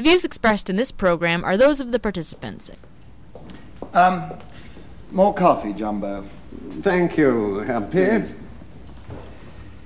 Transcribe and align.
The 0.00 0.08
views 0.08 0.24
expressed 0.24 0.70
in 0.70 0.76
this 0.76 0.92
program 0.92 1.44
are 1.44 1.58
those 1.58 1.78
of 1.78 1.92
the 1.92 1.98
participants. 1.98 2.70
Um, 3.92 4.32
more 5.10 5.34
coffee, 5.34 5.74
Jumbo. 5.74 6.24
Thank 6.80 7.18
you, 7.18 7.58
Happy. 7.58 8.24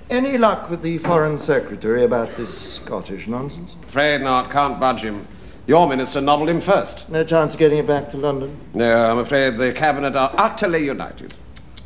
Any 0.09 0.39
luck 0.39 0.71
with 0.71 0.83
the 0.83 0.99
Foreign 0.99 1.37
Secretary 1.37 2.05
about 2.05 2.37
this 2.37 2.57
Scottish 2.77 3.27
nonsense? 3.27 3.75
Afraid 3.89 4.21
not. 4.21 4.53
Can't 4.53 4.79
budge 4.79 5.01
him. 5.01 5.27
Your 5.67 5.89
minister 5.89 6.21
nobbled 6.21 6.49
him 6.49 6.61
first. 6.61 7.11
No 7.11 7.25
chance 7.25 7.55
of 7.55 7.59
getting 7.59 7.79
it 7.79 7.87
back 7.89 8.13
to 8.13 8.17
London? 8.17 8.57
No, 8.73 9.11
I'm 9.11 9.19
afraid 9.19 9.59
the 9.59 9.73
cabinet 9.73 10.15
are 10.15 10.33
utterly 10.39 10.85
united. 10.85 11.35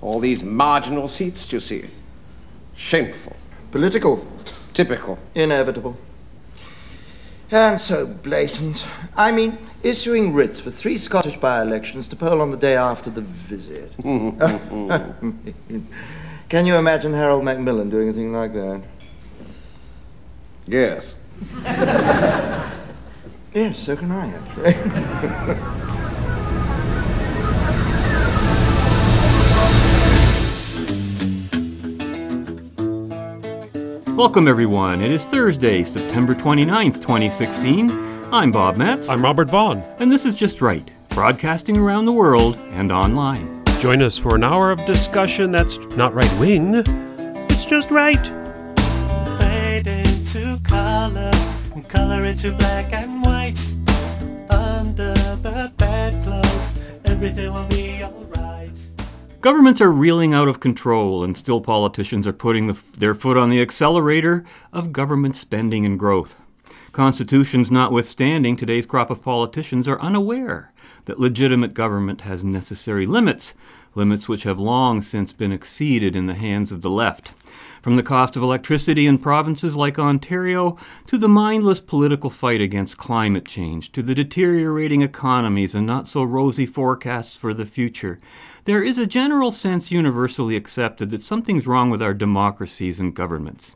All 0.03 0.21
these 0.21 0.45
marginal 0.45 1.09
seats, 1.09 1.51
you 1.51 1.61
see. 1.61 1.89
Shameful. 2.77 3.35
Political. 3.71 4.27
Typical. 4.75 5.19
Inevitable. 5.35 5.97
And 7.51 7.81
so 7.81 8.07
blatant. 8.07 8.87
I 9.17 9.33
mean, 9.33 9.59
issuing 9.83 10.35
writs 10.35 10.61
for 10.61 10.71
three 10.71 10.99
Scottish 10.99 11.39
by 11.39 11.63
elections 11.63 12.07
to 12.09 12.17
poll 12.17 12.43
on 12.43 12.51
the 12.51 12.57
day 12.57 12.77
after 12.77 13.09
the 13.11 13.23
visit. 13.23 13.93
Can 16.49 16.67
you 16.67 16.77
imagine 16.77 17.13
Harold 17.13 17.45
Macmillan 17.45 17.89
doing 17.91 18.09
a 18.11 18.13
thing 18.13 18.33
like 18.33 18.53
that? 18.53 18.83
Yes. 20.67 21.15
Yes, 23.55 23.79
so 23.79 23.97
can 23.97 24.13
I, 24.13 24.29
actually. 24.29 24.75
Welcome, 34.19 34.49
everyone. 34.49 35.01
It 35.01 35.13
is 35.13 35.25
Thursday, 35.25 35.85
September 35.85 36.35
29th, 36.35 36.95
2016. 36.95 37.89
I'm 38.33 38.51
Bob 38.51 38.77
Metz. 38.77 39.09
I'm 39.09 39.23
Robert 39.23 39.49
Vaughn. 39.49 39.79
And 40.01 40.11
this 40.11 40.27
is 40.27 40.35
Just 40.35 40.61
Right, 40.61 40.93
broadcasting 41.11 41.77
around 41.77 42.05
the 42.05 42.13
world 42.13 42.57
and 42.73 42.91
online. 42.91 43.63
Join 43.79 44.03
us 44.03 44.19
for 44.19 44.35
an 44.35 44.43
hour 44.43 44.73
of 44.73 44.85
discussion 44.87 45.53
that's 45.53 45.79
not 45.95 46.15
right 46.15 46.41
wing, 46.41 46.83
it's 47.49 47.65
just 47.65 47.93
right. 47.93 48.27
Fade 49.39 49.87
into 49.87 50.59
color, 50.65 51.31
and 51.73 51.89
color 51.89 52.25
into 52.25 52.51
black 52.55 52.93
and 52.93 53.23
white. 53.23 53.61
Under 54.51 55.15
the 55.15 55.73
bedclothes, 55.77 56.73
everything 57.05 57.53
will 57.53 57.69
be 57.69 58.03
alright. 58.03 58.48
Governments 59.41 59.81
are 59.81 59.93
reeling 59.93 60.35
out 60.35 60.49
of 60.49 60.59
control, 60.59 61.23
and 61.23 61.39
still 61.39 61.61
politicians 61.61 62.27
are 62.27 62.33
putting 62.33 62.67
the, 62.67 62.77
their 62.99 63.15
foot 63.15 63.37
on 63.37 63.51
the 63.51 63.61
accelerator 63.61 64.45
of 64.73 64.93
government 64.93 65.37
spending 65.37 65.87
and 65.87 65.97
growth. 65.97 66.37
Constitutions 66.91 67.71
notwithstanding, 67.71 68.57
today's 68.57 68.85
crop 68.85 69.11
of 69.11 69.23
politicians 69.23 69.87
are 69.87 70.01
unaware 70.01 70.73
that 71.05 71.21
legitimate 71.21 71.73
government 71.73 72.23
has 72.23 72.43
necessary 72.43 73.07
limits, 73.07 73.55
limits 73.95 74.29
which 74.29 74.43
have 74.43 74.59
long 74.59 75.01
since 75.01 75.33
been 75.33 75.53
exceeded 75.53 76.17
in 76.17 76.27
the 76.27 76.35
hands 76.35 76.73
of 76.73 76.83
the 76.83 76.91
left. 76.91 77.33
From 77.81 77.95
the 77.95 78.03
cost 78.03 78.37
of 78.37 78.43
electricity 78.43 79.07
in 79.07 79.19
provinces 79.19 79.77
like 79.77 79.99
Ontario, 79.99 80.77
to 81.07 81.17
the 81.17 81.29
mindless 81.29 81.81
political 81.81 82.29
fight 82.29 82.61
against 82.61 82.99
climate 82.99 83.47
change, 83.47 83.93
to 83.93 84.03
the 84.03 84.15
deteriorating 84.15 85.01
economies 85.01 85.75
and 85.75 85.87
not 85.87 86.09
so 86.09 86.23
rosy 86.25 86.67
forecasts 86.67 87.37
for 87.37 87.55
the 87.55 87.67
future, 87.67 88.19
there 88.69 88.83
is 88.83 88.99
a 88.99 89.07
general 89.07 89.51
sense 89.51 89.91
universally 89.91 90.55
accepted 90.55 91.11
that 91.11 91.23
something's 91.23 91.67
wrong 91.67 91.89
with 91.89 92.03
our 92.03 92.13
democracies 92.13 93.01
and 93.01 93.17
governments. 93.17 93.75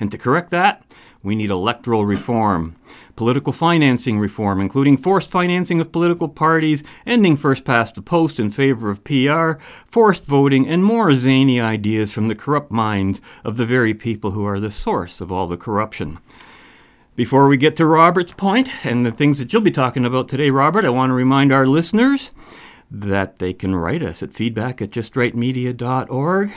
And 0.00 0.10
to 0.10 0.16
correct 0.16 0.48
that, 0.48 0.82
we 1.22 1.34
need 1.34 1.50
electoral 1.50 2.06
reform, 2.06 2.76
political 3.16 3.52
financing 3.52 4.18
reform, 4.18 4.58
including 4.58 4.96
forced 4.96 5.30
financing 5.30 5.78
of 5.78 5.92
political 5.92 6.26
parties, 6.26 6.82
ending 7.04 7.36
first 7.36 7.66
past 7.66 7.96
the 7.96 8.00
post 8.00 8.40
in 8.40 8.48
favor 8.48 8.88
of 8.88 9.04
PR, 9.04 9.62
forced 9.84 10.24
voting, 10.24 10.66
and 10.66 10.86
more 10.86 11.12
zany 11.12 11.60
ideas 11.60 12.10
from 12.10 12.28
the 12.28 12.34
corrupt 12.34 12.70
minds 12.70 13.20
of 13.44 13.58
the 13.58 13.66
very 13.66 13.92
people 13.92 14.30
who 14.30 14.46
are 14.46 14.58
the 14.58 14.70
source 14.70 15.20
of 15.20 15.30
all 15.30 15.48
the 15.48 15.58
corruption. 15.58 16.18
Before 17.14 17.46
we 17.46 17.58
get 17.58 17.76
to 17.76 17.84
Robert's 17.84 18.32
point 18.32 18.86
and 18.86 19.04
the 19.04 19.12
things 19.12 19.38
that 19.38 19.52
you'll 19.52 19.60
be 19.60 19.70
talking 19.70 20.06
about 20.06 20.30
today, 20.30 20.48
Robert, 20.48 20.86
I 20.86 20.88
want 20.88 21.10
to 21.10 21.14
remind 21.14 21.52
our 21.52 21.66
listeners 21.66 22.30
that 22.90 23.38
they 23.38 23.52
can 23.52 23.76
write 23.76 24.02
us 24.02 24.22
at 24.22 24.32
feedback 24.32 24.80
at 24.82 24.90
justrightmedia.org 24.90 26.52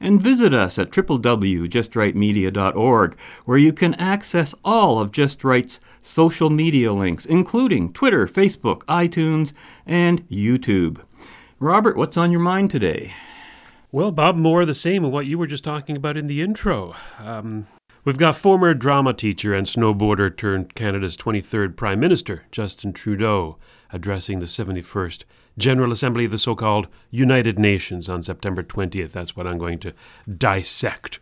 and 0.00 0.20
visit 0.20 0.52
us 0.52 0.78
at 0.78 0.90
www.justrightmedia.org, 0.90 3.18
where 3.44 3.58
you 3.58 3.72
can 3.72 3.94
access 3.94 4.54
all 4.64 4.98
of 4.98 5.12
Just 5.12 5.44
Right's 5.44 5.78
social 6.02 6.50
media 6.50 6.92
links, 6.92 7.24
including 7.24 7.92
Twitter, 7.92 8.26
Facebook, 8.26 8.82
iTunes, 8.84 9.52
and 9.86 10.28
YouTube. 10.28 11.02
Robert, 11.58 11.96
what's 11.96 12.16
on 12.16 12.30
your 12.30 12.40
mind 12.40 12.70
today? 12.70 13.12
Well, 13.92 14.12
Bob, 14.12 14.36
more 14.36 14.64
the 14.64 14.74
same 14.74 15.04
of 15.04 15.12
what 15.12 15.26
you 15.26 15.38
were 15.38 15.46
just 15.46 15.64
talking 15.64 15.96
about 15.96 16.16
in 16.16 16.26
the 16.26 16.42
intro. 16.42 16.94
Um, 17.18 17.66
we've 18.04 18.16
got 18.16 18.36
former 18.36 18.72
drama 18.72 19.12
teacher 19.12 19.52
and 19.52 19.66
snowboarder 19.66 20.36
turned 20.36 20.74
Canada's 20.74 21.16
23rd 21.16 21.76
Prime 21.76 22.00
Minister, 22.00 22.44
Justin 22.52 22.92
Trudeau, 22.92 23.58
addressing 23.92 24.38
the 24.38 24.46
71st 24.46 25.24
General 25.58 25.92
Assembly 25.92 26.24
of 26.24 26.30
the 26.30 26.38
so 26.38 26.54
called 26.54 26.86
United 27.10 27.58
Nations 27.58 28.08
on 28.08 28.22
September 28.22 28.62
20th. 28.62 29.12
That's 29.12 29.36
what 29.36 29.46
I'm 29.46 29.58
going 29.58 29.78
to 29.80 29.92
dissect. 30.36 31.20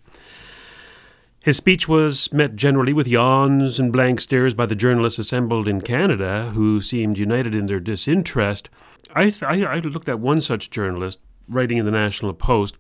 His 1.41 1.57
speech 1.57 1.89
was 1.89 2.33
met 2.33 2.57
generally 2.57 2.93
with 2.93 3.07
yawns 3.07 3.79
and 3.79 3.93
blank 3.93 4.21
stares 4.21 4.55
by 4.55 4.67
the 4.67 4.75
journalists 4.75 5.19
assembled 5.19 5.69
in 5.69 5.81
Canada, 5.81 6.51
who 6.55 6.83
seemed 6.83 7.17
united 7.17 7.55
in 7.55 7.67
their 7.67 7.81
disinterest. 7.81 8.69
I, 9.15 9.33
I, 9.43 9.63
I 9.65 9.79
looked 9.79 10.09
at 10.09 10.21
one 10.21 10.41
such 10.41 10.71
journalist 10.71 11.21
writing 11.49 11.79
in 11.79 11.87
the 11.87 11.91
National 11.91 12.35
Post, 12.35 12.77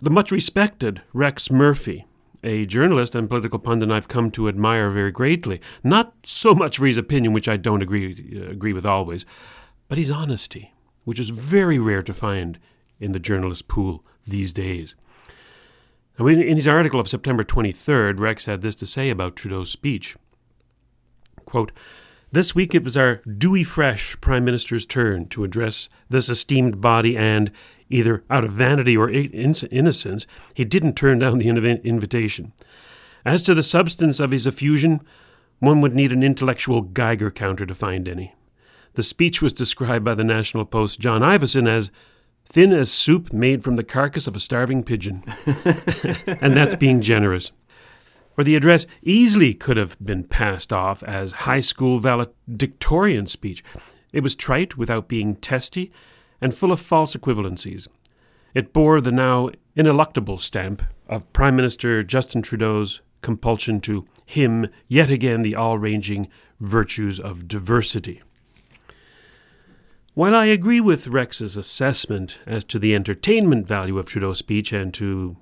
the 0.00 0.10
much 0.10 0.30
respected 0.30 1.02
Rex 1.12 1.50
Murphy, 1.50 2.06
a 2.44 2.66
journalist 2.66 3.14
and 3.14 3.28
political 3.28 3.58
pundit 3.58 3.90
I've 3.90 4.08
come 4.08 4.30
to 4.32 4.48
admire 4.48 4.90
very 4.90 5.10
greatly. 5.10 5.60
Not 5.82 6.14
so 6.22 6.54
much 6.54 6.76
for 6.78 6.86
his 6.86 6.98
opinion, 6.98 7.32
which 7.32 7.48
I 7.48 7.56
don't 7.56 7.82
agree 7.82 8.36
uh, 8.36 8.50
agree 8.50 8.72
with 8.72 8.86
always, 8.86 9.24
but 9.88 9.98
his 9.98 10.10
honesty, 10.10 10.72
which 11.04 11.20
is 11.20 11.30
very 11.30 11.78
rare 11.78 12.02
to 12.02 12.14
find 12.14 12.58
in 12.98 13.12
the 13.12 13.18
journalist 13.18 13.68
pool 13.68 14.04
these 14.26 14.52
days. 14.52 14.94
In 16.18 16.56
his 16.56 16.66
article 16.66 16.98
of 16.98 17.08
September 17.08 17.44
23rd, 17.44 18.18
Rex 18.18 18.46
had 18.46 18.62
this 18.62 18.74
to 18.76 18.86
say 18.86 19.10
about 19.10 19.36
Trudeau's 19.36 19.70
speech. 19.70 20.16
Quote, 21.44 21.72
this 22.32 22.54
week 22.54 22.74
it 22.74 22.82
was 22.82 22.96
our 22.96 23.16
dewy 23.16 23.62
fresh 23.62 24.20
Prime 24.20 24.44
Minister's 24.44 24.84
turn 24.84 25.28
to 25.28 25.44
address 25.44 25.88
this 26.08 26.28
esteemed 26.28 26.80
body, 26.80 27.16
and, 27.16 27.52
either 27.88 28.24
out 28.28 28.44
of 28.44 28.52
vanity 28.52 28.96
or 28.96 29.08
innocence, 29.08 30.26
he 30.52 30.64
didn't 30.64 30.94
turn 30.94 31.20
down 31.20 31.38
the 31.38 31.48
invitation. 31.48 32.52
As 33.24 33.42
to 33.42 33.54
the 33.54 33.62
substance 33.62 34.18
of 34.18 34.32
his 34.32 34.46
effusion, 34.46 35.02
one 35.60 35.80
would 35.80 35.94
need 35.94 36.12
an 36.12 36.22
intellectual 36.22 36.82
Geiger 36.82 37.30
counter 37.30 37.64
to 37.64 37.74
find 37.74 38.08
any. 38.08 38.34
The 38.96 39.02
speech 39.02 39.42
was 39.42 39.52
described 39.52 40.06
by 40.06 40.14
the 40.14 40.24
National 40.24 40.64
Post 40.64 41.00
John 41.00 41.20
Ivison 41.20 41.68
as 41.68 41.90
thin 42.46 42.72
as 42.72 42.90
soup 42.90 43.30
made 43.30 43.62
from 43.62 43.76
the 43.76 43.84
carcass 43.84 44.26
of 44.26 44.34
a 44.34 44.40
starving 44.40 44.82
pigeon. 44.82 45.22
and 46.26 46.56
that's 46.56 46.76
being 46.76 47.02
generous. 47.02 47.52
Or 48.38 48.44
the 48.44 48.56
address 48.56 48.86
easily 49.02 49.52
could 49.52 49.76
have 49.76 49.98
been 50.02 50.24
passed 50.24 50.72
off 50.72 51.02
as 51.02 51.32
high 51.32 51.60
school 51.60 51.98
valedictorian 51.98 53.26
speech. 53.26 53.62
It 54.14 54.22
was 54.22 54.34
trite 54.34 54.78
without 54.78 55.08
being 55.08 55.36
testy 55.36 55.92
and 56.40 56.54
full 56.54 56.72
of 56.72 56.80
false 56.80 57.14
equivalencies. 57.14 57.88
It 58.54 58.72
bore 58.72 59.02
the 59.02 59.12
now 59.12 59.50
ineluctable 59.76 60.40
stamp 60.40 60.82
of 61.06 61.30
Prime 61.34 61.54
Minister 61.54 62.02
Justin 62.02 62.40
Trudeau's 62.40 63.02
compulsion 63.20 63.78
to 63.82 64.06
hymn 64.24 64.68
yet 64.88 65.10
again 65.10 65.42
the 65.42 65.54
all 65.54 65.76
ranging 65.76 66.28
virtues 66.60 67.20
of 67.20 67.46
diversity. 67.46 68.22
While 70.16 70.34
I 70.34 70.46
agree 70.46 70.80
with 70.80 71.08
Rex's 71.08 71.58
assessment 71.58 72.38
as 72.46 72.64
to 72.64 72.78
the 72.78 72.94
entertainment 72.94 73.66
value 73.66 73.98
of 73.98 74.06
Trudeau's 74.06 74.38
speech 74.38 74.72
and 74.72 74.94
to 74.94 75.36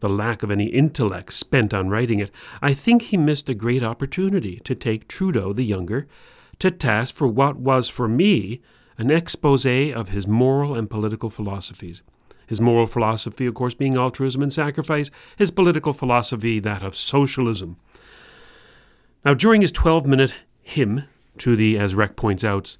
the 0.00 0.10
lack 0.10 0.42
of 0.42 0.50
any 0.50 0.66
intellect 0.66 1.32
spent 1.32 1.72
on 1.72 1.88
writing 1.88 2.18
it, 2.18 2.30
I 2.60 2.74
think 2.74 3.00
he 3.00 3.16
missed 3.16 3.48
a 3.48 3.54
great 3.54 3.82
opportunity 3.82 4.60
to 4.64 4.74
take 4.74 5.08
Trudeau 5.08 5.54
the 5.54 5.64
younger 5.64 6.06
to 6.58 6.70
task 6.70 7.14
for 7.14 7.28
what 7.28 7.56
was 7.56 7.88
for 7.88 8.08
me 8.08 8.60
an 8.98 9.10
expose 9.10 9.64
of 9.64 10.10
his 10.10 10.26
moral 10.26 10.74
and 10.74 10.90
political 10.90 11.30
philosophies. 11.30 12.02
His 12.46 12.60
moral 12.60 12.86
philosophy, 12.86 13.46
of 13.46 13.54
course, 13.54 13.72
being 13.72 13.96
altruism 13.96 14.42
and 14.42 14.52
sacrifice, 14.52 15.10
his 15.38 15.50
political 15.50 15.94
philosophy, 15.94 16.60
that 16.60 16.82
of 16.82 16.94
socialism. 16.94 17.78
Now, 19.24 19.32
during 19.32 19.62
his 19.62 19.72
12 19.72 20.06
minute 20.06 20.34
hymn 20.62 21.04
to 21.40 21.56
the, 21.56 21.78
as 21.78 21.94
Rex 21.94 22.14
points 22.16 22.44
out, 22.44 22.76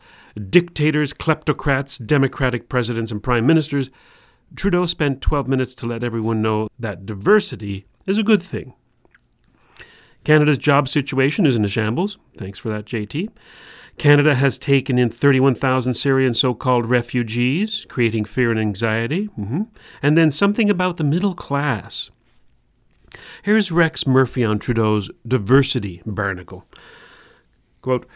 dictators, 0.48 1.12
kleptocrats, 1.12 2.04
democratic 2.04 2.68
presidents, 2.68 3.10
and 3.10 3.22
prime 3.22 3.46
ministers, 3.46 3.90
Trudeau 4.54 4.86
spent 4.86 5.20
12 5.20 5.48
minutes 5.48 5.74
to 5.76 5.86
let 5.86 6.04
everyone 6.04 6.42
know 6.42 6.68
that 6.78 7.06
diversity 7.06 7.86
is 8.06 8.18
a 8.18 8.22
good 8.22 8.42
thing. 8.42 8.74
Canada's 10.24 10.58
job 10.58 10.88
situation 10.88 11.46
is 11.46 11.56
in 11.56 11.64
a 11.64 11.68
shambles. 11.68 12.18
Thanks 12.36 12.58
for 12.58 12.68
that, 12.68 12.84
JT. 12.84 13.30
Canada 13.96 14.34
has 14.34 14.58
taken 14.58 14.98
in 14.98 15.10
31,000 15.10 15.94
Syrian 15.94 16.34
so 16.34 16.54
called 16.54 16.86
refugees, 16.86 17.86
creating 17.88 18.24
fear 18.24 18.50
and 18.50 18.60
anxiety. 18.60 19.28
Mm-hmm. 19.38 19.62
And 20.02 20.16
then 20.16 20.30
something 20.30 20.70
about 20.70 20.96
the 20.96 21.04
middle 21.04 21.34
class. 21.34 22.10
Here's 23.42 23.72
Rex 23.72 24.06
Murphy 24.06 24.44
on 24.44 24.58
Trudeau's 24.58 25.10
diversity 25.26 26.02
barnacle. 26.06 26.64
Quote, 27.82 28.06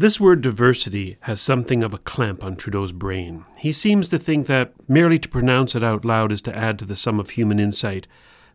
this 0.00 0.20
word 0.20 0.40
diversity 0.40 1.16
has 1.22 1.40
something 1.40 1.82
of 1.82 1.92
a 1.92 1.98
clamp 1.98 2.44
on 2.44 2.54
Trudeau's 2.54 2.92
brain. 2.92 3.44
He 3.56 3.72
seems 3.72 4.08
to 4.10 4.18
think 4.18 4.46
that 4.46 4.72
merely 4.88 5.18
to 5.18 5.28
pronounce 5.28 5.74
it 5.74 5.82
out 5.82 6.04
loud 6.04 6.30
is 6.30 6.40
to 6.42 6.56
add 6.56 6.78
to 6.78 6.84
the 6.84 6.94
sum 6.94 7.18
of 7.18 7.30
human 7.30 7.58
insight, 7.58 8.06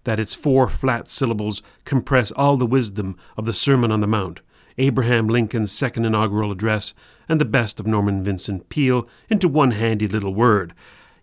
that 0.05 0.21
its 0.21 0.33
four 0.33 0.69
flat 0.69 1.09
syllables 1.09 1.61
compress 1.83 2.31
all 2.31 2.55
the 2.55 2.65
wisdom 2.65 3.17
of 3.35 3.43
the 3.43 3.51
Sermon 3.51 3.91
on 3.91 3.99
the 3.99 4.07
Mount, 4.07 4.39
Abraham 4.77 5.27
Lincoln's 5.27 5.73
second 5.73 6.05
inaugural 6.05 6.49
address, 6.49 6.93
and 7.27 7.41
the 7.41 7.45
best 7.45 7.77
of 7.77 7.85
Norman 7.85 8.23
Vincent 8.23 8.69
Peale 8.69 9.05
into 9.29 9.49
one 9.49 9.71
handy 9.71 10.07
little 10.07 10.33
word. 10.33 10.73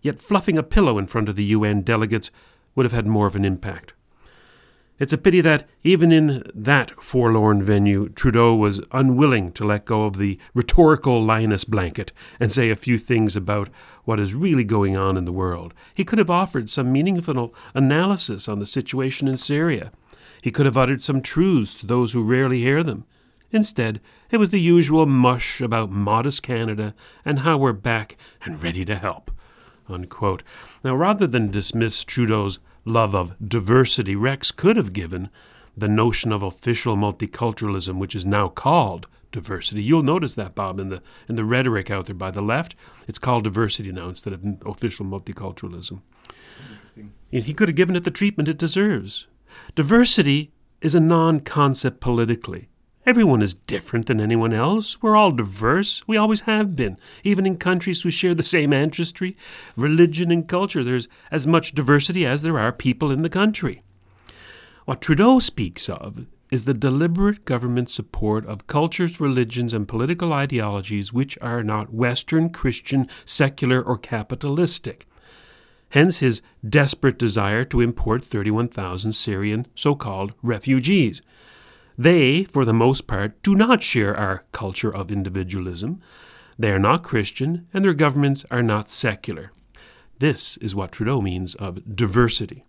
Yet 0.03 0.19
fluffing 0.19 0.55
a 0.55 0.61
pillow 0.61 0.99
in 0.99 1.07
front 1.07 1.29
of 1.29 1.35
the 1.35 1.45
UN 1.45 1.81
delegates 1.81 2.29
would 2.75 2.85
have 2.85 2.93
had 2.93 3.07
more 3.07 3.25
of 3.25 3.35
an 3.35 3.43
impact. 3.43 3.93
It's 5.01 5.13
a 5.13 5.17
pity 5.17 5.41
that, 5.41 5.67
even 5.83 6.11
in 6.11 6.43
that 6.53 6.91
forlorn 7.01 7.63
venue, 7.63 8.09
Trudeau 8.09 8.53
was 8.53 8.81
unwilling 8.91 9.51
to 9.53 9.65
let 9.65 9.83
go 9.83 10.05
of 10.05 10.17
the 10.17 10.37
rhetorical 10.53 11.19
Linus 11.19 11.63
blanket 11.63 12.11
and 12.39 12.51
say 12.51 12.69
a 12.69 12.75
few 12.75 12.99
things 12.99 13.35
about 13.35 13.69
what 14.03 14.19
is 14.19 14.35
really 14.35 14.63
going 14.63 14.95
on 14.95 15.17
in 15.17 15.25
the 15.25 15.31
world. 15.31 15.73
He 15.95 16.05
could 16.05 16.19
have 16.19 16.29
offered 16.29 16.69
some 16.69 16.91
meaningful 16.91 17.51
analysis 17.73 18.47
on 18.47 18.59
the 18.59 18.67
situation 18.67 19.27
in 19.27 19.37
Syria. 19.37 19.91
He 20.39 20.51
could 20.51 20.67
have 20.67 20.77
uttered 20.77 21.01
some 21.01 21.23
truths 21.23 21.73
to 21.79 21.87
those 21.87 22.13
who 22.13 22.21
rarely 22.21 22.59
hear 22.59 22.83
them. 22.83 23.05
Instead, 23.49 24.01
it 24.29 24.37
was 24.37 24.51
the 24.51 24.61
usual 24.61 25.07
mush 25.07 25.61
about 25.61 25.89
modest 25.89 26.43
Canada 26.43 26.93
and 27.25 27.39
how 27.39 27.57
we're 27.57 27.73
back 27.73 28.17
and 28.45 28.61
ready 28.61 28.85
to 28.85 28.95
help. 28.95 29.31
Unquote. 29.89 30.43
Now, 30.83 30.95
rather 30.95 31.25
than 31.25 31.49
dismiss 31.49 32.03
Trudeau's 32.03 32.59
love 32.85 33.15
of 33.15 33.35
diversity, 33.45 34.15
Rex 34.15 34.51
could 34.51 34.77
have 34.77 34.93
given 34.93 35.29
the 35.75 35.87
notion 35.87 36.31
of 36.31 36.43
official 36.43 36.95
multiculturalism, 36.97 37.97
which 37.97 38.15
is 38.15 38.25
now 38.25 38.49
called 38.49 39.07
diversity. 39.31 39.81
You'll 39.81 40.03
notice 40.03 40.35
that, 40.35 40.55
Bob, 40.55 40.79
in 40.79 40.89
the 40.89 41.01
in 41.29 41.35
the 41.35 41.45
rhetoric 41.45 41.89
out 41.89 42.05
there 42.07 42.15
by 42.15 42.31
the 42.31 42.41
left. 42.41 42.75
It's 43.07 43.19
called 43.19 43.45
diversity 43.45 43.91
now 43.91 44.09
instead 44.09 44.33
of 44.33 44.43
official 44.65 45.05
multiculturalism. 45.05 46.01
He 47.29 47.53
could 47.53 47.69
have 47.69 47.77
given 47.77 47.95
it 47.95 48.03
the 48.03 48.11
treatment 48.11 48.49
it 48.49 48.57
deserves. 48.57 49.27
Diversity 49.75 50.51
is 50.81 50.95
a 50.95 50.99
non-concept 50.99 52.01
politically. 52.01 52.67
Everyone 53.03 53.41
is 53.41 53.55
different 53.55 54.05
than 54.05 54.21
anyone 54.21 54.53
else. 54.53 55.01
We're 55.01 55.15
all 55.15 55.31
diverse. 55.31 56.07
We 56.07 56.17
always 56.17 56.41
have 56.41 56.75
been. 56.75 56.97
Even 57.23 57.47
in 57.47 57.57
countries 57.57 58.03
who 58.03 58.11
share 58.11 58.35
the 58.35 58.43
same 58.43 58.71
ancestry, 58.71 59.35
religion, 59.75 60.29
and 60.29 60.47
culture, 60.47 60.83
there's 60.83 61.07
as 61.31 61.47
much 61.47 61.73
diversity 61.73 62.27
as 62.27 62.43
there 62.43 62.59
are 62.59 62.71
people 62.71 63.09
in 63.09 63.23
the 63.23 63.29
country. 63.29 63.81
What 64.85 65.01
Trudeau 65.01 65.39
speaks 65.39 65.89
of 65.89 66.27
is 66.51 66.65
the 66.65 66.75
deliberate 66.75 67.43
government 67.43 67.89
support 67.89 68.45
of 68.45 68.67
cultures, 68.67 69.19
religions, 69.19 69.73
and 69.73 69.87
political 69.87 70.31
ideologies 70.31 71.11
which 71.11 71.39
are 71.41 71.63
not 71.63 71.91
Western, 71.91 72.51
Christian, 72.51 73.07
secular, 73.25 73.81
or 73.81 73.97
capitalistic. 73.97 75.07
Hence 75.89 76.19
his 76.19 76.41
desperate 76.67 77.17
desire 77.17 77.65
to 77.65 77.81
import 77.81 78.23
31,000 78.23 79.13
Syrian 79.13 79.65
so 79.75 79.95
called 79.95 80.33
refugees. 80.43 81.21
They, 82.01 82.45
for 82.45 82.65
the 82.65 82.73
most 82.73 83.05
part, 83.05 83.43
do 83.43 83.53
not 83.53 83.83
share 83.83 84.17
our 84.17 84.43
culture 84.53 84.89
of 84.89 85.11
individualism. 85.11 85.99
They 86.57 86.71
are 86.71 86.79
not 86.79 87.03
Christian, 87.03 87.67
and 87.71 87.85
their 87.85 87.93
governments 87.93 88.43
are 88.49 88.63
not 88.63 88.89
secular. 88.89 89.51
This 90.17 90.57
is 90.57 90.73
what 90.73 90.93
Trudeau 90.93 91.21
means 91.21 91.53
of 91.53 91.95
diversity. 91.95 92.65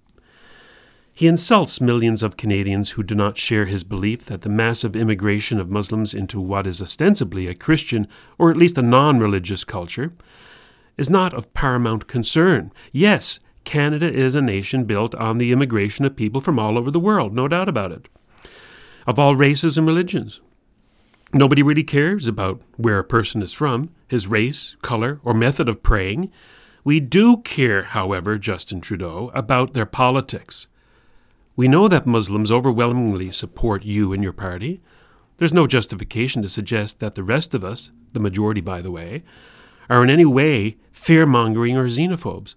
He 1.15 1.27
insults 1.27 1.81
millions 1.81 2.23
of 2.23 2.37
Canadians 2.37 2.91
who 2.91 3.03
do 3.03 3.15
not 3.15 3.39
share 3.39 3.65
his 3.65 3.85
belief 3.85 4.27
that 4.27 4.43
the 4.43 4.51
massive 4.51 4.95
immigration 4.95 5.59
of 5.59 5.71
Muslims 5.71 6.13
into 6.13 6.39
what 6.39 6.67
is 6.67 6.83
ostensibly 6.83 7.47
a 7.47 7.55
Christian, 7.55 8.09
or 8.37 8.51
at 8.51 8.59
least 8.59 8.77
a 8.77 8.83
non 8.83 9.19
religious 9.19 9.65
culture, 9.65 10.13
is 10.99 11.09
not 11.09 11.33
of 11.33 11.55
paramount 11.55 12.07
concern. 12.07 12.71
Yes, 12.93 13.41
Canada 13.65 14.13
is 14.13 14.37
a 14.37 14.43
nation 14.43 14.85
built 14.85 15.15
on 15.15 15.39
the 15.39 15.53
immigration 15.53 16.05
of 16.05 16.17
people 16.17 16.43
from 16.43 16.59
all 16.59 16.77
over 16.77 16.91
the 16.91 17.01
world, 17.01 17.33
no 17.33 17.49
doubt 17.49 17.71
about 17.71 17.93
it 17.93 18.09
of 19.07 19.19
all 19.19 19.37
races 19.37 19.77
and 19.77 19.87
religions. 19.87 20.41
Nobody 21.35 21.63
really 21.63 21.85
cares 21.85 22.29
about 22.29 22.61
where 22.77 22.99
a 22.99 23.05
person 23.05 23.43
is 23.43 23.53
from, 23.53 23.91
his 24.09 24.27
race, 24.27 24.77
color, 24.83 25.19
or 25.25 25.33
method 25.33 25.69
of 25.69 25.83
praying. 25.83 26.31
We 26.85 27.01
do 27.01 27.39
care, 27.39 27.85
however, 27.85 28.39
Justin 28.39 28.81
Trudeau, 28.81 29.31
about 29.35 29.73
their 29.73 29.87
politics. 29.87 30.67
We 31.57 31.69
know 31.69 31.89
that 31.89 32.07
Muslims 32.07 32.51
overwhelmingly 32.51 33.31
support 33.31 33.85
you 33.85 34.13
and 34.13 34.23
your 34.23 34.33
party. 34.33 34.81
There's 35.39 35.53
no 35.53 35.67
justification 35.67 36.43
to 36.43 36.49
suggest 36.49 37.01
that 37.01 37.15
the 37.15 37.25
rest 37.25 37.55
of 37.55 37.65
us, 37.65 37.91
the 38.13 38.21
majority 38.21 38.61
by 38.61 38.83
the 38.83 38.91
way, 38.91 39.23
are 39.89 40.03
in 40.03 40.11
any 40.11 40.25
way 40.25 40.77
fear 40.93 41.27
mongering 41.27 41.77
or 41.77 41.87
xenophobes. 41.87 42.55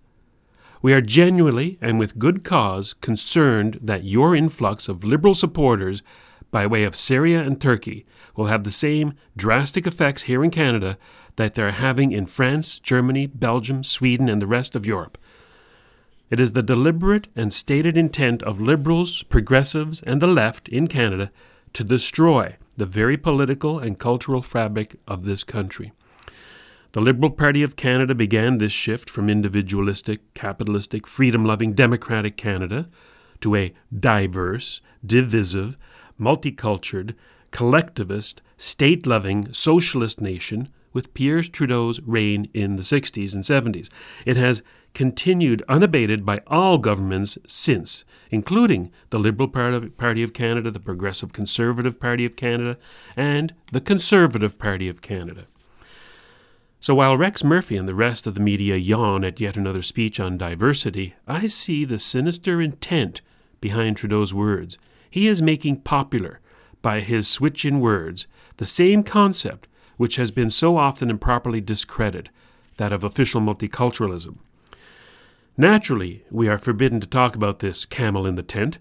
We 0.82 0.94
are 0.94 1.02
genuinely 1.02 1.78
and 1.82 1.98
with 1.98 2.20
good 2.20 2.44
cause 2.44 2.94
concerned 3.02 3.80
that 3.82 4.04
your 4.04 4.36
influx 4.36 4.88
of 4.88 5.04
liberal 5.04 5.34
supporters 5.34 6.04
by 6.56 6.66
way 6.66 6.86
of 6.86 6.96
Syria 6.96 7.44
and 7.44 7.60
Turkey 7.60 8.06
will 8.34 8.46
have 8.46 8.64
the 8.64 8.72
same 8.72 9.16
drastic 9.36 9.86
effects 9.86 10.22
here 10.22 10.42
in 10.42 10.52
Canada 10.52 10.98
that 11.36 11.54
they're 11.54 11.72
having 11.72 12.14
in 12.14 12.28
France, 12.28 12.80
Germany, 12.80 13.28
Belgium, 13.28 13.84
Sweden, 13.84 14.30
and 14.30 14.42
the 14.42 14.48
rest 14.48 14.74
of 14.74 14.86
Europe. 14.86 15.18
It 16.30 16.40
is 16.40 16.54
the 16.54 16.64
deliberate 16.64 17.28
and 17.36 17.54
stated 17.54 17.98
intent 17.98 18.42
of 18.44 18.62
liberals, 18.62 19.22
progressives, 19.24 20.02
and 20.04 20.22
the 20.22 20.28
left 20.28 20.70
in 20.70 20.88
Canada 20.88 21.30
to 21.74 21.84
destroy 21.84 22.56
the 22.78 22.86
very 22.86 23.18
political 23.18 23.78
and 23.78 24.00
cultural 24.00 24.42
fabric 24.42 24.96
of 25.10 25.26
this 25.26 25.44
country. 25.44 25.92
The 26.94 27.02
Liberal 27.02 27.32
Party 27.32 27.64
of 27.64 27.76
Canada 27.76 28.16
began 28.16 28.60
this 28.60 28.72
shift 28.72 29.10
from 29.10 29.30
individualistic, 29.30 30.34
capitalistic, 30.34 31.06
freedom 31.06 31.44
loving, 31.44 31.74
democratic 31.74 32.38
Canada 32.38 32.88
to 33.42 33.56
a 33.58 33.74
diverse, 33.94 34.80
divisive, 35.06 35.76
multicultural, 36.20 37.14
collectivist, 37.52 38.42
state 38.58 39.06
loving, 39.06 39.52
socialist 39.54 40.20
nation 40.22 40.70
with 40.94 41.14
Pierre 41.14 41.44
Trudeau's 41.44 42.00
reign 42.02 42.50
in 42.54 42.78
the 42.78 42.82
60s 42.82 43.34
and 43.34 43.44
70s. 43.44 43.90
It 44.26 44.38
has 44.38 44.62
continued 44.94 45.62
unabated 45.68 46.26
by 46.26 46.42
all 46.48 46.78
governments 46.78 47.38
since, 47.46 48.06
including 48.32 48.92
the 49.10 49.20
Liberal 49.20 49.50
Party 49.50 50.24
of 50.24 50.34
Canada, 50.34 50.72
the 50.72 50.80
Progressive 50.80 51.34
Conservative 51.34 52.00
Party 52.00 52.26
of 52.26 52.38
Canada, 52.38 52.78
and 53.18 53.54
the 53.74 53.82
Conservative 53.82 54.58
Party 54.58 54.88
of 54.88 55.02
Canada. 55.02 55.48
So 56.80 56.96
while 56.96 57.18
Rex 57.18 57.44
Murphy 57.44 57.76
and 57.76 57.90
the 57.90 57.96
rest 57.96 58.26
of 58.26 58.36
the 58.36 58.40
media 58.40 58.78
yawn 58.78 59.26
at 59.26 59.42
yet 59.42 59.58
another 59.58 59.82
speech 59.82 60.20
on 60.20 60.38
diversity, 60.38 61.16
I 61.28 61.48
see 61.48 61.84
the 61.84 62.00
sinister 62.00 62.62
intent 62.62 63.20
behind 63.60 63.98
Trudeau's 63.98 64.34
words. 64.34 64.78
He 65.16 65.30
is 65.30 65.42
making 65.42 65.78
popular, 65.78 66.42
by 66.82 67.00
his 67.00 67.26
switch 67.26 67.64
in 67.64 67.80
words, 67.80 68.28
the 68.58 68.66
same 68.66 69.02
concept 69.02 69.66
which 69.96 70.18
has 70.18 70.30
been 70.30 70.50
so 70.50 70.76
often 70.76 71.10
improperly 71.10 71.62
discredited 71.62 72.30
that 72.76 72.92
of 72.92 73.06
official 73.06 73.40
multiculturalism. 73.40 74.36
Naturally, 75.56 76.26
we 76.30 76.50
are 76.50 76.58
forbidden 76.58 77.00
to 77.00 77.08
talk 77.08 77.34
about 77.34 77.60
this 77.60 77.86
camel 77.86 78.28
in 78.28 78.36
the 78.36 78.44
tent, 78.44 78.78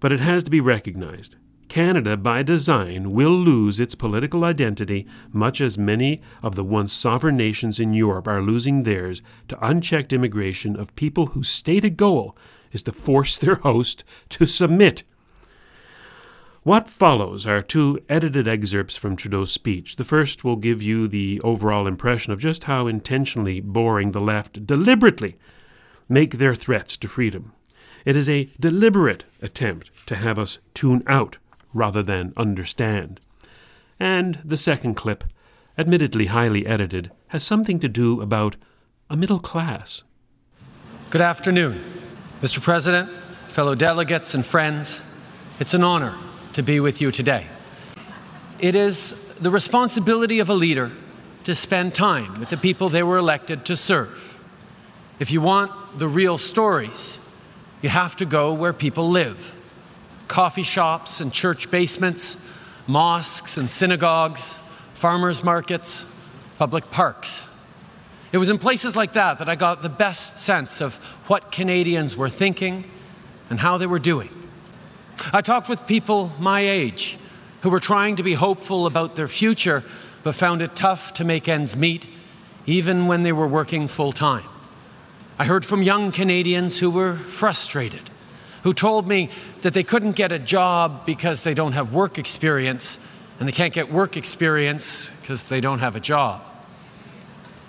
but 0.00 0.12
it 0.12 0.20
has 0.20 0.42
to 0.44 0.50
be 0.50 0.62
recognized. 0.62 1.36
Canada, 1.68 2.16
by 2.16 2.42
design, 2.42 3.12
will 3.12 3.36
lose 3.36 3.78
its 3.78 3.94
political 3.94 4.44
identity 4.44 5.06
much 5.30 5.60
as 5.60 5.76
many 5.76 6.22
of 6.42 6.54
the 6.54 6.64
once 6.64 6.94
sovereign 6.94 7.36
nations 7.36 7.78
in 7.78 7.92
Europe 7.92 8.26
are 8.26 8.40
losing 8.40 8.84
theirs 8.84 9.20
to 9.48 9.62
unchecked 9.62 10.14
immigration 10.14 10.74
of 10.74 10.96
people 10.96 11.26
whose 11.26 11.50
stated 11.50 11.98
goal 11.98 12.34
is 12.72 12.82
to 12.82 12.92
force 12.92 13.36
their 13.36 13.56
host 13.56 14.04
to 14.30 14.46
submit 14.46 15.02
what 16.66 16.90
follows 16.90 17.46
are 17.46 17.62
two 17.62 17.96
edited 18.08 18.48
excerpts 18.48 18.96
from 18.96 19.14
Trudeau's 19.14 19.52
speech. 19.52 19.94
The 19.94 20.02
first 20.02 20.42
will 20.42 20.56
give 20.56 20.82
you 20.82 21.06
the 21.06 21.40
overall 21.42 21.86
impression 21.86 22.32
of 22.32 22.40
just 22.40 22.64
how 22.64 22.88
intentionally 22.88 23.60
boring 23.60 24.10
the 24.10 24.20
left 24.20 24.66
deliberately 24.66 25.36
make 26.08 26.38
their 26.38 26.56
threats 26.56 26.96
to 26.96 27.06
freedom. 27.06 27.52
It 28.04 28.16
is 28.16 28.28
a 28.28 28.48
deliberate 28.58 29.22
attempt 29.40 29.92
to 30.08 30.16
have 30.16 30.40
us 30.40 30.58
tune 30.74 31.04
out 31.06 31.38
rather 31.72 32.02
than 32.02 32.32
understand. 32.36 33.20
And 34.00 34.40
the 34.44 34.56
second 34.56 34.96
clip, 34.96 35.22
admittedly 35.78 36.26
highly 36.26 36.66
edited, 36.66 37.12
has 37.28 37.44
something 37.44 37.78
to 37.78 37.88
do 37.88 38.20
about 38.20 38.56
a 39.08 39.16
middle 39.16 39.38
class. 39.38 40.02
Good 41.10 41.20
afternoon, 41.20 41.80
Mr. 42.42 42.60
President, 42.60 43.08
fellow 43.50 43.76
delegates, 43.76 44.34
and 44.34 44.44
friends. 44.44 45.00
It's 45.60 45.72
an 45.72 45.84
honor 45.84 46.16
to 46.56 46.62
be 46.62 46.80
with 46.80 47.02
you 47.02 47.12
today. 47.12 47.46
It 48.58 48.74
is 48.74 49.14
the 49.38 49.50
responsibility 49.50 50.38
of 50.38 50.48
a 50.48 50.54
leader 50.54 50.90
to 51.44 51.54
spend 51.54 51.94
time 51.94 52.40
with 52.40 52.48
the 52.48 52.56
people 52.56 52.88
they 52.88 53.02
were 53.02 53.18
elected 53.18 53.66
to 53.66 53.76
serve. 53.76 54.38
If 55.18 55.30
you 55.30 55.42
want 55.42 55.98
the 55.98 56.08
real 56.08 56.38
stories, 56.38 57.18
you 57.82 57.90
have 57.90 58.16
to 58.16 58.24
go 58.24 58.54
where 58.54 58.72
people 58.72 59.10
live 59.10 59.54
coffee 60.28 60.62
shops 60.62 61.20
and 61.20 61.30
church 61.30 61.70
basements, 61.70 62.38
mosques 62.86 63.58
and 63.58 63.70
synagogues, 63.70 64.56
farmers 64.94 65.44
markets, 65.44 66.06
public 66.56 66.90
parks. 66.90 67.44
It 68.32 68.38
was 68.38 68.48
in 68.48 68.58
places 68.58 68.96
like 68.96 69.12
that 69.12 69.38
that 69.40 69.48
I 69.50 69.56
got 69.56 69.82
the 69.82 69.90
best 69.90 70.38
sense 70.38 70.80
of 70.80 70.96
what 71.26 71.52
Canadians 71.52 72.16
were 72.16 72.30
thinking 72.30 72.90
and 73.50 73.60
how 73.60 73.76
they 73.76 73.86
were 73.86 73.98
doing. 73.98 74.30
I 75.32 75.40
talked 75.40 75.68
with 75.68 75.86
people 75.86 76.32
my 76.38 76.60
age 76.60 77.18
who 77.62 77.70
were 77.70 77.80
trying 77.80 78.16
to 78.16 78.22
be 78.22 78.34
hopeful 78.34 78.86
about 78.86 79.16
their 79.16 79.28
future 79.28 79.82
but 80.22 80.34
found 80.34 80.62
it 80.62 80.74
tough 80.74 81.14
to 81.14 81.24
make 81.24 81.48
ends 81.48 81.76
meet 81.76 82.06
even 82.66 83.06
when 83.06 83.22
they 83.22 83.32
were 83.32 83.46
working 83.46 83.88
full 83.88 84.12
time. 84.12 84.44
I 85.38 85.44
heard 85.44 85.64
from 85.64 85.82
young 85.82 86.12
Canadians 86.12 86.78
who 86.78 86.90
were 86.90 87.16
frustrated, 87.16 88.10
who 88.62 88.72
told 88.72 89.06
me 89.06 89.30
that 89.62 89.74
they 89.74 89.82
couldn't 89.82 90.12
get 90.12 90.32
a 90.32 90.38
job 90.38 91.04
because 91.04 91.42
they 91.42 91.54
don't 91.54 91.72
have 91.72 91.92
work 91.92 92.18
experience, 92.18 92.98
and 93.38 93.46
they 93.46 93.52
can't 93.52 93.74
get 93.74 93.92
work 93.92 94.16
experience 94.16 95.06
because 95.20 95.48
they 95.48 95.60
don't 95.60 95.80
have 95.80 95.94
a 95.94 96.00
job. 96.00 96.42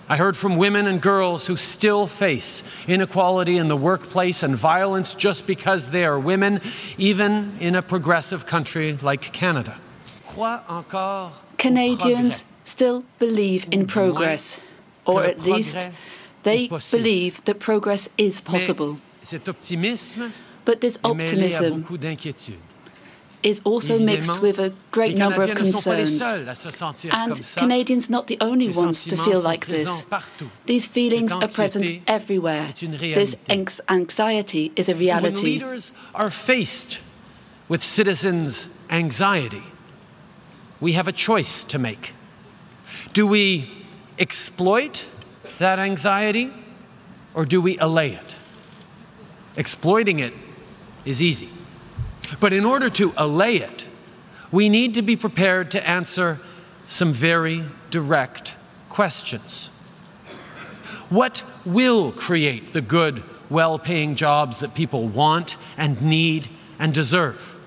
I 0.09 0.15
heard 0.15 0.37
from 0.37 0.55
women 0.55 0.87
and 0.87 1.01
girls 1.01 1.47
who 1.47 1.57
still 1.57 2.07
face 2.07 2.63
inequality 2.87 3.57
in 3.57 3.67
the 3.67 3.75
workplace 3.75 4.41
and 4.41 4.55
violence 4.55 5.13
just 5.13 5.45
because 5.45 5.89
they 5.89 6.05
are 6.05 6.17
women, 6.17 6.61
even 6.97 7.57
in 7.59 7.75
a 7.75 7.81
progressive 7.81 8.45
country 8.45 8.97
like 9.01 9.33
Canada. 9.33 9.77
Canadians 11.57 12.45
still 12.63 13.03
believe 13.19 13.67
in 13.69 13.85
progress, 13.85 14.61
or 15.05 15.25
at 15.25 15.41
least 15.41 15.89
they 16.43 16.69
believe 16.91 17.43
that 17.43 17.59
progress 17.59 18.07
is 18.17 18.39
possible. 18.39 18.99
But 20.63 20.81
this 20.81 20.99
optimism 21.03 21.83
is 23.43 23.61
also 23.63 23.99
mixed 23.99 24.41
with 24.41 24.59
a 24.59 24.73
great 24.91 25.15
number 25.15 25.43
of 25.43 25.55
concerns. 25.55 26.23
And 26.23 27.45
Canadians 27.55 28.09
are 28.09 28.11
not 28.11 28.27
the 28.27 28.37
only 28.41 28.69
ones 28.69 29.03
to 29.03 29.17
feel 29.17 29.39
like 29.41 29.67
this. 29.67 30.05
These 30.65 30.87
feelings 30.87 31.31
are 31.31 31.47
present 31.47 32.01
everywhere. 32.07 32.73
This 32.79 33.35
anxiety 33.89 34.71
is 34.75 34.89
a 34.89 34.95
reality. 34.95 35.59
When 35.59 35.69
leaders 35.69 35.91
are 36.15 36.29
faced 36.29 36.99
with 37.67 37.83
citizens' 37.83 38.67
anxiety, 38.89 39.63
we 40.79 40.93
have 40.93 41.07
a 41.07 41.11
choice 41.11 41.63
to 41.65 41.77
make. 41.77 42.13
Do 43.13 43.25
we 43.27 43.85
exploit 44.19 45.05
that 45.59 45.79
anxiety 45.79 46.51
or 47.33 47.45
do 47.45 47.61
we 47.61 47.77
allay 47.77 48.11
it? 48.11 48.35
Exploiting 49.55 50.19
it 50.19 50.33
is 51.05 51.21
easy. 51.21 51.49
But 52.39 52.53
in 52.53 52.65
order 52.65 52.89
to 52.91 53.13
allay 53.17 53.57
it, 53.57 53.85
we 54.51 54.69
need 54.69 54.93
to 54.93 55.01
be 55.01 55.15
prepared 55.15 55.71
to 55.71 55.87
answer 55.87 56.39
some 56.85 57.11
very 57.11 57.65
direct 57.89 58.55
questions. 58.89 59.69
What 61.09 61.43
will 61.65 62.11
create 62.11 62.73
the 62.73 62.81
good, 62.81 63.23
well 63.49 63.79
paying 63.79 64.15
jobs 64.15 64.59
that 64.59 64.73
people 64.73 65.07
want 65.07 65.57
and 65.77 66.01
need 66.01 66.49
and 66.79 66.93
deserve? 66.93 67.57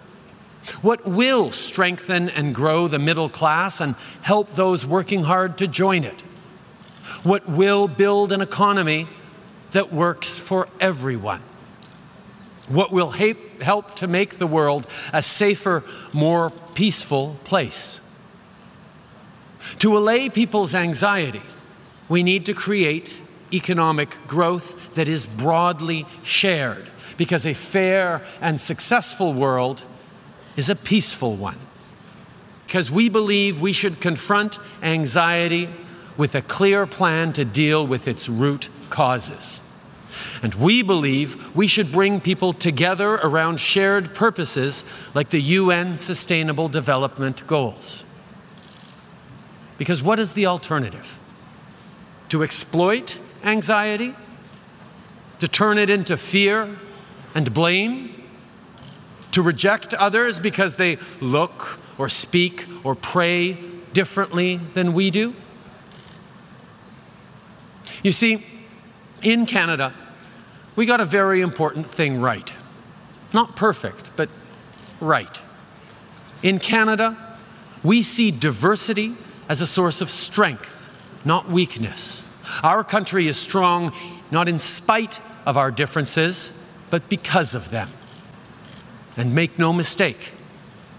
What 0.82 1.06
will 1.06 1.52
strengthen 1.52 2.28
and 2.28 2.54
grow 2.54 2.86
the 2.86 2.98
middle 2.98 3.28
class 3.28 3.80
and 3.80 3.94
help 4.22 4.54
those 4.54 4.84
working 4.84 5.24
hard 5.24 5.56
to 5.58 5.66
join 5.66 6.04
it? 6.04 6.20
What 7.22 7.48
will 7.48 7.88
build 7.88 8.30
an 8.30 8.40
economy 8.40 9.08
that 9.72 9.92
works 9.92 10.38
for 10.38 10.68
everyone? 10.78 11.42
What 12.70 12.92
will 12.92 13.10
help 13.10 13.96
to 13.96 14.06
make 14.06 14.38
the 14.38 14.46
world 14.46 14.86
a 15.12 15.24
safer, 15.24 15.82
more 16.12 16.50
peaceful 16.74 17.36
place? 17.42 17.98
To 19.80 19.98
allay 19.98 20.28
people's 20.28 20.72
anxiety, 20.72 21.42
we 22.08 22.22
need 22.22 22.46
to 22.46 22.54
create 22.54 23.12
economic 23.52 24.16
growth 24.28 24.94
that 24.94 25.08
is 25.08 25.26
broadly 25.26 26.06
shared 26.22 26.88
because 27.16 27.44
a 27.44 27.54
fair 27.54 28.24
and 28.40 28.60
successful 28.60 29.32
world 29.32 29.82
is 30.56 30.70
a 30.70 30.76
peaceful 30.76 31.34
one. 31.34 31.58
Because 32.66 32.88
we 32.88 33.08
believe 33.08 33.60
we 33.60 33.72
should 33.72 34.00
confront 34.00 34.60
anxiety 34.80 35.68
with 36.16 36.36
a 36.36 36.42
clear 36.42 36.86
plan 36.86 37.32
to 37.32 37.44
deal 37.44 37.84
with 37.84 38.06
its 38.06 38.28
root 38.28 38.68
causes. 38.90 39.60
And 40.42 40.54
we 40.54 40.82
believe 40.82 41.54
we 41.54 41.66
should 41.66 41.92
bring 41.92 42.20
people 42.20 42.52
together 42.52 43.14
around 43.14 43.58
shared 43.58 44.14
purposes 44.14 44.84
like 45.14 45.30
the 45.30 45.40
UN 45.40 45.96
Sustainable 45.96 46.68
Development 46.68 47.46
Goals. 47.46 48.04
Because 49.78 50.02
what 50.02 50.18
is 50.18 50.34
the 50.34 50.46
alternative? 50.46 51.18
To 52.28 52.42
exploit 52.42 53.18
anxiety? 53.42 54.14
To 55.38 55.48
turn 55.48 55.78
it 55.78 55.88
into 55.88 56.16
fear 56.16 56.76
and 57.34 57.54
blame? 57.54 58.14
To 59.32 59.42
reject 59.42 59.94
others 59.94 60.38
because 60.38 60.76
they 60.76 60.98
look 61.20 61.78
or 61.96 62.08
speak 62.08 62.66
or 62.84 62.94
pray 62.94 63.58
differently 63.92 64.56
than 64.74 64.92
we 64.92 65.10
do? 65.10 65.34
You 68.02 68.12
see, 68.12 68.44
in 69.22 69.46
Canada, 69.46 69.92
we 70.76 70.86
got 70.86 71.00
a 71.00 71.04
very 71.04 71.40
important 71.40 71.86
thing 71.86 72.20
right. 72.20 72.52
Not 73.32 73.56
perfect, 73.56 74.10
but 74.16 74.28
right. 75.00 75.40
In 76.42 76.58
Canada, 76.58 77.16
we 77.82 78.02
see 78.02 78.30
diversity 78.30 79.16
as 79.48 79.60
a 79.60 79.66
source 79.66 80.00
of 80.00 80.10
strength, 80.10 80.70
not 81.24 81.50
weakness. 81.50 82.22
Our 82.62 82.82
country 82.82 83.28
is 83.28 83.36
strong 83.36 83.92
not 84.30 84.48
in 84.48 84.58
spite 84.58 85.20
of 85.44 85.56
our 85.56 85.70
differences, 85.70 86.50
but 86.88 87.08
because 87.08 87.54
of 87.54 87.70
them. 87.70 87.90
And 89.16 89.34
make 89.34 89.58
no 89.58 89.72
mistake, 89.72 90.32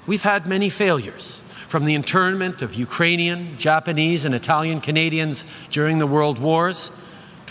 we've 0.05 0.23
had 0.23 0.45
many 0.45 0.69
failures, 0.69 1.39
from 1.67 1.85
the 1.85 1.95
internment 1.95 2.61
of 2.61 2.75
Ukrainian, 2.75 3.57
Japanese, 3.57 4.25
and 4.25 4.35
Italian 4.35 4.81
Canadians 4.81 5.45
during 5.69 5.99
the 5.99 6.07
World 6.07 6.37
Wars 6.37 6.91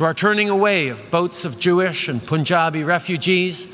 to 0.00 0.06
our 0.06 0.14
turning 0.14 0.48
away 0.48 0.88
of 0.88 1.10
boats 1.10 1.44
of 1.44 1.58
Jewish 1.58 2.08
and 2.08 2.26
Punjabi 2.26 2.82
refugees, 2.82 3.66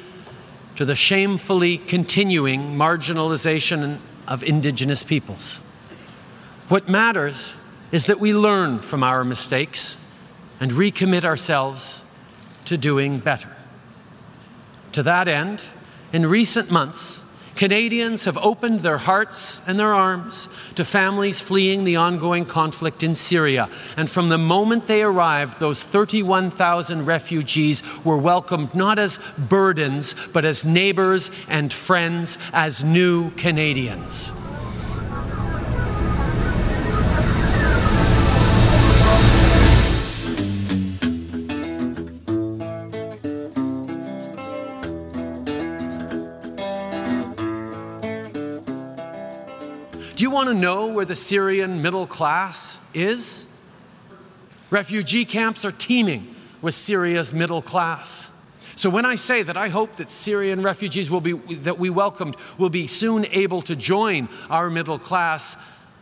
to 0.75 0.85
the 0.85 0.97
shamefully 0.97 1.79
continuing 1.79 2.77
marginalization 2.77 4.01
of 4.27 4.43
indigenous 4.43 5.05
peoples. 5.05 5.61
What 6.67 6.89
matters 6.89 7.53
is 7.93 8.07
that 8.07 8.19
we 8.19 8.35
learn 8.35 8.81
from 8.81 9.05
our 9.05 9.23
mistakes 9.23 9.95
and 10.59 10.73
recommit 10.73 11.25
ourselves 11.25 12.01
to 12.65 12.77
doing 12.77 13.21
better. 13.21 13.55
To 14.95 15.05
that 15.05 15.29
end, 15.29 15.61
in 16.13 16.27
recent 16.27 16.73
months, 16.73 17.21
Canadians 17.57 18.25
have 18.25 18.37
opened 18.37 18.81
their 18.81 18.99
hearts 18.99 19.63
and 19.67 19.79
their 19.79 19.95
arms 19.95 20.47
to 20.75 20.85
families 20.85 21.41
fleeing 21.41 21.85
the 21.85 21.97
ongoing 21.97 22.45
conflict 22.45 23.03
in 23.03 23.15
Syria. 23.15 23.71
And 23.97 24.11
from 24.11 24.29
the 24.29 24.37
moment 24.37 24.89
they 24.89 25.03
arrived, 25.03 25.59
those 25.59 25.83
31,000 25.83 27.07
refugees 27.07 27.83
were 28.05 28.19
welcomed 28.19 28.75
not 28.75 28.99
as 28.99 29.19
burdens, 29.39 30.15
but 30.35 30.45
as 30.45 30.67
neighbors 30.67 31.31
and 31.49 31.73
friends, 31.73 32.37
as 32.53 32.85
new 32.85 33.31
Canadians. 33.33 34.33
Want 50.37 50.51
to 50.51 50.55
know 50.55 50.87
where 50.87 51.07
the 51.07 51.17
Syrian 51.17 51.81
middle 51.81 52.07
class 52.07 52.79
is? 52.93 53.47
Refugee 54.69 55.25
camps 55.25 55.65
are 55.65 55.73
teeming 55.73 56.37
with 56.61 56.75
Syria's 56.75 57.33
middle 57.33 57.63
class. 57.63 58.29
So 58.77 58.91
when 58.91 59.07
I 59.07 59.15
say 59.15 59.43
that 59.43 59.57
I 59.57 59.71
hope 59.71 59.97
that 59.97 60.11
Syrian 60.11 60.63
refugees 60.63 61.11
will 61.11 61.23
be 61.23 61.33
that 61.55 61.79
we 61.79 61.89
welcomed 61.89 62.37
will 62.59 62.69
be 62.69 62.87
soon 62.87 63.25
able 63.31 63.63
to 63.63 63.75
join 63.75 64.29
our 64.51 64.69
middle 64.69 64.99
class, 64.99 65.57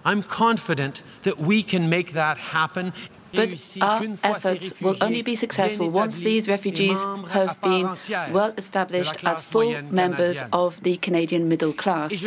I'm 0.04 0.24
confident 0.24 1.02
that 1.22 1.38
we 1.38 1.62
can 1.62 1.88
make 1.88 2.14
that 2.14 2.36
happen 2.36 2.92
but 3.34 3.76
our 3.80 4.06
efforts 4.22 4.80
will 4.80 4.96
only 5.00 5.22
be 5.22 5.34
successful 5.34 5.90
once 5.90 6.18
these 6.20 6.48
refugees 6.48 6.98
have 7.30 7.60
been 7.60 7.96
well 8.32 8.52
established 8.56 9.16
as 9.24 9.42
full 9.42 9.82
members 9.82 10.44
of 10.52 10.82
the 10.82 10.96
Canadian 10.98 11.48
middle 11.48 11.72
class. 11.72 12.26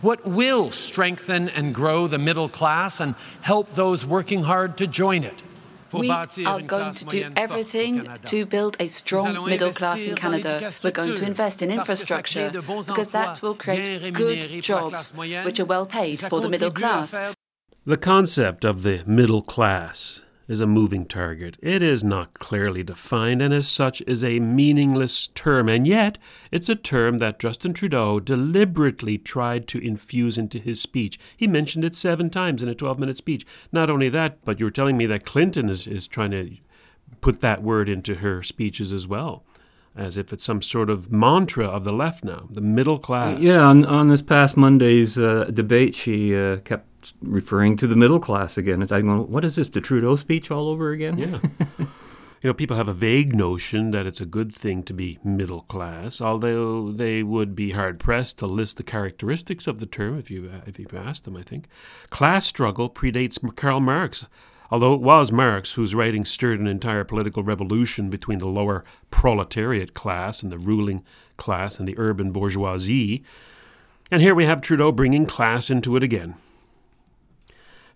What 0.00 0.26
will 0.26 0.70
strengthen 0.70 1.48
and 1.48 1.74
grow 1.74 2.06
the 2.06 2.18
middle 2.18 2.48
class 2.48 3.00
and 3.00 3.14
help 3.42 3.74
those 3.74 4.04
working 4.04 4.44
hard 4.44 4.76
to 4.78 4.86
join 4.86 5.24
it? 5.24 5.42
We 5.92 6.10
are 6.10 6.60
going 6.60 6.94
to 6.94 7.04
do 7.04 7.32
everything 7.36 8.08
to 8.26 8.46
build 8.46 8.76
a 8.78 8.86
strong 8.86 9.44
middle 9.44 9.72
class 9.72 10.04
in 10.04 10.14
Canada. 10.14 10.72
We're 10.82 10.92
going 10.92 11.14
to 11.16 11.26
invest 11.26 11.62
in 11.62 11.70
infrastructure 11.70 12.50
because 12.86 13.10
that 13.10 13.42
will 13.42 13.54
create 13.54 14.14
good 14.14 14.62
jobs 14.62 15.12
which 15.16 15.58
are 15.58 15.64
well 15.64 15.86
paid 15.86 16.20
for 16.20 16.40
the 16.40 16.48
middle 16.48 16.70
class. 16.70 17.18
The 17.86 17.96
concept 17.96 18.64
of 18.64 18.82
the 18.82 19.02
middle 19.06 19.42
class 19.42 20.20
is 20.50 20.60
a 20.60 20.66
moving 20.66 21.06
target. 21.06 21.56
It 21.62 21.80
is 21.80 22.02
not 22.02 22.34
clearly 22.34 22.82
defined 22.82 23.40
and 23.40 23.54
as 23.54 23.68
such 23.68 24.00
is 24.00 24.24
a 24.24 24.40
meaningless 24.40 25.28
term, 25.28 25.68
and 25.68 25.86
yet 25.86 26.18
it's 26.50 26.68
a 26.68 26.74
term 26.74 27.18
that 27.18 27.38
Justin 27.38 27.72
Trudeau 27.72 28.18
deliberately 28.18 29.16
tried 29.16 29.68
to 29.68 29.78
infuse 29.78 30.36
into 30.36 30.58
his 30.58 30.80
speech. 30.80 31.20
He 31.36 31.46
mentioned 31.46 31.84
it 31.84 31.94
seven 31.94 32.30
times 32.30 32.64
in 32.64 32.68
a 32.68 32.74
12 32.74 32.98
minute 32.98 33.16
speech. 33.16 33.46
Not 33.70 33.88
only 33.88 34.08
that, 34.08 34.44
but 34.44 34.58
you 34.58 34.66
were 34.66 34.72
telling 34.72 34.96
me 34.96 35.06
that 35.06 35.24
Clinton 35.24 35.70
is, 35.70 35.86
is 35.86 36.08
trying 36.08 36.32
to 36.32 36.56
put 37.20 37.40
that 37.42 37.62
word 37.62 37.88
into 37.88 38.16
her 38.16 38.42
speeches 38.42 38.92
as 38.92 39.06
well 39.06 39.44
as 39.96 40.16
if 40.16 40.32
it's 40.32 40.44
some 40.44 40.62
sort 40.62 40.88
of 40.88 41.10
mantra 41.10 41.66
of 41.66 41.84
the 41.84 41.92
left 41.92 42.24
now, 42.24 42.46
the 42.50 42.60
middle 42.60 42.98
class. 42.98 43.38
Yeah, 43.38 43.60
on, 43.60 43.84
on 43.84 44.08
this 44.08 44.22
past 44.22 44.56
Monday's 44.56 45.18
uh, 45.18 45.50
debate, 45.52 45.94
she 45.94 46.34
uh, 46.34 46.58
kept 46.58 46.86
referring 47.22 47.76
to 47.76 47.86
the 47.86 47.96
middle 47.96 48.20
class 48.20 48.56
again. 48.56 48.82
I'm 48.82 49.06
going, 49.06 49.30
what 49.30 49.44
is 49.44 49.56
this, 49.56 49.68
the 49.68 49.80
Trudeau 49.80 50.16
speech 50.16 50.50
all 50.50 50.68
over 50.68 50.92
again? 50.92 51.18
Yeah. 51.18 51.38
you 52.42 52.48
know, 52.48 52.54
people 52.54 52.76
have 52.76 52.88
a 52.88 52.94
vague 52.94 53.34
notion 53.34 53.90
that 53.90 54.06
it's 54.06 54.20
a 54.20 54.26
good 54.26 54.54
thing 54.54 54.82
to 54.84 54.94
be 54.94 55.18
middle 55.22 55.62
class, 55.62 56.20
although 56.20 56.90
they 56.90 57.22
would 57.22 57.54
be 57.54 57.72
hard 57.72 58.00
pressed 58.00 58.38
to 58.38 58.46
list 58.46 58.78
the 58.78 58.82
characteristics 58.82 59.66
of 59.66 59.78
the 59.78 59.86
term 59.86 60.18
if 60.18 60.30
you 60.30 60.50
if 60.66 60.78
you 60.78 60.88
asked 60.94 61.24
them. 61.24 61.36
I 61.36 61.42
think 61.42 61.68
class 62.08 62.46
struggle 62.46 62.88
predates 62.88 63.38
Karl 63.56 63.80
Marx, 63.80 64.26
although 64.70 64.94
it 64.94 65.02
was 65.02 65.30
Marx 65.30 65.72
whose 65.72 65.94
writing 65.94 66.24
stirred 66.24 66.60
an 66.60 66.66
entire 66.66 67.04
political 67.04 67.42
revolution 67.42 68.08
between 68.08 68.38
the 68.38 68.46
lower 68.46 68.84
proletariat 69.10 69.92
class 69.92 70.42
and 70.42 70.50
the 70.50 70.58
ruling 70.58 71.04
class 71.36 71.78
and 71.78 71.86
the 71.86 71.98
urban 71.98 72.32
bourgeoisie. 72.32 73.22
And 74.10 74.22
here 74.22 74.34
we 74.34 74.46
have 74.46 74.62
Trudeau 74.62 74.92
bringing 74.92 75.26
class 75.26 75.68
into 75.70 75.94
it 75.94 76.02
again. 76.02 76.36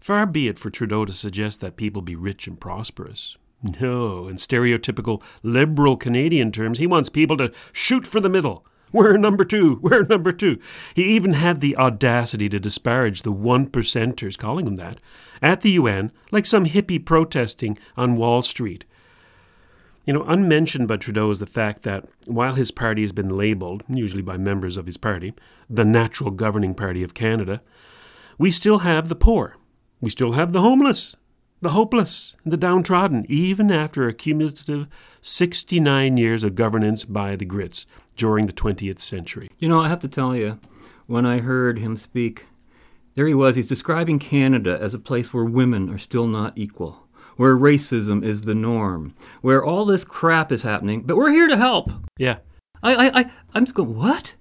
Far 0.04 0.26
be 0.26 0.49
it 0.49 0.58
for 0.58 0.68
Trudeau 0.68 1.06
to 1.06 1.14
suggest 1.14 1.62
that 1.62 1.78
people 1.78 2.02
be 2.02 2.14
rich 2.14 2.46
and 2.46 2.61
prosperous. 2.61 3.38
No, 3.62 4.28
in 4.28 4.37
stereotypical 4.37 5.23
liberal 5.42 5.96
Canadian 5.96 6.52
terms, 6.52 6.78
he 6.78 6.87
wants 6.87 7.08
people 7.08 7.38
to 7.38 7.50
shoot 7.73 8.06
for 8.06 8.20
the 8.20 8.28
middle. 8.28 8.66
We're 8.92 9.16
number 9.16 9.44
two. 9.44 9.78
We're 9.80 10.02
number 10.02 10.30
two. 10.30 10.58
He 10.94 11.04
even 11.04 11.32
had 11.32 11.62
the 11.62 11.75
audacity 11.78 12.50
to 12.50 12.61
disparage 12.61 13.23
the 13.23 13.32
one 13.32 13.66
percenters, 13.66 14.37
calling 14.37 14.66
them 14.66 14.76
that, 14.76 15.00
at 15.40 15.62
the 15.62 15.70
UN, 15.70 16.12
like 16.30 16.44
some 16.44 16.66
hippie 16.66 17.02
protesting 17.02 17.78
on 17.96 18.16
Wall 18.16 18.42
Street. 18.42 18.84
You 20.04 20.12
know, 20.12 20.25
unmentioned 20.25 20.87
by 20.87 20.99
Trudeau 20.99 21.30
is 21.30 21.38
the 21.38 21.46
fact 21.46 21.80
that 21.84 22.04
while 22.26 22.56
his 22.56 22.70
party 22.70 23.00
has 23.00 23.12
been 23.12 23.38
labelled, 23.38 23.84
usually 23.88 24.20
by 24.20 24.37
members 24.37 24.76
of 24.76 24.84
his 24.84 24.99
party, 24.99 25.32
the 25.70 25.82
natural 25.82 26.30
governing 26.30 26.75
party 26.75 27.02
of 27.02 27.14
Canada, 27.14 27.62
we 28.37 28.50
still 28.50 28.80
have 28.80 29.08
the 29.08 29.16
poor 29.16 29.56
we 30.04 30.11
still 30.11 30.32
have 30.32 30.52
the 30.52 30.61
homeless, 30.61 31.16
the 31.61 31.70
hopeless, 31.70 32.34
and 32.44 32.52
the 32.52 32.58
downtrodden, 32.58 33.25
even 33.28 33.70
after 33.70 34.06
a 34.06 34.14
cumulative 34.14 34.87
69 35.23 36.16
years 36.16 36.44
of 36.44 36.54
governance 36.54 37.04
by 37.04 37.37
the 37.37 37.44
Grits 37.44 37.87
during 38.16 38.46
the 38.46 38.52
20th 38.52 39.00
century. 39.00 39.49
You 39.58 39.68
know, 39.68 39.80
I 39.80 39.88
have 39.88 40.00
to 40.00 40.08
tell 40.08 40.37
you, 40.37 40.61
when 41.06 41.26
I 41.26 41.38
heard 41.38 41.78
him 41.78 41.96
speak, 41.96 42.46
there 43.14 43.26
he 43.26 43.34
was. 43.34 43.56
He's 43.56 43.66
describing 43.66 44.18
Canada 44.18 44.78
as 44.80 44.94
a 44.94 44.99
place 44.99 45.32
where 45.32 45.44
women 45.44 45.88
are 45.88 45.99
still 45.99 46.26
not 46.26 46.52
equal, 46.56 47.06
where 47.37 47.56
racism 47.56 48.25
is 48.25 48.42
the 48.42 48.54
norm, 48.54 49.14
where 49.40 49.64
all 49.64 49.84
this 49.84 50.04
crap 50.04 50.52
is 50.52 50.62
happening, 50.62 51.02
but 51.02 51.17
we're 51.17 51.30
here 51.30 51.49
to 51.49 51.56
help. 51.56 51.90
Yeah. 52.19 52.38
I, 52.82 52.95
I, 52.95 53.21
I 53.21 53.30
I'm 53.54 53.64
just 53.64 53.75
going, 53.75 53.97
what? 53.97 54.34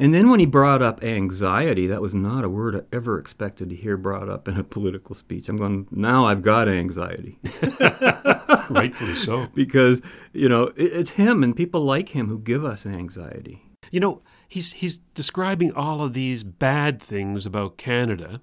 And 0.00 0.14
then 0.14 0.30
when 0.30 0.38
he 0.38 0.46
brought 0.46 0.80
up 0.80 1.02
anxiety, 1.02 1.88
that 1.88 2.00
was 2.00 2.14
not 2.14 2.44
a 2.44 2.48
word 2.48 2.76
I 2.76 2.82
ever 2.94 3.18
expected 3.18 3.68
to 3.70 3.74
hear 3.74 3.96
brought 3.96 4.28
up 4.28 4.46
in 4.46 4.56
a 4.56 4.62
political 4.62 5.16
speech. 5.16 5.48
I'm 5.48 5.56
going, 5.56 5.88
now 5.90 6.24
I've 6.24 6.40
got 6.40 6.68
anxiety. 6.68 7.40
Rightfully 8.70 9.16
so. 9.16 9.48
because, 9.54 10.00
you 10.32 10.48
know, 10.48 10.68
it, 10.76 10.84
it's 10.84 11.10
him 11.12 11.42
and 11.42 11.56
people 11.56 11.80
like 11.80 12.10
him 12.10 12.28
who 12.28 12.38
give 12.38 12.64
us 12.64 12.86
anxiety. 12.86 13.64
You 13.90 13.98
know, 13.98 14.22
he's, 14.46 14.72
he's 14.74 14.98
describing 15.14 15.72
all 15.72 16.00
of 16.00 16.12
these 16.12 16.44
bad 16.44 17.02
things 17.02 17.44
about 17.44 17.76
Canada, 17.76 18.40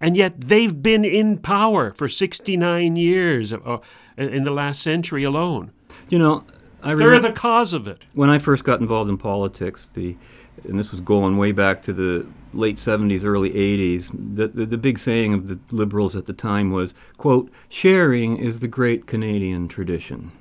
and 0.00 0.16
yet 0.16 0.40
they've 0.40 0.82
been 0.82 1.04
in 1.04 1.38
power 1.38 1.92
for 1.92 2.08
69 2.08 2.96
years 2.96 3.52
uh, 3.52 3.78
in 4.16 4.42
the 4.42 4.50
last 4.50 4.82
century 4.82 5.22
alone. 5.22 5.70
You 6.08 6.18
know, 6.18 6.44
I 6.82 6.94
They're 6.94 7.20
the 7.20 7.32
cause 7.32 7.72
of 7.72 7.86
it. 7.86 8.04
When 8.14 8.30
I 8.30 8.38
first 8.38 8.64
got 8.64 8.80
involved 8.80 9.10
in 9.10 9.18
politics, 9.18 9.88
the 9.92 10.16
and 10.64 10.78
this 10.78 10.90
was 10.90 11.00
going 11.00 11.38
way 11.38 11.52
back 11.52 11.82
to 11.82 11.92
the 11.92 12.26
late 12.52 12.76
70s, 12.76 13.24
early 13.24 13.50
80s, 13.50 14.10
the, 14.12 14.48
the, 14.48 14.66
the, 14.66 14.78
big 14.78 14.98
saying 14.98 15.34
of 15.34 15.48
the 15.48 15.58
liberals 15.70 16.16
at 16.16 16.26
the 16.26 16.32
time 16.32 16.70
was, 16.70 16.94
quote, 17.16 17.50
sharing 17.68 18.36
is 18.38 18.60
the 18.60 18.68
great 18.68 19.06
Canadian 19.06 19.68
tradition. 19.68 20.32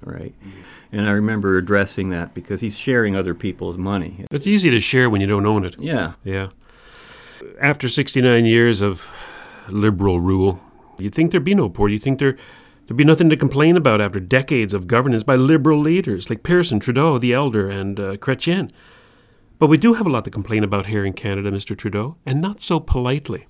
Right? 0.00 0.34
Mm-hmm. 0.40 0.60
And 0.92 1.08
I 1.08 1.12
remember 1.12 1.56
addressing 1.56 2.10
that 2.10 2.34
because 2.34 2.60
he's 2.60 2.76
sharing 2.76 3.16
other 3.16 3.34
people's 3.34 3.76
money. 3.76 4.26
It's 4.30 4.46
easy 4.46 4.70
to 4.70 4.80
share 4.80 5.10
when 5.10 5.20
you 5.20 5.26
don't 5.26 5.46
own 5.46 5.64
it. 5.64 5.76
Yeah. 5.78 6.12
Yeah. 6.22 6.50
After 7.60 7.88
69 7.88 8.44
years 8.44 8.80
of 8.80 9.10
liberal 9.68 10.20
rule, 10.20 10.60
you'd 10.98 11.14
think 11.14 11.30
there'd 11.30 11.42
be 11.42 11.54
no 11.54 11.68
poor. 11.68 11.88
You'd 11.88 12.02
think 12.02 12.20
there, 12.20 12.36
there'd 12.86 12.96
be 12.96 13.04
nothing 13.04 13.28
to 13.30 13.36
complain 13.36 13.76
about 13.76 14.00
after 14.00 14.20
decades 14.20 14.72
of 14.72 14.86
governance 14.86 15.24
by 15.24 15.34
liberal 15.36 15.80
leaders 15.80 16.30
like 16.30 16.42
Pearson, 16.42 16.78
Trudeau, 16.78 17.18
the 17.18 17.32
Elder, 17.32 17.68
and 17.68 17.98
uh, 17.98 18.16
Chrétien. 18.16 18.70
But 19.64 19.70
we 19.70 19.78
do 19.78 19.94
have 19.94 20.06
a 20.06 20.10
lot 20.10 20.26
to 20.26 20.30
complain 20.30 20.62
about 20.62 20.88
here 20.88 21.06
in 21.06 21.14
Canada, 21.14 21.50
Mr. 21.50 21.74
Trudeau, 21.74 22.18
and 22.26 22.38
not 22.38 22.60
so 22.60 22.78
politely. 22.78 23.46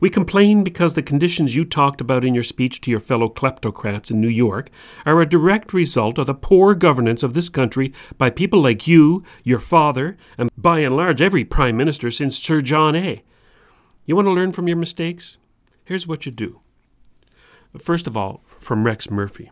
We 0.00 0.08
complain 0.08 0.64
because 0.64 0.94
the 0.94 1.02
conditions 1.02 1.54
you 1.54 1.66
talked 1.66 2.00
about 2.00 2.24
in 2.24 2.32
your 2.32 2.42
speech 2.42 2.80
to 2.80 2.90
your 2.90 2.98
fellow 2.98 3.28
kleptocrats 3.28 4.10
in 4.10 4.22
New 4.22 4.28
York 4.28 4.70
are 5.04 5.20
a 5.20 5.28
direct 5.28 5.74
result 5.74 6.16
of 6.16 6.28
the 6.28 6.32
poor 6.32 6.74
governance 6.74 7.22
of 7.22 7.34
this 7.34 7.50
country 7.50 7.92
by 8.16 8.30
people 8.30 8.62
like 8.62 8.86
you, 8.86 9.22
your 9.42 9.58
father, 9.58 10.16
and 10.38 10.48
by 10.56 10.78
and 10.78 10.96
large 10.96 11.20
every 11.20 11.44
Prime 11.44 11.76
Minister 11.76 12.10
since 12.10 12.38
Sir 12.38 12.62
John 12.62 12.96
A. 12.96 13.22
You 14.06 14.16
want 14.16 14.24
to 14.24 14.32
learn 14.32 14.52
from 14.52 14.66
your 14.66 14.78
mistakes? 14.78 15.36
Here's 15.84 16.06
what 16.06 16.24
you 16.24 16.32
do. 16.32 16.60
First 17.78 18.06
of 18.06 18.16
all, 18.16 18.42
from 18.60 18.84
Rex 18.84 19.10
Murphy. 19.10 19.50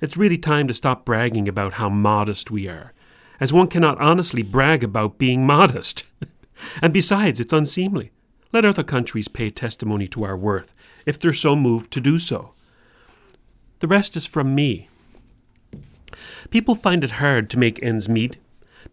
It's 0.00 0.16
really 0.16 0.38
time 0.38 0.66
to 0.66 0.74
stop 0.74 1.04
bragging 1.04 1.46
about 1.46 1.74
how 1.74 1.88
modest 1.88 2.50
we 2.50 2.66
are 2.66 2.92
as 3.40 3.52
one 3.52 3.68
cannot 3.68 4.00
honestly 4.00 4.42
brag 4.42 4.84
about 4.84 5.18
being 5.18 5.46
modest. 5.46 6.04
and 6.82 6.92
besides, 6.92 7.40
it's 7.40 7.52
unseemly. 7.52 8.10
Let 8.52 8.64
other 8.64 8.84
countries 8.84 9.28
pay 9.28 9.50
testimony 9.50 10.06
to 10.08 10.24
our 10.24 10.36
worth, 10.36 10.72
if 11.06 11.18
they're 11.18 11.32
so 11.32 11.56
moved 11.56 11.90
to 11.92 12.00
do 12.00 12.18
so. 12.18 12.52
The 13.80 13.88
rest 13.88 14.16
is 14.16 14.26
from 14.26 14.54
me. 14.54 14.88
People 16.50 16.74
find 16.74 17.02
it 17.02 17.12
hard 17.12 17.50
to 17.50 17.58
make 17.58 17.82
ends 17.82 18.08
meet 18.08 18.36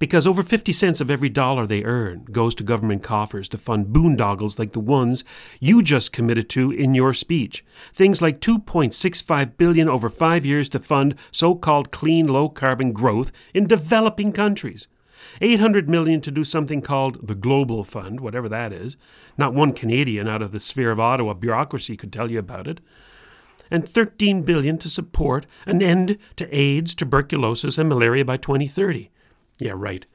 because 0.02 0.26
over 0.26 0.42
50 0.42 0.74
cents 0.74 1.00
of 1.00 1.12
every 1.12 1.30
dollar 1.30 1.68
they 1.68 1.84
earn 1.84 2.26
goes 2.32 2.56
to 2.56 2.64
government 2.64 3.04
coffers 3.04 3.48
to 3.48 3.56
fund 3.56 3.94
boondoggles 3.94 4.58
like 4.58 4.72
the 4.72 4.80
ones 4.80 5.24
you 5.60 5.84
just 5.84 6.12
committed 6.12 6.50
to 6.50 6.72
in 6.72 6.96
your 6.96 7.14
speech. 7.14 7.64
Things 7.94 8.20
like 8.20 8.42
2.65 8.42 9.58
billion 9.58 9.88
over 9.88 10.10
5 10.10 10.44
years 10.44 10.70
to 10.70 10.80
fund 10.80 11.14
so-called 11.30 11.92
clean 11.92 12.26
low 12.26 12.50
carbon 12.50 12.94
growth 12.94 13.32
in 13.54 13.68
developing 13.68 14.32
countries. 14.34 14.88
800 15.40 15.88
million 15.88 16.20
to 16.22 16.32
do 16.32 16.44
something 16.44 16.82
called 16.82 17.28
the 17.28 17.36
Global 17.36 17.84
Fund, 17.84 18.22
whatever 18.22 18.50
that 18.50 18.74
is. 18.74 18.98
Not 19.38 19.54
one 19.54 19.72
Canadian 19.72 20.28
out 20.28 20.42
of 20.42 20.52
the 20.52 20.60
sphere 20.60 20.90
of 20.90 21.00
Ottawa 21.00 21.36
bureaucracy 21.36 21.96
could 21.96 22.12
tell 22.12 22.32
you 22.32 22.40
about 22.40 22.68
it. 22.68 22.80
And 23.70 23.88
13 23.88 24.42
billion 24.42 24.80
to 24.80 24.90
support 24.90 25.46
an 25.68 25.84
end 25.84 26.18
to 26.38 26.58
AIDS, 26.58 26.96
tuberculosis, 26.96 27.78
and 27.78 27.88
malaria 27.88 28.26
by 28.26 28.38
2030. 28.38 29.11
Yeah, 29.62 29.74
right. 29.76 30.08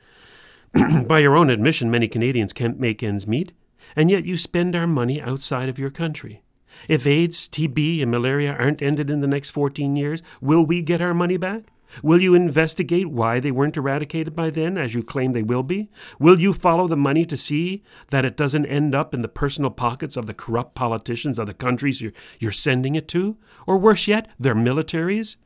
By 1.07 1.21
your 1.21 1.37
own 1.37 1.51
admission, 1.51 1.89
many 1.89 2.09
Canadians 2.09 2.53
can't 2.53 2.81
make 2.81 3.01
ends 3.01 3.29
meet, 3.29 3.53
and 3.95 4.11
yet 4.11 4.27
you 4.27 4.37
spend 4.37 4.75
our 4.75 4.89
money 4.89 5.23
outside 5.23 5.69
of 5.69 5.79
your 5.79 5.89
country. 5.89 6.43
If 6.89 7.07
AIDS, 7.07 7.49
TB, 7.49 8.03
and 8.03 8.11
malaria 8.11 8.53
aren't 8.53 8.83
ended 8.83 9.09
in 9.09 9.21
the 9.21 9.29
next 9.29 9.51
14 9.51 9.95
years, 9.95 10.21
will 10.41 10.67
we 10.67 10.83
get 10.83 11.01
our 11.01 11.15
money 11.15 11.37
back? 11.37 11.67
Will 12.03 12.21
you 12.21 12.35
investigate 12.35 13.07
why 13.07 13.39
they 13.39 13.53
weren't 13.53 13.77
eradicated 13.77 14.35
by 14.35 14.51
then, 14.51 14.77
as 14.77 14.95
you 14.95 15.05
claim 15.05 15.31
they 15.31 15.45
will 15.45 15.63
be? 15.63 15.91
Will 16.19 16.41
you 16.41 16.53
follow 16.53 16.89
the 16.89 16.97
money 16.97 17.25
to 17.25 17.37
see 17.37 17.85
that 18.11 18.25
it 18.25 18.37
doesn't 18.37 18.67
end 18.67 18.97
up 18.97 19.15
in 19.15 19.23
the 19.23 19.29
personal 19.29 19.71
pockets 19.71 20.17
of 20.17 20.27
the 20.27 20.35
corrupt 20.35 20.75
politicians 20.75 21.39
of 21.39 21.47
the 21.47 21.55
countries 21.55 22.01
you're, 22.01 22.13
you're 22.41 22.51
sending 22.51 22.97
it 22.97 23.07
to? 23.09 23.37
Or 23.65 23.79
worse 23.79 24.09
yet, 24.09 24.29
their 24.41 24.57
militaries? 24.57 25.37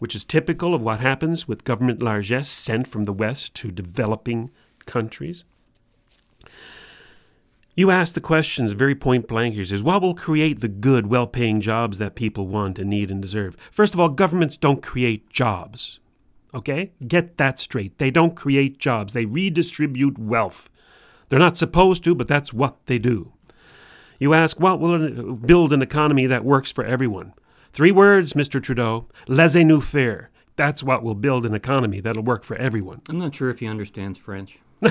Which 0.00 0.16
is 0.16 0.24
typical 0.24 0.74
of 0.74 0.82
what 0.82 0.98
happens 0.98 1.46
with 1.46 1.62
government 1.62 2.02
largesse 2.02 2.48
sent 2.48 2.88
from 2.88 3.04
the 3.04 3.12
West 3.12 3.54
to 3.54 3.70
developing 3.70 4.50
countries. 4.86 5.44
You 7.76 7.90
ask 7.90 8.14
the 8.14 8.20
questions 8.20 8.72
very 8.72 8.94
point 8.94 9.28
blank 9.28 9.54
here. 9.54 9.64
Says, 9.64 9.82
what 9.82 10.02
will 10.02 10.14
create 10.14 10.60
the 10.60 10.68
good, 10.68 11.06
well 11.06 11.26
paying 11.26 11.60
jobs 11.60 11.98
that 11.98 12.14
people 12.14 12.46
want 12.46 12.78
and 12.78 12.90
need 12.90 13.10
and 13.10 13.22
deserve? 13.22 13.56
First 13.70 13.94
of 13.94 14.00
all, 14.00 14.08
governments 14.08 14.56
don't 14.56 14.82
create 14.82 15.30
jobs. 15.30 16.00
Okay? 16.52 16.92
Get 17.06 17.36
that 17.36 17.60
straight. 17.60 17.98
They 17.98 18.10
don't 18.10 18.34
create 18.34 18.78
jobs, 18.78 19.12
they 19.12 19.24
redistribute 19.24 20.18
wealth. 20.18 20.68
They're 21.28 21.38
not 21.38 21.56
supposed 21.56 22.02
to, 22.04 22.14
but 22.14 22.26
that's 22.26 22.52
what 22.52 22.86
they 22.86 22.98
do. 22.98 23.32
You 24.18 24.34
ask, 24.34 24.58
what 24.58 24.80
will 24.80 25.34
build 25.34 25.72
an 25.72 25.80
economy 25.80 26.26
that 26.26 26.44
works 26.44 26.72
for 26.72 26.84
everyone? 26.84 27.34
Three 27.72 27.92
words, 27.92 28.32
Mr. 28.32 28.62
Trudeau 28.62 29.06
laissez-nous 29.28 29.80
faire. 29.80 30.30
That's 30.56 30.82
what 30.82 31.02
will 31.02 31.14
build 31.14 31.46
an 31.46 31.54
economy 31.54 32.00
that'll 32.00 32.22
work 32.22 32.42
for 32.44 32.56
everyone. 32.56 33.02
I'm 33.08 33.18
not 33.18 33.34
sure 33.34 33.48
if 33.48 33.60
he 33.60 33.66
understands 33.66 34.18
French. 34.18 34.58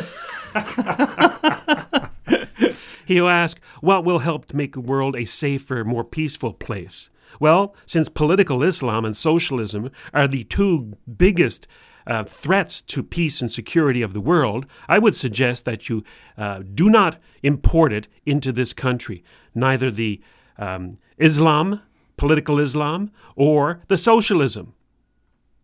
He'll 3.05 3.27
ask, 3.27 3.59
what 3.81 4.05
will 4.05 4.19
help 4.19 4.45
to 4.47 4.55
make 4.55 4.73
the 4.73 4.81
world 4.81 5.15
a 5.15 5.25
safer, 5.25 5.83
more 5.83 6.03
peaceful 6.03 6.53
place? 6.53 7.09
Well, 7.39 7.75
since 7.85 8.09
political 8.09 8.63
Islam 8.63 9.05
and 9.05 9.15
socialism 9.15 9.91
are 10.13 10.27
the 10.27 10.43
two 10.45 10.97
biggest 11.17 11.67
uh, 12.07 12.23
threats 12.23 12.81
to 12.81 13.03
peace 13.03 13.41
and 13.41 13.51
security 13.51 14.01
of 14.01 14.13
the 14.13 14.21
world, 14.21 14.65
I 14.87 14.99
would 14.99 15.15
suggest 15.15 15.65
that 15.65 15.89
you 15.89 16.03
uh, 16.37 16.61
do 16.73 16.89
not 16.89 17.17
import 17.43 17.93
it 17.93 18.07
into 18.25 18.51
this 18.51 18.73
country, 18.73 19.23
neither 19.53 19.91
the 19.91 20.21
um, 20.57 20.97
Islam, 21.17 21.81
political 22.19 22.59
Islam, 22.59 23.11
or 23.35 23.81
the 23.87 23.97
socialism. 23.97 24.73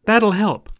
That'll 0.06 0.32
help. 0.32 0.72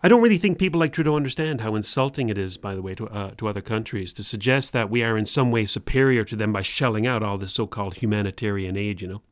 I 0.00 0.06
don't 0.06 0.22
really 0.22 0.38
think 0.38 0.58
people 0.58 0.78
like 0.78 0.92
Trudeau 0.92 1.16
understand 1.16 1.60
how 1.60 1.74
insulting 1.74 2.28
it 2.28 2.38
is, 2.38 2.56
by 2.56 2.76
the 2.76 2.82
way, 2.82 2.94
to, 2.94 3.08
uh, 3.08 3.30
to 3.32 3.48
other 3.48 3.60
countries 3.60 4.12
to 4.12 4.22
suggest 4.22 4.72
that 4.72 4.88
we 4.88 5.02
are 5.02 5.18
in 5.18 5.26
some 5.26 5.50
way 5.50 5.64
superior 5.64 6.22
to 6.24 6.36
them 6.36 6.52
by 6.52 6.62
shelling 6.62 7.04
out 7.04 7.24
all 7.24 7.36
this 7.36 7.52
so 7.52 7.66
called 7.66 7.96
humanitarian 7.96 8.76
aid, 8.76 9.00
you 9.00 9.08
know, 9.08 9.22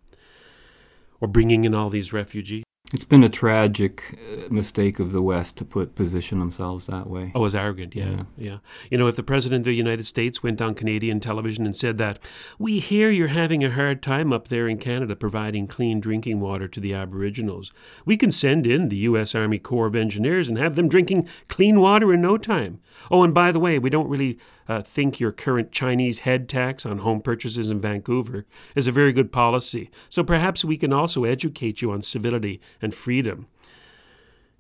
or 1.21 1.29
bringing 1.29 1.63
in 1.63 1.73
all 1.73 1.89
these 1.89 2.13
refugees. 2.13 2.66
It's 2.93 3.05
been 3.05 3.25
a 3.25 3.29
tragic 3.29 4.17
uh, 4.31 4.49
mistake 4.49 5.01
of 5.01 5.11
the 5.11 5.21
West 5.21 5.57
to 5.57 5.65
put 5.65 5.97
position 5.97 6.39
themselves 6.39 6.87
that 6.87 7.09
way. 7.09 7.33
Oh, 7.35 7.45
as 7.45 7.57
arrogant, 7.57 7.97
yeah, 7.97 8.11
yeah, 8.11 8.23
yeah. 8.39 8.59
You 8.91 8.99
know, 8.99 9.09
if 9.09 9.17
the 9.17 9.25
president 9.25 9.63
of 9.63 9.65
the 9.65 9.75
United 9.75 10.07
States 10.07 10.43
went 10.43 10.63
on 10.63 10.77
Canadian 10.77 11.19
television 11.19 11.67
and 11.67 11.77
said 11.77 11.99
that 11.99 12.21
we 12.61 12.79
hear 12.79 13.11
you're 13.11 13.29
having 13.29 13.65
a 13.65 13.73
hard 13.73 14.03
time 14.03 14.33
up 14.33 14.49
there 14.49 14.69
in 14.69 14.79
Canada 14.79 15.17
providing 15.17 15.67
clean 15.67 15.99
drinking 15.99 16.39
water 16.39 16.69
to 16.69 16.79
the 16.79 16.95
Aboriginals, 16.95 17.73
we 18.05 18.17
can 18.17 18.31
send 18.31 18.69
in 18.69 18.89
the 18.89 18.97
U.S. 18.99 19.35
Army 19.35 19.59
Corps 19.59 19.89
of 19.89 19.97
Engineers 19.97 20.49
and 20.49 20.57
have 20.57 20.77
them 20.77 20.89
drinking 20.89 21.29
clean 21.49 21.81
water 21.81 22.15
in 22.15 22.21
no 22.21 22.39
time. 22.39 22.81
Oh, 23.11 23.23
and 23.23 23.33
by 23.33 23.53
the 23.53 23.61
way, 23.61 23.79
we 23.79 23.91
don't 23.91 24.09
really 24.09 24.39
uh, 24.69 24.83
think 24.83 25.21
your 25.21 25.33
current 25.33 25.73
Chinese 25.73 26.21
head 26.21 26.49
tax 26.49 26.85
on 26.85 26.99
home 26.99 27.21
purchases 27.21 27.71
in 27.71 27.81
Vancouver 27.81 28.47
is 28.75 28.87
a 28.87 28.93
very 28.93 29.13
good 29.13 29.33
policy. 29.33 29.91
So 30.09 30.25
perhaps 30.25 30.65
we 30.65 30.77
can 30.77 30.93
also 30.93 31.25
educate 31.25 31.83
you 31.83 31.93
on 31.93 32.03
civility 32.03 32.61
and 32.83 32.95
freedom. 32.95 33.47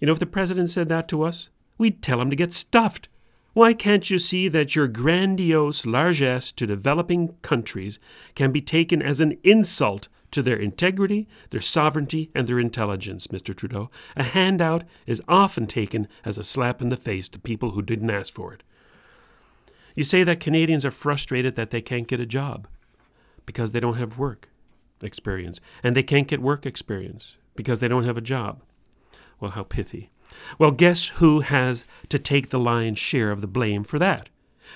You 0.00 0.06
know, 0.06 0.12
if 0.12 0.18
the 0.18 0.26
president 0.26 0.70
said 0.70 0.88
that 0.88 1.08
to 1.08 1.22
us, 1.22 1.50
we'd 1.78 2.02
tell 2.02 2.20
him 2.20 2.30
to 2.30 2.36
get 2.36 2.52
stuffed. 2.52 3.08
Why 3.54 3.72
can't 3.72 4.10
you 4.10 4.18
see 4.18 4.48
that 4.48 4.76
your 4.76 4.86
grandiose 4.86 5.86
largesse 5.86 6.52
to 6.52 6.66
developing 6.66 7.34
countries 7.40 7.98
can 8.34 8.52
be 8.52 8.60
taken 8.60 9.00
as 9.00 9.20
an 9.20 9.38
insult 9.42 10.08
to 10.36 10.42
their 10.42 10.58
integrity, 10.58 11.26
their 11.48 11.62
sovereignty, 11.62 12.30
and 12.34 12.46
their 12.46 12.60
intelligence, 12.60 13.28
Mr. 13.28 13.56
Trudeau? 13.56 13.90
A 14.16 14.22
handout 14.22 14.84
is 15.06 15.22
often 15.26 15.66
taken 15.66 16.08
as 16.26 16.36
a 16.36 16.44
slap 16.44 16.82
in 16.82 16.90
the 16.90 16.96
face 16.98 17.26
to 17.30 17.38
people 17.38 17.70
who 17.70 17.80
didn't 17.80 18.10
ask 18.10 18.34
for 18.34 18.52
it. 18.52 18.62
You 19.94 20.04
say 20.04 20.24
that 20.24 20.38
Canadians 20.38 20.84
are 20.84 20.90
frustrated 20.90 21.56
that 21.56 21.70
they 21.70 21.80
can't 21.80 22.06
get 22.06 22.20
a 22.20 22.26
job 22.26 22.68
because 23.46 23.72
they 23.72 23.80
don't 23.80 23.96
have 23.96 24.18
work 24.18 24.50
experience, 25.00 25.58
and 25.82 25.96
they 25.96 26.02
can't 26.02 26.28
get 26.28 26.42
work 26.42 26.66
experience 26.66 27.36
because 27.54 27.80
they 27.80 27.88
don't 27.88 28.04
have 28.04 28.18
a 28.18 28.20
job. 28.20 28.60
Well, 29.40 29.52
how 29.52 29.62
pithy. 29.62 30.10
Well, 30.58 30.70
guess 30.70 31.06
who 31.06 31.40
has 31.40 31.86
to 32.10 32.18
take 32.18 32.50
the 32.50 32.58
lion's 32.58 32.98
share 32.98 33.30
of 33.30 33.40
the 33.40 33.46
blame 33.46 33.84
for 33.84 33.98
that? 34.00 34.28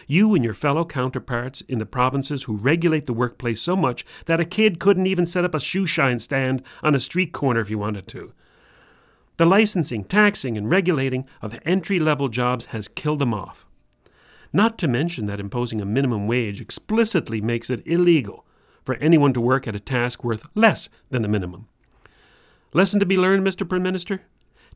You 0.06 0.34
and 0.34 0.44
your 0.44 0.54
fellow 0.54 0.84
counterparts 0.84 1.62
in 1.62 1.78
the 1.78 1.86
provinces 1.86 2.44
who 2.44 2.56
regulate 2.56 3.06
the 3.06 3.12
workplace 3.12 3.60
so 3.60 3.76
much 3.76 4.04
that 4.26 4.40
a 4.40 4.44
kid 4.44 4.80
couldn't 4.80 5.06
even 5.06 5.26
set 5.26 5.44
up 5.44 5.54
a 5.54 5.60
shoe 5.60 5.86
shine 5.86 6.18
stand 6.18 6.62
on 6.82 6.94
a 6.94 7.00
street 7.00 7.32
corner 7.32 7.60
if 7.60 7.68
he 7.68 7.74
wanted 7.74 8.06
to. 8.08 8.32
The 9.36 9.46
licensing, 9.46 10.04
taxing, 10.04 10.58
and 10.58 10.70
regulating 10.70 11.24
of 11.40 11.58
entry 11.64 11.98
level 11.98 12.28
jobs 12.28 12.66
has 12.66 12.88
killed 12.88 13.20
them 13.20 13.32
off. 13.32 13.66
Not 14.52 14.78
to 14.78 14.88
mention 14.88 15.26
that 15.26 15.40
imposing 15.40 15.80
a 15.80 15.86
minimum 15.86 16.26
wage 16.26 16.60
explicitly 16.60 17.40
makes 17.40 17.70
it 17.70 17.86
illegal 17.86 18.44
for 18.84 18.96
anyone 18.96 19.32
to 19.32 19.40
work 19.40 19.68
at 19.68 19.76
a 19.76 19.80
task 19.80 20.24
worth 20.24 20.46
less 20.54 20.88
than 21.10 21.22
the 21.22 21.28
minimum. 21.28 21.68
Lesson 22.72 23.00
to 23.00 23.06
be 23.06 23.16
learned, 23.16 23.46
Mr. 23.46 23.68
Prime 23.68 23.82
Minister? 23.82 24.22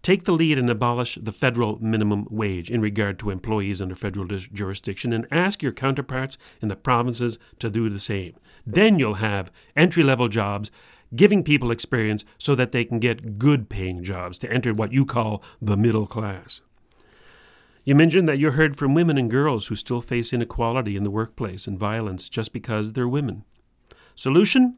Take 0.04 0.24
the 0.24 0.32
lead 0.32 0.58
and 0.58 0.68
abolish 0.68 1.18
the 1.18 1.32
federal 1.32 1.82
minimum 1.82 2.26
wage 2.30 2.70
in 2.70 2.82
regard 2.82 3.18
to 3.20 3.30
employees 3.30 3.80
under 3.80 3.94
federal 3.94 4.26
jurisdiction 4.26 5.14
and 5.14 5.26
ask 5.30 5.62
your 5.62 5.72
counterparts 5.72 6.36
in 6.60 6.68
the 6.68 6.76
provinces 6.76 7.38
to 7.58 7.70
do 7.70 7.88
the 7.88 7.98
same. 7.98 8.34
Then 8.66 8.98
you'll 8.98 9.14
have 9.14 9.50
entry 9.74 10.02
level 10.02 10.28
jobs 10.28 10.70
giving 11.16 11.42
people 11.42 11.70
experience 11.70 12.22
so 12.36 12.54
that 12.54 12.72
they 12.72 12.84
can 12.84 12.98
get 12.98 13.38
good 13.38 13.70
paying 13.70 14.04
jobs 14.04 14.36
to 14.40 14.52
enter 14.52 14.74
what 14.74 14.92
you 14.92 15.06
call 15.06 15.42
the 15.62 15.76
middle 15.76 16.06
class. 16.06 16.60
You 17.84 17.94
mentioned 17.94 18.28
that 18.28 18.38
you 18.38 18.50
heard 18.50 18.76
from 18.76 18.92
women 18.92 19.16
and 19.16 19.30
girls 19.30 19.68
who 19.68 19.74
still 19.74 20.02
face 20.02 20.34
inequality 20.34 20.96
in 20.96 21.04
the 21.04 21.10
workplace 21.10 21.66
and 21.66 21.78
violence 21.78 22.28
just 22.28 22.52
because 22.52 22.92
they're 22.92 23.08
women. 23.08 23.44
Solution? 24.14 24.76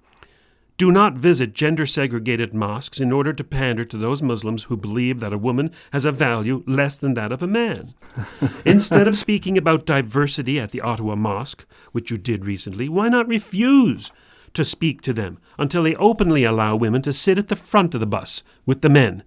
Do 0.77 0.93
not 0.93 1.15
visit 1.15 1.55
gender 1.55 1.87
segregated 1.87 2.53
mosques 2.53 3.01
in 3.01 3.11
order 3.11 3.33
to 3.33 3.45
pander 3.45 3.85
to 3.85 3.97
those 3.97 4.21
Muslims 4.21 4.65
who 4.65 4.77
believe 4.77 5.21
that 5.21 5.33
a 5.33 5.39
woman 5.39 5.71
has 5.93 6.05
a 6.05 6.13
value 6.13 6.63
less 6.67 6.99
than 6.99 7.15
that 7.15 7.33
of 7.33 7.43
a 7.43 7.47
man. 7.47 7.95
Instead 8.65 9.09
of 9.09 9.17
speaking 9.17 9.57
about 9.57 9.87
diversity 9.87 10.61
at 10.61 10.73
the 10.73 10.83
Ottawa 10.83 11.15
Mosque, 11.17 11.65
which 11.93 12.11
you 12.11 12.19
did 12.19 12.45
recently, 12.45 12.89
why 12.89 13.09
not 13.09 13.27
refuse 13.27 14.11
to 14.53 14.65
speak 14.65 15.01
to 15.03 15.13
them 15.13 15.39
until 15.59 15.83
they 15.83 15.95
openly 15.97 16.45
allow 16.45 16.77
women 16.77 17.01
to 17.03 17.13
sit 17.13 17.39
at 17.39 17.49
the 17.49 17.57
front 17.57 17.95
of 17.95 18.01
the 18.01 18.07
bus 18.07 18.43
with 18.67 18.83
the 18.83 18.89
men 18.91 19.23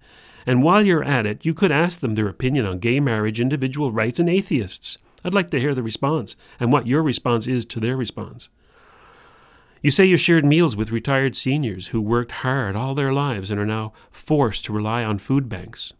and 0.46 0.62
while 0.62 0.84
you're 0.84 1.04
at 1.04 1.26
it, 1.26 1.44
you 1.44 1.54
could 1.54 1.72
ask 1.72 2.00
them 2.00 2.14
their 2.14 2.28
opinion 2.28 2.66
on 2.66 2.78
gay 2.78 3.00
marriage, 3.00 3.40
individual 3.40 3.92
rights, 3.92 4.18
and 4.18 4.28
atheists. 4.28 4.98
I'd 5.24 5.34
like 5.34 5.50
to 5.50 5.60
hear 5.60 5.74
the 5.74 5.82
response 5.82 6.34
and 6.58 6.72
what 6.72 6.86
your 6.86 7.02
response 7.02 7.46
is 7.46 7.66
to 7.66 7.80
their 7.80 7.96
response. 7.96 8.48
You 9.82 9.90
say 9.90 10.04
you 10.04 10.18
shared 10.18 10.44
meals 10.44 10.76
with 10.76 10.90
retired 10.90 11.36
seniors 11.36 11.88
who 11.88 12.02
worked 12.02 12.32
hard 12.32 12.76
all 12.76 12.94
their 12.94 13.12
lives 13.12 13.50
and 13.50 13.58
are 13.58 13.66
now 13.66 13.94
forced 14.10 14.66
to 14.66 14.74
rely 14.74 15.02
on 15.02 15.18
food 15.18 15.48
banks. 15.48 15.94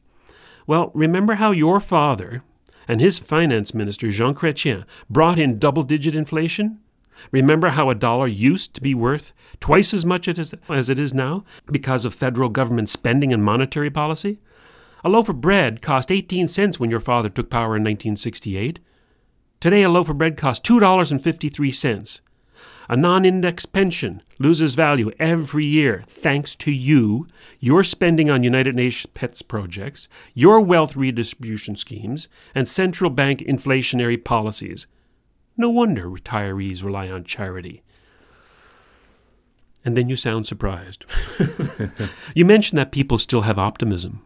Well, 0.67 0.91
remember 0.93 1.35
how 1.35 1.53
your 1.53 1.81
father 1.81 2.43
and 2.87 3.01
his 3.01 3.19
finance 3.19 3.73
minister, 3.73 4.11
Jean 4.11 4.35
Chrétien, 4.35 4.85
brought 5.09 5.39
in 5.39 5.59
double 5.59 5.83
digit 5.83 6.15
inflation? 6.15 6.79
Remember 7.33 7.71
how 7.71 7.89
a 7.89 7.95
dollar 7.95 8.27
used 8.27 8.75
to 8.75 8.83
be 8.83 8.95
worth 8.95 9.33
twice 9.61 9.95
as 9.95 10.05
much 10.05 10.29
as 10.29 10.91
it 10.91 10.99
is 10.99 11.15
now 11.15 11.45
because 11.67 12.05
of 12.05 12.15
federal 12.15 12.51
government 12.51 12.91
spending 12.91 13.33
and 13.33 13.43
monetary 13.43 13.91
policy? 13.91 14.41
A 15.05 15.11
loaf 15.11 15.31
of 15.31 15.41
bread 15.41 15.81
cost 15.81 16.13
18 16.13 16.49
cents 16.49 16.79
when 16.79 16.91
your 16.91 17.01
father 17.01 17.31
took 17.31 17.49
power 17.49 17.77
in 17.77 17.83
1968. 17.83 18.79
Today, 19.59 19.83
a 19.83 19.89
loaf 19.89 20.11
of 20.11 20.19
bread 20.19 20.37
costs 20.37 20.69
$2.53. 20.69 22.21
A 22.91 22.97
non 22.97 23.25
index 23.25 23.67
pension 23.67 24.21
loses 24.41 24.75
value 24.75 25.13
every 25.21 25.65
year 25.65 26.03
thanks 26.09 26.57
to 26.57 26.73
you, 26.73 27.29
your 27.61 27.85
spending 27.85 28.29
on 28.29 28.43
United 28.43 28.75
Nations 28.75 29.13
PETS 29.15 29.43
projects, 29.43 30.09
your 30.35 30.61
wealth 30.61 30.97
redistribution 30.97 31.77
schemes, 31.77 32.27
and 32.53 32.69
central 32.69 33.09
bank 33.09 33.39
inflationary 33.43 34.23
policies. 34.23 34.89
No 35.57 35.71
wonder 35.71 36.07
retirees 36.07 36.83
rely 36.83 37.07
on 37.07 37.23
charity. 37.23 37.85
And 39.85 39.97
then 39.97 40.09
you 40.09 40.17
sound 40.17 40.49
surprised. 40.49 41.05
you 42.35 42.45
mentioned 42.45 42.77
that 42.81 42.91
people 42.91 43.19
still 43.19 43.43
have 43.43 43.57
optimism. 43.57 44.25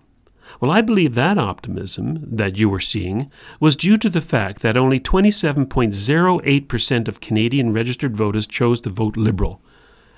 Well, 0.61 0.71
I 0.71 0.81
believe 0.81 1.15
that 1.15 1.39
optimism 1.39 2.19
that 2.23 2.59
you 2.59 2.69
were 2.69 2.81
seeing 2.81 3.31
was 3.61 3.77
due 3.77 3.97
to 3.99 4.11
the 4.11 4.21
fact 4.21 4.63
that 4.63 4.77
only 4.77 5.01
27.08% 5.01 7.09
of 7.09 7.21
Canadian 7.21 7.73
registered 7.73 8.17
voters 8.17 8.47
chose 8.47 8.81
to 8.83 8.91
vote 8.91 9.17
Liberal, 9.17 9.61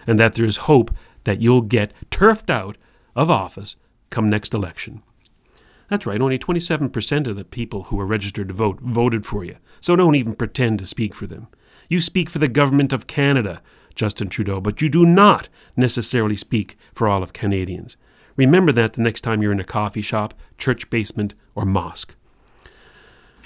and 0.07 0.21
that 0.21 0.35
there 0.35 0.45
is 0.45 0.59
hope 0.59 0.91
that 1.25 1.41
you'll 1.41 1.63
get 1.63 1.93
turfed 2.11 2.51
out 2.51 2.77
of 3.15 3.31
office 3.31 3.77
come 4.11 4.31
next 4.31 4.55
election. 4.55 5.03
That's 5.89 6.07
right, 6.07 6.21
only 6.21 6.39
27% 6.39 7.27
of 7.27 7.37
the 7.37 7.45
people 7.45 7.85
who 7.85 7.97
were 7.97 8.07
registered 8.07 8.49
to 8.49 8.55
vote 8.55 8.81
voted 8.81 9.25
for 9.25 9.45
you, 9.45 9.57
so 9.81 9.95
don't 9.95 10.17
even 10.17 10.35
pretend 10.35 10.81
to 10.81 10.87
speak 10.87 11.15
for 11.15 11.27
them. 11.27 11.49
You 11.89 12.01
speak 12.01 12.29
for 12.29 12.41
the 12.41 12.49
government 12.49 12.93
of 12.93 13.07
Canada, 13.07 13.63
Justin 13.95 14.29
Trudeau, 14.29 14.61
but 14.61 14.83
you 14.83 14.89
do 14.89 15.07
not 15.07 15.49
necessarily 15.77 16.37
speak 16.37 16.77
for 16.93 17.09
all 17.09 17.23
of 17.23 17.33
Canadians. 17.33 17.97
Remember 18.37 18.73
that 18.73 18.95
the 18.95 19.03
next 19.03 19.23
time 19.23 19.43
you're 19.43 19.53
in 19.53 19.61
a 19.61 19.65
coffee 19.65 20.03
shop, 20.03 20.35
church 20.59 20.89
basement, 20.91 21.35
or 21.55 21.65
mosque. 21.65 22.15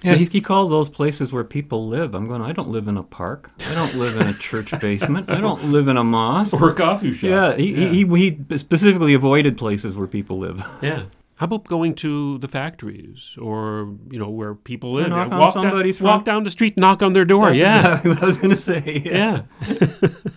Yeah, 0.03 0.15
he, 0.15 0.25
he 0.25 0.41
called 0.41 0.71
those 0.71 0.89
places 0.89 1.33
where 1.33 1.45
people 1.45 1.87
live. 1.87 2.15
I'm 2.15 2.27
going, 2.27 2.41
I 2.41 2.53
don't 2.53 2.71
live 2.71 2.89
in 2.89 2.97
a 2.97 3.03
park. 3.03 3.51
I 3.67 3.75
don't 3.75 3.95
live 3.95 4.17
in 4.17 4.27
a 4.27 4.33
church 4.33 4.79
basement. 4.81 5.29
I 5.29 5.41
don't 5.41 5.71
live 5.71 5.89
in 5.89 5.99
a 5.99 6.05
mosque. 6.05 6.55
Or 6.55 6.71
a 6.71 6.75
coffee 6.75 7.13
shop. 7.13 7.23
Yeah, 7.23 7.55
he, 7.55 7.73
yeah. 7.73 7.89
He, 7.91 8.05
he, 8.07 8.37
he 8.49 8.59
specifically 8.59 9.13
avoided 9.13 9.59
places 9.59 9.97
where 9.97 10.07
people 10.07 10.39
live. 10.39 10.65
Yeah. 10.81 11.03
How 11.41 11.45
about 11.45 11.65
going 11.65 11.95
to 11.97 12.37
the 12.39 12.49
factories 12.49 13.35
or 13.41 13.97
you 14.11 14.19
know 14.19 14.29
where 14.29 14.55
people 14.55 14.93
live? 14.93 15.09
Knock 15.09 15.31
yeah, 15.31 15.39
walk, 15.39 15.55
down, 15.55 15.93
walk 16.03 16.25
down 16.27 16.45
the 16.45 16.51
street, 16.51 16.77
knock 16.77 17.03
on 17.03 17.15
their 17.15 17.25
door. 17.25 17.47
That's 17.47 17.61
yeah, 17.61 17.79
exactly 17.79 18.11
what 18.11 18.23
I 18.23 18.27
was 18.27 18.37
going 18.37 18.51
to 18.51 18.61
say. 18.61 19.03
Yeah. 19.07 19.43
yeah. 19.67 20.09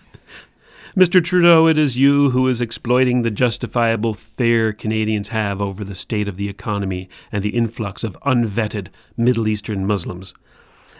Mr. 0.96 1.22
Trudeau, 1.22 1.66
it 1.66 1.76
is 1.76 1.98
you 1.98 2.30
who 2.30 2.46
is 2.46 2.60
exploiting 2.60 3.22
the 3.22 3.30
justifiable 3.30 4.14
fear 4.14 4.72
Canadians 4.72 5.28
have 5.28 5.60
over 5.60 5.82
the 5.82 5.96
state 5.96 6.28
of 6.28 6.36
the 6.36 6.48
economy 6.48 7.08
and 7.32 7.42
the 7.42 7.56
influx 7.56 8.04
of 8.04 8.16
unvetted 8.24 8.86
Middle 9.16 9.48
Eastern 9.48 9.84
Muslims. 9.88 10.34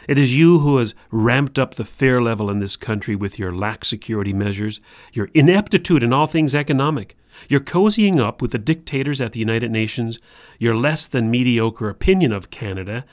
It 0.09 0.19
is 0.19 0.35
you 0.35 0.59
who 0.59 0.79
has 0.79 0.97
ramped 1.13 1.61
up 1.61 1.77
the 1.77 1.85
fear 1.85 2.21
level 2.21 2.51
in 2.51 2.59
this 2.59 2.75
country 2.75 3.15
with 3.15 3.39
your 3.39 3.55
lax 3.55 3.87
security 3.87 4.33
measures, 4.33 4.81
your 5.13 5.31
ineptitude 5.33 6.03
in 6.03 6.13
all 6.13 6.27
things 6.27 6.57
economic, 6.57 7.17
your 7.49 7.61
cozying 7.61 8.19
up 8.19 8.43
with 8.43 8.51
the 8.51 8.59
dictators 8.59 9.21
at 9.21 9.31
the 9.31 9.39
United 9.39 9.71
Nations, 9.71 10.19
your 10.59 10.77
less 10.77 11.07
than 11.07 11.31
mediocre 11.31 11.89
opinion 11.89 12.33
of 12.33 12.51
Canada, 12.51 13.05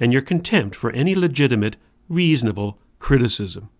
and 0.00 0.12
your 0.12 0.22
contempt 0.22 0.74
for 0.74 0.90
any 0.90 1.14
legitimate, 1.14 1.76
reasonable 2.08 2.80
criticism. 2.98 3.70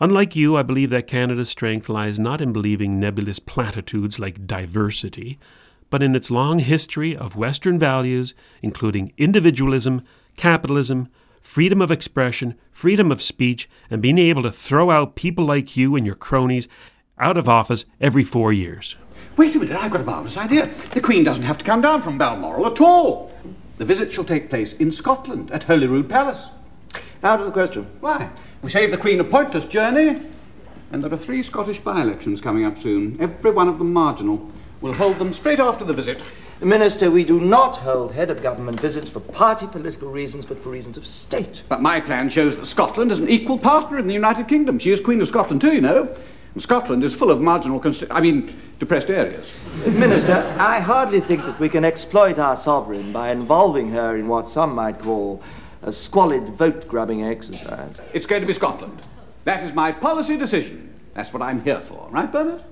Unlike 0.00 0.36
you, 0.36 0.56
I 0.56 0.62
believe 0.62 0.90
that 0.90 1.08
Canada's 1.08 1.48
strength 1.48 1.88
lies 1.88 2.20
not 2.20 2.40
in 2.40 2.52
believing 2.52 3.00
nebulous 3.00 3.40
platitudes 3.40 4.20
like 4.20 4.46
diversity, 4.46 5.40
but 5.90 6.02
in 6.04 6.14
its 6.14 6.30
long 6.30 6.60
history 6.60 7.16
of 7.16 7.34
Western 7.34 7.80
values, 7.80 8.32
including 8.62 9.12
individualism, 9.18 10.02
capitalism, 10.36 11.08
freedom 11.40 11.82
of 11.82 11.90
expression, 11.90 12.54
freedom 12.70 13.10
of 13.10 13.20
speech, 13.20 13.68
and 13.90 14.00
being 14.00 14.18
able 14.18 14.42
to 14.42 14.52
throw 14.52 14.90
out 14.92 15.16
people 15.16 15.44
like 15.44 15.76
you 15.76 15.96
and 15.96 16.06
your 16.06 16.14
cronies 16.14 16.68
out 17.18 17.36
of 17.36 17.48
office 17.48 17.84
every 18.00 18.22
four 18.22 18.52
years. 18.52 18.94
Wait 19.36 19.54
a 19.56 19.58
minute, 19.58 19.76
I've 19.76 19.90
got 19.90 20.02
a 20.02 20.04
marvellous 20.04 20.36
idea. 20.36 20.66
The 20.92 21.00
Queen 21.00 21.24
doesn't 21.24 21.42
have 21.42 21.58
to 21.58 21.64
come 21.64 21.80
down 21.80 22.02
from 22.02 22.18
Balmoral 22.18 22.66
at 22.66 22.80
all. 22.80 23.32
The 23.78 23.84
visit 23.84 24.12
shall 24.12 24.24
take 24.24 24.48
place 24.48 24.74
in 24.74 24.92
Scotland 24.92 25.50
at 25.50 25.64
Holyrood 25.64 26.08
Palace. 26.08 26.50
Out 27.24 27.40
of 27.40 27.46
the 27.46 27.52
question. 27.52 27.82
Why? 28.00 28.30
We 28.60 28.70
save 28.70 28.90
the 28.90 28.98
Queen 28.98 29.20
a 29.20 29.24
pointless 29.24 29.64
journey. 29.64 30.20
And 30.90 31.04
there 31.04 31.12
are 31.12 31.18
three 31.18 31.42
Scottish 31.42 31.78
by 31.80 32.00
elections 32.00 32.40
coming 32.40 32.64
up 32.64 32.78
soon, 32.78 33.18
every 33.20 33.50
one 33.50 33.68
of 33.68 33.78
them 33.78 33.92
marginal. 33.92 34.50
We'll 34.80 34.94
hold 34.94 35.18
them 35.18 35.32
straight 35.32 35.60
after 35.60 35.84
the 35.84 35.92
visit. 35.92 36.20
Minister, 36.60 37.10
we 37.10 37.24
do 37.24 37.38
not 37.38 37.76
hold 37.76 38.12
head 38.12 38.30
of 38.30 38.42
government 38.42 38.80
visits 38.80 39.10
for 39.10 39.20
party 39.20 39.66
political 39.66 40.10
reasons, 40.10 40.44
but 40.44 40.58
for 40.62 40.70
reasons 40.70 40.96
of 40.96 41.06
state. 41.06 41.62
But 41.68 41.82
my 41.82 42.00
plan 42.00 42.30
shows 42.30 42.56
that 42.56 42.64
Scotland 42.64 43.12
is 43.12 43.20
an 43.20 43.28
equal 43.28 43.58
partner 43.58 43.98
in 43.98 44.06
the 44.06 44.14
United 44.14 44.48
Kingdom. 44.48 44.78
She 44.78 44.90
is 44.90 44.98
Queen 44.98 45.20
of 45.20 45.28
Scotland 45.28 45.60
too, 45.60 45.74
you 45.74 45.80
know. 45.82 46.12
And 46.54 46.62
Scotland 46.62 47.04
is 47.04 47.14
full 47.14 47.30
of 47.30 47.40
marginal, 47.40 47.78
consti- 47.80 48.08
I 48.10 48.20
mean, 48.20 48.52
depressed 48.78 49.10
areas. 49.10 49.52
Minister, 49.86 50.34
I 50.58 50.80
hardly 50.80 51.20
think 51.20 51.44
that 51.44 51.60
we 51.60 51.68
can 51.68 51.84
exploit 51.84 52.38
our 52.38 52.56
sovereign 52.56 53.12
by 53.12 53.30
involving 53.30 53.90
her 53.90 54.16
in 54.16 54.26
what 54.26 54.48
some 54.48 54.74
might 54.74 54.98
call 54.98 55.42
a 55.82 55.92
squalid 55.92 56.48
vote-grubbing 56.50 57.24
exercise. 57.24 58.00
It's 58.12 58.26
going 58.26 58.42
to 58.42 58.46
be 58.46 58.52
Scotland. 58.52 59.00
That 59.44 59.62
is 59.62 59.72
my 59.72 59.92
policy 59.92 60.36
decision. 60.36 60.94
That's 61.14 61.32
what 61.32 61.42
I'm 61.42 61.62
here 61.62 61.80
for. 61.80 62.08
Right, 62.10 62.30
Bernard? 62.30 62.62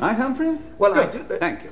Right, 0.00 0.16
Humphrey? 0.16 0.58
Well, 0.78 0.94
Good. 0.94 1.08
I 1.08 1.10
do... 1.10 1.38
Thank 1.38 1.64
you. 1.64 1.70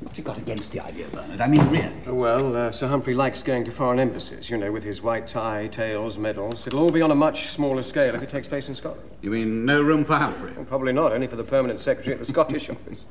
What's 0.00 0.16
he 0.16 0.22
got 0.22 0.38
against 0.38 0.72
the 0.72 0.80
idea, 0.80 1.08
Bernard? 1.08 1.40
I 1.40 1.48
mean, 1.48 1.68
really? 1.68 1.92
Well, 2.06 2.56
uh, 2.56 2.70
Sir 2.70 2.86
Humphrey 2.86 3.14
likes 3.14 3.42
going 3.42 3.64
to 3.64 3.72
foreign 3.72 3.98
embassies, 3.98 4.48
you 4.48 4.56
know, 4.56 4.72
with 4.72 4.84
his 4.84 5.02
white 5.02 5.26
tie, 5.26 5.66
tails, 5.66 6.16
medals. 6.16 6.66
It'll 6.66 6.80
all 6.80 6.90
be 6.90 7.02
on 7.02 7.10
a 7.10 7.14
much 7.14 7.48
smaller 7.48 7.82
scale 7.82 8.14
if 8.14 8.22
it 8.22 8.30
takes 8.30 8.48
place 8.48 8.68
in 8.68 8.74
Scotland. 8.74 9.10
You 9.20 9.30
mean 9.30 9.64
no 9.64 9.82
room 9.82 10.04
for 10.04 10.14
Humphrey? 10.14 10.52
Well, 10.52 10.64
probably 10.64 10.92
not, 10.92 11.12
only 11.12 11.26
for 11.26 11.36
the 11.36 11.44
permanent 11.44 11.80
secretary 11.80 12.14
at 12.14 12.20
the 12.20 12.24
Scottish 12.24 12.70
office. 12.70 13.06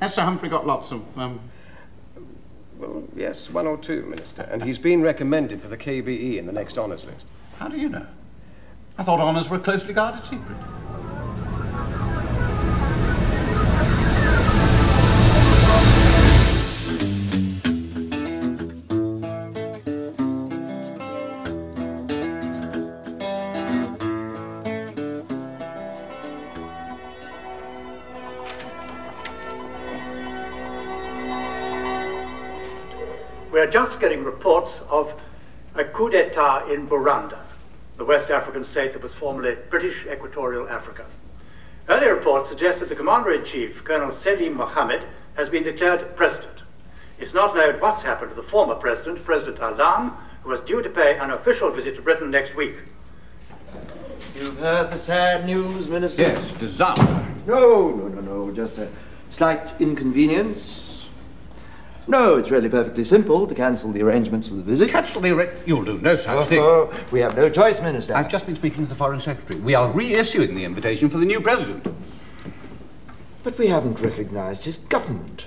Has 0.00 0.14
Sir 0.14 0.22
Humphrey 0.22 0.48
got 0.48 0.66
lots 0.66 0.92
of, 0.92 1.18
um... 1.18 1.40
Well, 2.80 3.04
yes, 3.14 3.50
one 3.50 3.66
or 3.66 3.76
two, 3.76 4.02
Minister. 4.06 4.48
And 4.50 4.64
he's 4.64 4.78
been 4.78 5.02
recommended 5.02 5.60
for 5.60 5.68
the 5.68 5.76
KBE 5.76 6.38
in 6.38 6.46
the 6.46 6.52
next 6.52 6.78
honours 6.78 7.04
list. 7.04 7.26
How 7.58 7.68
do 7.68 7.76
you 7.76 7.90
know? 7.90 8.06
I 8.96 9.02
thought 9.02 9.20
honours 9.20 9.50
were 9.50 9.58
a 9.58 9.60
closely 9.60 9.92
guarded 9.92 10.24
secret. 10.24 10.56
We 33.70 33.76
are 33.76 33.86
just 33.86 34.00
getting 34.00 34.24
reports 34.24 34.80
of 34.88 35.14
a 35.76 35.84
coup 35.84 36.10
d'etat 36.10 36.72
in 36.72 36.88
Buranda, 36.88 37.38
the 37.98 38.04
West 38.04 38.28
African 38.28 38.64
state 38.64 38.94
that 38.94 39.00
was 39.00 39.14
formerly 39.14 39.56
British 39.70 40.06
Equatorial 40.06 40.68
Africa. 40.68 41.06
Earlier 41.88 42.16
reports 42.16 42.48
suggest 42.48 42.80
that 42.80 42.88
the 42.88 42.96
Commander-in-Chief, 42.96 43.84
Colonel 43.84 44.12
Selim 44.12 44.56
Mohammed, 44.56 45.04
has 45.36 45.48
been 45.48 45.62
declared 45.62 46.16
president. 46.16 46.62
It's 47.20 47.32
not 47.32 47.54
known 47.54 47.78
what's 47.78 48.02
happened 48.02 48.30
to 48.30 48.34
the 48.34 48.42
former 48.42 48.74
president, 48.74 49.24
President 49.24 49.60
Alam, 49.60 50.16
who 50.42 50.50
was 50.50 50.60
due 50.62 50.82
to 50.82 50.90
pay 50.90 51.16
an 51.18 51.30
official 51.30 51.70
visit 51.70 51.94
to 51.94 52.02
Britain 52.02 52.28
next 52.28 52.56
week. 52.56 52.74
You've 54.34 54.58
heard 54.58 54.90
the 54.90 54.98
sad 54.98 55.46
news, 55.46 55.86
Minister? 55.86 56.22
Yes, 56.22 56.50
disaster. 56.54 57.24
No, 57.46 57.90
no, 57.90 58.08
no, 58.08 58.20
no. 58.20 58.50
Just 58.50 58.78
a 58.78 58.88
slight 59.28 59.80
inconvenience. 59.80 60.89
No, 62.06 62.38
it's 62.38 62.50
really 62.50 62.68
perfectly 62.68 63.04
simple 63.04 63.46
to 63.46 63.54
cancel 63.54 63.92
the 63.92 64.02
arrangements 64.02 64.48
for 64.48 64.54
the 64.54 64.62
visit. 64.62 64.90
Cancel 64.90 65.20
the 65.20 65.30
arrangements? 65.30 65.66
You'll 65.66 65.84
do 65.84 65.98
no 65.98 66.16
such 66.16 66.48
thing. 66.48 66.60
Oh, 66.60 66.92
we 67.12 67.20
have 67.20 67.36
no 67.36 67.48
choice, 67.48 67.80
Minister. 67.80 68.14
I've 68.14 68.28
just 68.28 68.46
been 68.46 68.56
speaking 68.56 68.84
to 68.84 68.88
the 68.88 68.94
Foreign 68.94 69.20
Secretary. 69.20 69.60
We 69.60 69.74
are 69.74 69.90
reissuing 69.92 70.54
the 70.54 70.64
invitation 70.64 71.08
for 71.08 71.18
the 71.18 71.26
new 71.26 71.40
president. 71.40 71.86
But 73.42 73.58
we 73.58 73.68
haven't 73.68 74.00
recognized 74.00 74.64
his 74.64 74.78
government. 74.78 75.46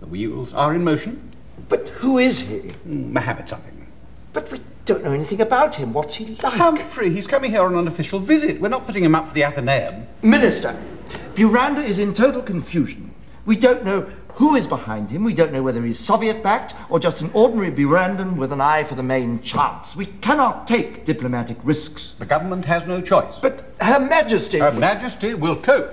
The 0.00 0.06
wheels 0.06 0.54
are 0.54 0.74
in 0.74 0.84
motion. 0.84 1.32
But 1.68 1.88
who 1.88 2.18
is 2.18 2.40
he? 2.48 2.74
Mm, 2.88 3.12
Mohammed 3.12 3.48
something. 3.48 3.86
But 4.32 4.50
we 4.52 4.60
don't 4.84 5.02
know 5.02 5.12
anything 5.12 5.40
about 5.40 5.74
him. 5.74 5.92
What's 5.92 6.14
he 6.14 6.26
like? 6.26 6.54
Humphrey, 6.54 7.10
he's 7.10 7.26
coming 7.26 7.50
here 7.50 7.62
on 7.62 7.74
an 7.74 7.88
official 7.88 8.20
visit. 8.20 8.60
We're 8.60 8.68
not 8.68 8.86
putting 8.86 9.02
him 9.02 9.14
up 9.14 9.28
for 9.28 9.34
the 9.34 9.44
Athenaeum. 9.44 10.06
Minister, 10.22 10.76
Buranda 11.34 11.84
is 11.84 11.98
in 11.98 12.14
total 12.14 12.42
confusion. 12.42 13.12
We 13.44 13.56
don't 13.56 13.84
know 13.84 14.10
who 14.36 14.54
is 14.54 14.66
behind 14.66 15.10
him. 15.10 15.24
We 15.24 15.32
don't 15.32 15.52
know 15.52 15.62
whether 15.62 15.82
he's 15.82 15.98
Soviet 15.98 16.42
backed 16.42 16.74
or 16.90 17.00
just 17.00 17.22
an 17.22 17.30
ordinary 17.32 17.72
Burandan 17.72 18.36
with 18.36 18.52
an 18.52 18.60
eye 18.60 18.84
for 18.84 18.94
the 18.94 19.02
main 19.02 19.40
chance. 19.40 19.96
We 19.96 20.06
cannot 20.06 20.68
take 20.68 21.06
diplomatic 21.06 21.56
risks. 21.62 22.12
The 22.18 22.26
government 22.26 22.66
has 22.66 22.86
no 22.86 23.00
choice. 23.00 23.38
But 23.38 23.64
Her 23.80 23.98
Majesty. 23.98 24.58
Her 24.58 24.72
Majesty 24.72 25.32
will 25.32 25.56
cope. 25.56 25.90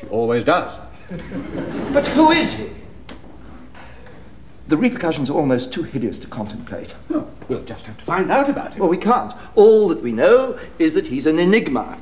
She 0.00 0.06
always 0.06 0.44
does. 0.44 0.76
But 1.92 2.06
who 2.08 2.30
is 2.30 2.54
he? 2.54 2.70
The 4.66 4.76
repercussions 4.78 5.28
are 5.28 5.34
almost 5.34 5.72
too 5.72 5.82
hideous 5.82 6.18
to 6.20 6.26
contemplate. 6.26 6.94
Oh, 7.12 7.28
we'll 7.48 7.62
just 7.64 7.84
have 7.84 7.98
to 7.98 8.04
find 8.04 8.32
out 8.32 8.48
about 8.48 8.72
him. 8.72 8.80
Well, 8.80 8.88
we 8.88 8.96
can't. 8.96 9.32
All 9.54 9.88
that 9.90 10.02
we 10.02 10.10
know 10.10 10.58
is 10.78 10.94
that 10.94 11.08
he's 11.08 11.26
an 11.26 11.38
enigma. 11.38 11.98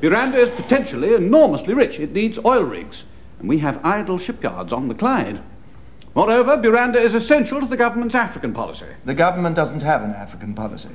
Buranda 0.00 0.36
is 0.36 0.52
potentially 0.52 1.12
enormously 1.12 1.74
rich. 1.74 1.98
It 1.98 2.12
needs 2.12 2.38
oil 2.46 2.62
rigs 2.62 3.04
and 3.40 3.48
we 3.48 3.58
have 3.58 3.84
idle 3.84 4.18
shipyards 4.18 4.72
on 4.72 4.88
the 4.88 4.94
Clyde. 4.94 5.40
Moreover, 6.14 6.56
Buranda 6.56 6.96
is 6.96 7.14
essential 7.14 7.60
to 7.60 7.66
the 7.66 7.76
government's 7.76 8.14
African 8.14 8.52
policy. 8.52 8.86
The 9.04 9.14
government 9.14 9.56
doesn't 9.56 9.80
have 9.80 10.02
an 10.02 10.10
African 10.10 10.54
policy. 10.54 10.90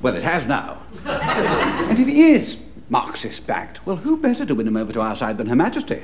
Well, 0.00 0.16
it 0.16 0.22
has 0.22 0.46
now. 0.46 0.80
and 1.04 1.98
if 1.98 2.06
he 2.06 2.30
is 2.30 2.58
Marxist 2.88 3.46
backed, 3.46 3.84
well, 3.84 3.96
who 3.96 4.16
better 4.16 4.46
to 4.46 4.54
win 4.54 4.66
him 4.66 4.76
over 4.76 4.92
to 4.92 5.00
our 5.00 5.14
side 5.14 5.38
than 5.38 5.48
Her 5.48 5.56
Majesty? 5.56 6.02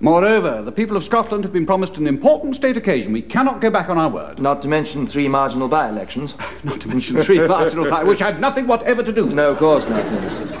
Moreover, 0.00 0.62
the 0.62 0.72
people 0.72 0.96
of 0.96 1.04
Scotland 1.04 1.44
have 1.44 1.52
been 1.52 1.66
promised 1.66 1.96
an 1.98 2.08
important 2.08 2.56
state 2.56 2.76
occasion. 2.76 3.12
We 3.12 3.22
cannot 3.22 3.60
go 3.60 3.70
back 3.70 3.88
on 3.88 3.96
our 3.96 4.10
word. 4.10 4.40
Not 4.40 4.60
to 4.62 4.68
mention 4.68 5.06
three 5.06 5.28
marginal 5.28 5.68
by 5.68 5.88
elections. 5.88 6.34
not 6.64 6.80
to 6.80 6.88
mention 6.88 7.18
three 7.20 7.38
marginal 7.46 7.84
by 7.84 8.02
elections, 8.02 8.08
which 8.08 8.20
had 8.20 8.40
nothing 8.40 8.66
whatever 8.66 9.02
to 9.02 9.12
do 9.12 9.26
with 9.26 9.34
No, 9.34 9.52
of 9.52 9.58
course 9.58 9.88
not, 9.88 10.04
Minister. 10.10 10.60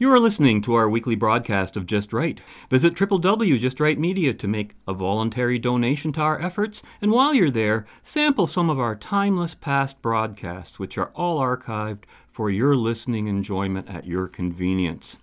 You 0.00 0.10
are 0.14 0.18
listening 0.18 0.62
to 0.62 0.72
our 0.76 0.88
weekly 0.88 1.14
broadcast 1.14 1.76
of 1.76 1.84
Just 1.84 2.10
Right. 2.10 2.40
Visit 2.70 2.94
www.justrightmedia 2.94 4.38
to 4.38 4.48
make 4.48 4.74
a 4.88 4.94
voluntary 4.94 5.58
donation 5.58 6.10
to 6.14 6.22
our 6.22 6.40
efforts, 6.40 6.82
and 7.02 7.12
while 7.12 7.34
you're 7.34 7.50
there, 7.50 7.84
sample 8.02 8.46
some 8.46 8.70
of 8.70 8.80
our 8.80 8.96
timeless 8.96 9.54
past 9.54 10.00
broadcasts, 10.00 10.78
which 10.78 10.96
are 10.96 11.10
all 11.14 11.38
archived 11.38 12.04
for 12.26 12.48
your 12.48 12.74
listening 12.76 13.26
enjoyment 13.26 13.90
at 13.90 14.06
your 14.06 14.26
convenience. 14.26 15.18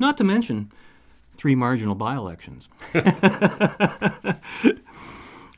Not 0.00 0.16
to 0.16 0.24
mention 0.24 0.72
three 1.36 1.54
marginal 1.54 1.94
by 1.94 2.16
elections. 2.16 2.68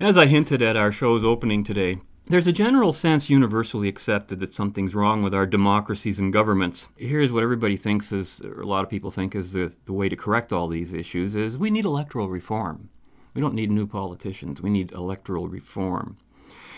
As 0.03 0.19
I 0.19 0.27
hinted 0.27 0.61
at 0.61 0.77
our 0.77 0.93
show's 0.93 1.25
opening 1.25 1.65
today, 1.65 2.03
there's 2.29 2.47
a 2.47 2.53
general 2.53 2.93
sense 2.93 3.31
universally 3.31 3.89
accepted 3.89 4.39
that 4.41 4.53
something's 4.53 4.95
wrong 4.95 5.23
with 5.23 5.35
our 5.35 5.47
democracies 5.47 6.19
and 6.19 6.33
governments. 6.33 6.89
Here's 6.97 7.33
what 7.33 7.43
everybody 7.43 7.77
thinks 7.77 8.13
is, 8.13 8.43
or 8.43 8.61
a 8.61 8.67
lot 8.67 8.85
of 8.85 8.91
people 8.91 9.11
think 9.11 9.35
is 9.35 9.53
the, 9.53 9.75
the 9.87 9.95
way 9.95 10.11
to 10.11 10.17
correct 10.17 10.53
all 10.53 10.69
these 10.69 10.93
issues 10.93 11.35
is 11.35 11.57
we 11.57 11.71
need 11.71 11.87
electoral 11.87 12.29
reform. 12.29 12.91
We 13.33 13.41
don't 13.41 13.55
need 13.55 13.71
new 13.71 13.87
politicians. 13.87 14.61
We 14.61 14.69
need 14.69 14.93
electoral 14.93 15.49
reform. 15.49 16.19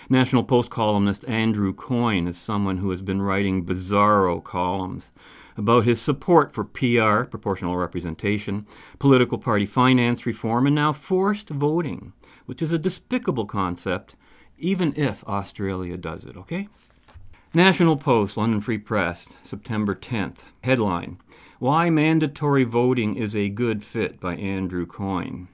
National 0.08 0.44
Post 0.44 0.70
columnist 0.70 1.24
Andrew 1.28 1.72
Coyne 1.72 2.28
is 2.28 2.38
someone 2.38 2.78
who 2.78 2.90
has 2.90 3.02
been 3.02 3.22
writing 3.22 3.64
bizarro 3.64 4.42
columns 4.42 5.12
about 5.56 5.84
his 5.84 6.00
support 6.00 6.52
for 6.52 6.64
PR, 6.64 7.24
proportional 7.24 7.76
representation, 7.76 8.66
political 8.98 9.38
party 9.38 9.66
finance 9.66 10.26
reform, 10.26 10.66
and 10.66 10.74
now 10.74 10.92
forced 10.92 11.48
voting, 11.48 12.12
which 12.46 12.62
is 12.62 12.72
a 12.72 12.78
despicable 12.78 13.46
concept 13.46 14.14
even 14.60 14.92
if 14.96 15.24
Australia 15.24 15.96
does 15.96 16.24
it, 16.24 16.36
okay? 16.36 16.68
National 17.52 17.96
Post, 17.96 18.36
London 18.36 18.60
Free 18.60 18.78
Press, 18.78 19.28
September 19.42 19.94
10th. 19.94 20.44
Headline 20.62 21.18
Why 21.58 21.90
Mandatory 21.90 22.64
Voting 22.64 23.16
is 23.16 23.34
a 23.34 23.48
Good 23.48 23.82
Fit 23.84 24.20
by 24.20 24.36
Andrew 24.36 24.86
Coyne. 24.86 25.48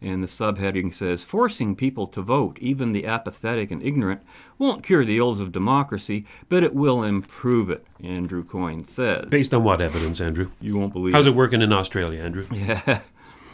And 0.00 0.22
the 0.22 0.28
subheading 0.28 0.94
says 0.94 1.22
Forcing 1.24 1.74
people 1.74 2.06
to 2.08 2.22
vote, 2.22 2.56
even 2.60 2.92
the 2.92 3.04
apathetic 3.06 3.70
and 3.72 3.82
ignorant, 3.82 4.22
won't 4.56 4.84
cure 4.84 5.04
the 5.04 5.18
ills 5.18 5.40
of 5.40 5.50
democracy, 5.52 6.24
but 6.48 6.62
it 6.62 6.72
will 6.74 7.02
improve 7.02 7.68
it, 7.68 7.84
Andrew 8.02 8.44
Coyne 8.44 8.84
says. 8.84 9.26
Based 9.28 9.52
on 9.52 9.64
what 9.64 9.80
evidence, 9.80 10.20
Andrew? 10.20 10.50
You 10.60 10.78
won't 10.78 10.92
believe 10.92 11.14
How's 11.14 11.26
it. 11.26 11.30
it 11.30 11.36
working 11.36 11.62
in 11.62 11.72
Australia, 11.72 12.22
Andrew? 12.22 12.46
Yeah. 12.52 13.00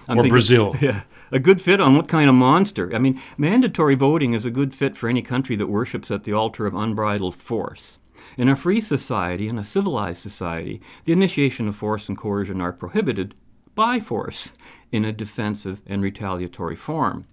I'm 0.06 0.18
or 0.18 0.22
thinking- 0.22 0.30
Brazil? 0.30 0.76
Yeah. 0.82 1.02
A 1.32 1.38
good 1.38 1.60
fit 1.60 1.80
on 1.80 1.96
what 1.96 2.08
kind 2.08 2.28
of 2.28 2.34
monster? 2.34 2.94
I 2.94 2.98
mean, 2.98 3.20
mandatory 3.38 3.94
voting 3.94 4.34
is 4.34 4.44
a 4.44 4.50
good 4.50 4.74
fit 4.74 4.96
for 4.96 5.08
any 5.08 5.22
country 5.22 5.56
that 5.56 5.66
worships 5.68 6.10
at 6.10 6.24
the 6.24 6.32
altar 6.32 6.66
of 6.66 6.74
unbridled 6.74 7.34
force. 7.34 7.98
In 8.36 8.48
a 8.48 8.56
free 8.56 8.80
society, 8.80 9.48
in 9.48 9.58
a 9.58 9.64
civilized 9.64 10.22
society, 10.22 10.80
the 11.04 11.12
initiation 11.12 11.68
of 11.68 11.76
force 11.76 12.08
and 12.08 12.18
coercion 12.18 12.60
are 12.60 12.72
prohibited 12.72 13.34
by 13.74 14.00
force 14.00 14.52
in 14.92 15.04
a 15.04 15.12
defensive 15.12 15.82
and 15.86 16.02
retaliatory 16.02 16.76
form. 16.76 17.26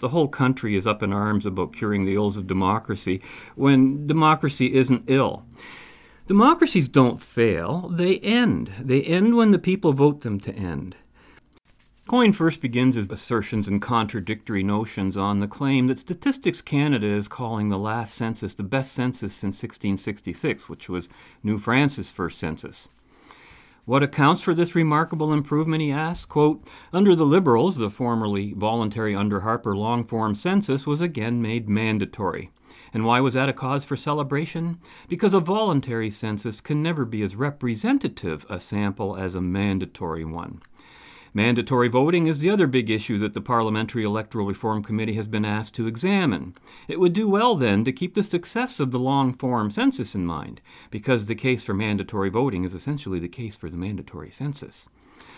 The 0.00 0.10
whole 0.10 0.28
country 0.28 0.76
is 0.76 0.86
up 0.86 1.02
in 1.02 1.12
arms 1.12 1.44
about 1.44 1.72
curing 1.72 2.04
the 2.04 2.14
ills 2.14 2.36
of 2.36 2.46
democracy 2.46 3.20
when 3.56 4.06
democracy 4.06 4.74
isn't 4.74 5.04
ill. 5.06 5.44
Democracies 6.26 6.88
don't 6.88 7.20
fail, 7.20 7.88
they 7.88 8.18
end. 8.18 8.70
They 8.80 9.02
end 9.02 9.34
when 9.34 9.50
the 9.50 9.58
people 9.58 9.92
vote 9.92 10.20
them 10.20 10.38
to 10.40 10.52
end. 10.54 10.94
Coyne 12.08 12.32
first 12.32 12.62
begins 12.62 12.94
his 12.94 13.06
assertions 13.10 13.68
and 13.68 13.82
contradictory 13.82 14.62
notions 14.62 15.14
on 15.14 15.40
the 15.40 15.46
claim 15.46 15.88
that 15.88 15.98
Statistics 15.98 16.62
Canada 16.62 17.06
is 17.06 17.28
calling 17.28 17.68
the 17.68 17.78
last 17.78 18.14
census 18.14 18.54
the 18.54 18.62
best 18.62 18.92
census 18.92 19.34
since 19.34 19.62
1666, 19.62 20.70
which 20.70 20.88
was 20.88 21.10
New 21.42 21.58
France's 21.58 22.10
first 22.10 22.38
census. 22.38 22.88
What 23.84 24.02
accounts 24.02 24.40
for 24.40 24.54
this 24.54 24.74
remarkable 24.74 25.34
improvement, 25.34 25.82
he 25.82 25.92
asks? 25.92 26.24
Quote, 26.24 26.66
Under 26.94 27.14
the 27.14 27.26
Liberals, 27.26 27.76
the 27.76 27.90
formerly 27.90 28.54
voluntary 28.54 29.14
under 29.14 29.40
Harper 29.40 29.76
long 29.76 30.02
form 30.02 30.34
census 30.34 30.86
was 30.86 31.02
again 31.02 31.42
made 31.42 31.68
mandatory. 31.68 32.50
And 32.94 33.04
why 33.04 33.20
was 33.20 33.34
that 33.34 33.50
a 33.50 33.52
cause 33.52 33.84
for 33.84 33.96
celebration? 33.96 34.78
Because 35.08 35.34
a 35.34 35.40
voluntary 35.40 36.08
census 36.08 36.62
can 36.62 36.82
never 36.82 37.04
be 37.04 37.20
as 37.20 37.36
representative 37.36 38.46
a 38.48 38.58
sample 38.58 39.14
as 39.14 39.34
a 39.34 39.42
mandatory 39.42 40.24
one. 40.24 40.62
Mandatory 41.34 41.88
voting 41.88 42.26
is 42.26 42.38
the 42.38 42.50
other 42.50 42.66
big 42.66 42.88
issue 42.90 43.18
that 43.18 43.34
the 43.34 43.40
Parliamentary 43.40 44.04
Electoral 44.04 44.46
Reform 44.46 44.82
Committee 44.82 45.14
has 45.14 45.28
been 45.28 45.44
asked 45.44 45.74
to 45.74 45.86
examine. 45.86 46.54
It 46.88 46.98
would 47.00 47.12
do 47.12 47.28
well, 47.28 47.54
then, 47.54 47.84
to 47.84 47.92
keep 47.92 48.14
the 48.14 48.22
success 48.22 48.80
of 48.80 48.90
the 48.90 48.98
long 48.98 49.32
form 49.32 49.70
census 49.70 50.14
in 50.14 50.24
mind, 50.24 50.60
because 50.90 51.26
the 51.26 51.34
case 51.34 51.62
for 51.64 51.74
mandatory 51.74 52.30
voting 52.30 52.64
is 52.64 52.74
essentially 52.74 53.18
the 53.18 53.28
case 53.28 53.56
for 53.56 53.68
the 53.68 53.76
mandatory 53.76 54.30
census. 54.30 54.88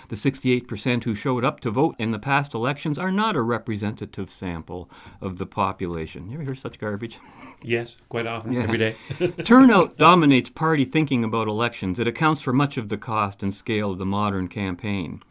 The 0.09 0.17
68% 0.17 1.05
who 1.05 1.15
showed 1.15 1.45
up 1.45 1.61
to 1.61 1.71
vote 1.71 1.95
in 1.99 2.11
the 2.11 2.19
past 2.19 2.53
elections 2.55 2.99
are 2.99 3.13
not 3.13 3.37
a 3.37 3.43
representative 3.43 4.31
sample 4.31 4.91
of 5.21 5.39
the 5.39 5.47
population. 5.47 6.29
You 6.29 6.35
ever 6.35 6.43
hear 6.45 6.55
such 6.57 6.79
garbage? 6.81 7.19
Yes, 7.63 7.97
quite 8.09 8.27
often, 8.27 8.53
Yeah. 8.53 8.63
every 8.63 8.79
day. 8.79 8.97
Turnout 9.45 9.97
dominates 9.99 10.51
party 10.51 10.85
thinking 10.85 11.23
about 11.23 11.47
elections. 11.47 11.99
It 12.01 12.09
accounts 12.09 12.43
for 12.43 12.53
much 12.53 12.77
of 12.77 12.89
the 12.89 12.99
cost 12.99 13.43
and 13.43 13.55
scale 13.55 13.93
of 13.93 13.99
the 13.99 14.07
modern 14.07 14.49
campaign. 14.49 15.23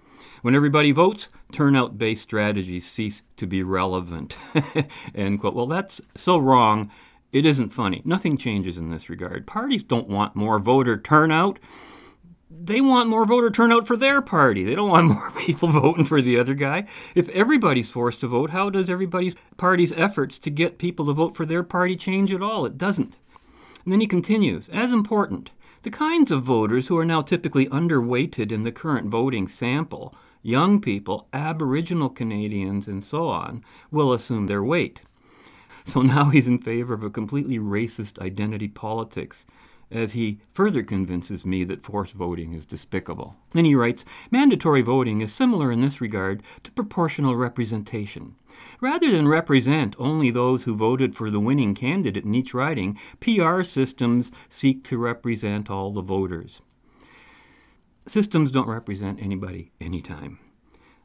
When 0.42 0.56
everybody 0.56 0.92
votes, 0.92 1.28
turnout 1.52 1.98
based 1.98 2.24
strategies 2.24 2.90
cease 2.90 3.22
to 3.38 3.46
be 3.46 3.62
relevant. 3.62 4.38
End 5.16 5.40
quote. 5.40 5.54
Well, 5.54 5.68
that's 5.68 6.00
so 6.16 6.38
wrong. 6.38 6.92
It 7.32 7.46
isn't 7.46 7.70
funny. 7.70 8.02
Nothing 8.06 8.38
changes 8.38 8.78
in 8.78 8.90
this 8.90 9.10
regard. 9.10 9.46
Parties 9.46 9.84
don't 9.84 10.08
want 10.08 10.36
more 10.36 10.60
voter 10.60 10.98
turnout. 10.98 11.60
They 12.50 12.82
want 12.82 13.10
more 13.10 13.26
voter 13.26 13.52
turnout 13.52 13.86
for 13.86 13.96
their 13.96 14.22
party. 14.22 14.64
They 14.64 14.76
don't 14.76 14.90
want 14.90 15.08
more 15.14 15.32
people 15.32 15.70
voting 15.70 16.06
for 16.06 16.22
the 16.22 16.40
other 16.40 16.56
guy. 16.56 16.88
If 17.16 17.30
everybody's 17.30 17.92
forced 17.92 18.22
to 18.22 18.28
vote, 18.28 18.50
how 18.50 18.70
does 18.70 18.90
everybody's 18.90 19.36
party's 19.58 19.92
efforts 19.92 20.40
to 20.40 20.50
get 20.50 20.80
people 20.80 21.06
to 21.08 21.14
vote 21.14 21.36
for 21.36 21.46
their 21.46 21.64
party 21.64 21.96
change 21.96 22.34
at 22.34 22.42
all? 22.42 22.66
It 22.66 22.78
doesn't. 22.78 23.20
And 23.84 23.94
then 23.94 24.02
he 24.02 24.08
continues, 24.08 24.70
as 24.70 24.92
important, 24.92 25.52
the 25.84 25.92
kinds 25.92 26.32
of 26.32 26.44
voters 26.44 26.88
who 26.88 26.98
are 26.98 27.06
now 27.06 27.22
typically 27.22 27.68
underweighted 27.68 28.52
in 28.52 28.64
the 28.64 28.72
current 28.72 29.08
voting 29.08 29.48
sample, 29.48 30.16
young 30.42 30.80
people, 30.82 31.28
Aboriginal 31.34 32.10
Canadians, 32.10 32.88
and 32.88 33.04
so 33.04 33.28
on, 33.28 33.64
will 33.92 34.14
assume 34.14 34.48
their 34.48 34.64
weight. 34.64 35.02
So 35.86 36.02
now 36.04 36.30
he's 36.30 36.48
in 36.48 36.60
favor 36.60 36.94
of 36.94 37.04
a 37.04 37.10
completely 37.10 37.60
racist 37.60 38.20
identity 38.20 38.68
politics, 38.68 39.46
as 39.92 40.14
he 40.14 40.40
further 40.54 40.84
convinces 40.84 41.46
me 41.46 41.64
that 41.64 41.82
forced 41.82 42.14
voting 42.14 42.54
is 42.54 42.66
despicable. 42.66 43.36
Then 43.54 43.66
he 43.66 43.74
writes 43.74 44.06
Mandatory 44.30 44.82
voting 44.82 45.22
is 45.22 45.34
similar 45.34 45.72
in 45.72 45.82
this 45.82 46.00
regard 46.00 46.44
to 46.64 46.72
proportional 46.72 47.36
representation. 47.36 48.36
Rather 48.82 49.12
than 49.12 49.28
represent 49.28 49.96
only 49.98 50.30
those 50.30 50.64
who 50.64 50.76
voted 50.76 51.16
for 51.16 51.32
the 51.32 51.40
winning 51.40 51.74
candidate 51.74 52.26
in 52.26 52.36
each 52.36 52.54
riding, 52.54 53.00
PR 53.20 53.64
systems 53.64 54.32
seek 54.50 54.84
to 54.84 54.98
represent 54.98 55.70
all 55.70 55.92
the 55.92 56.02
voters. 56.02 56.62
Systems 58.10 58.50
don't 58.50 58.68
represent 58.68 59.22
anybody 59.22 59.72
anytime. 59.80 60.40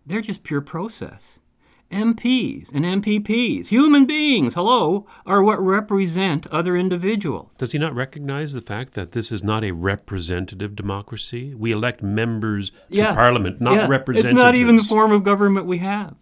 They're 0.06 0.22
just 0.22 0.42
pure 0.42 0.62
process. 0.62 1.38
MPs 1.92 2.70
and 2.72 2.86
MPPs, 2.86 3.66
human 3.66 4.06
beings, 4.06 4.54
hello, 4.54 5.06
are 5.26 5.42
what 5.42 5.62
represent 5.62 6.46
other 6.46 6.78
individuals. 6.78 7.50
Does 7.58 7.72
he 7.72 7.78
not 7.78 7.94
recognize 7.94 8.54
the 8.54 8.62
fact 8.62 8.94
that 8.94 9.12
this 9.12 9.30
is 9.30 9.44
not 9.44 9.64
a 9.64 9.72
representative 9.72 10.74
democracy? 10.74 11.54
We 11.54 11.72
elect 11.72 12.02
members 12.02 12.72
to 12.90 13.12
Parliament, 13.12 13.60
not 13.60 13.74
yeah. 13.74 13.86
representatives. 13.86 14.38
It's 14.38 14.42
not 14.42 14.54
even 14.54 14.76
the 14.76 14.82
form 14.82 15.12
of 15.12 15.22
government 15.22 15.66
we 15.66 15.78
have. 15.78 16.16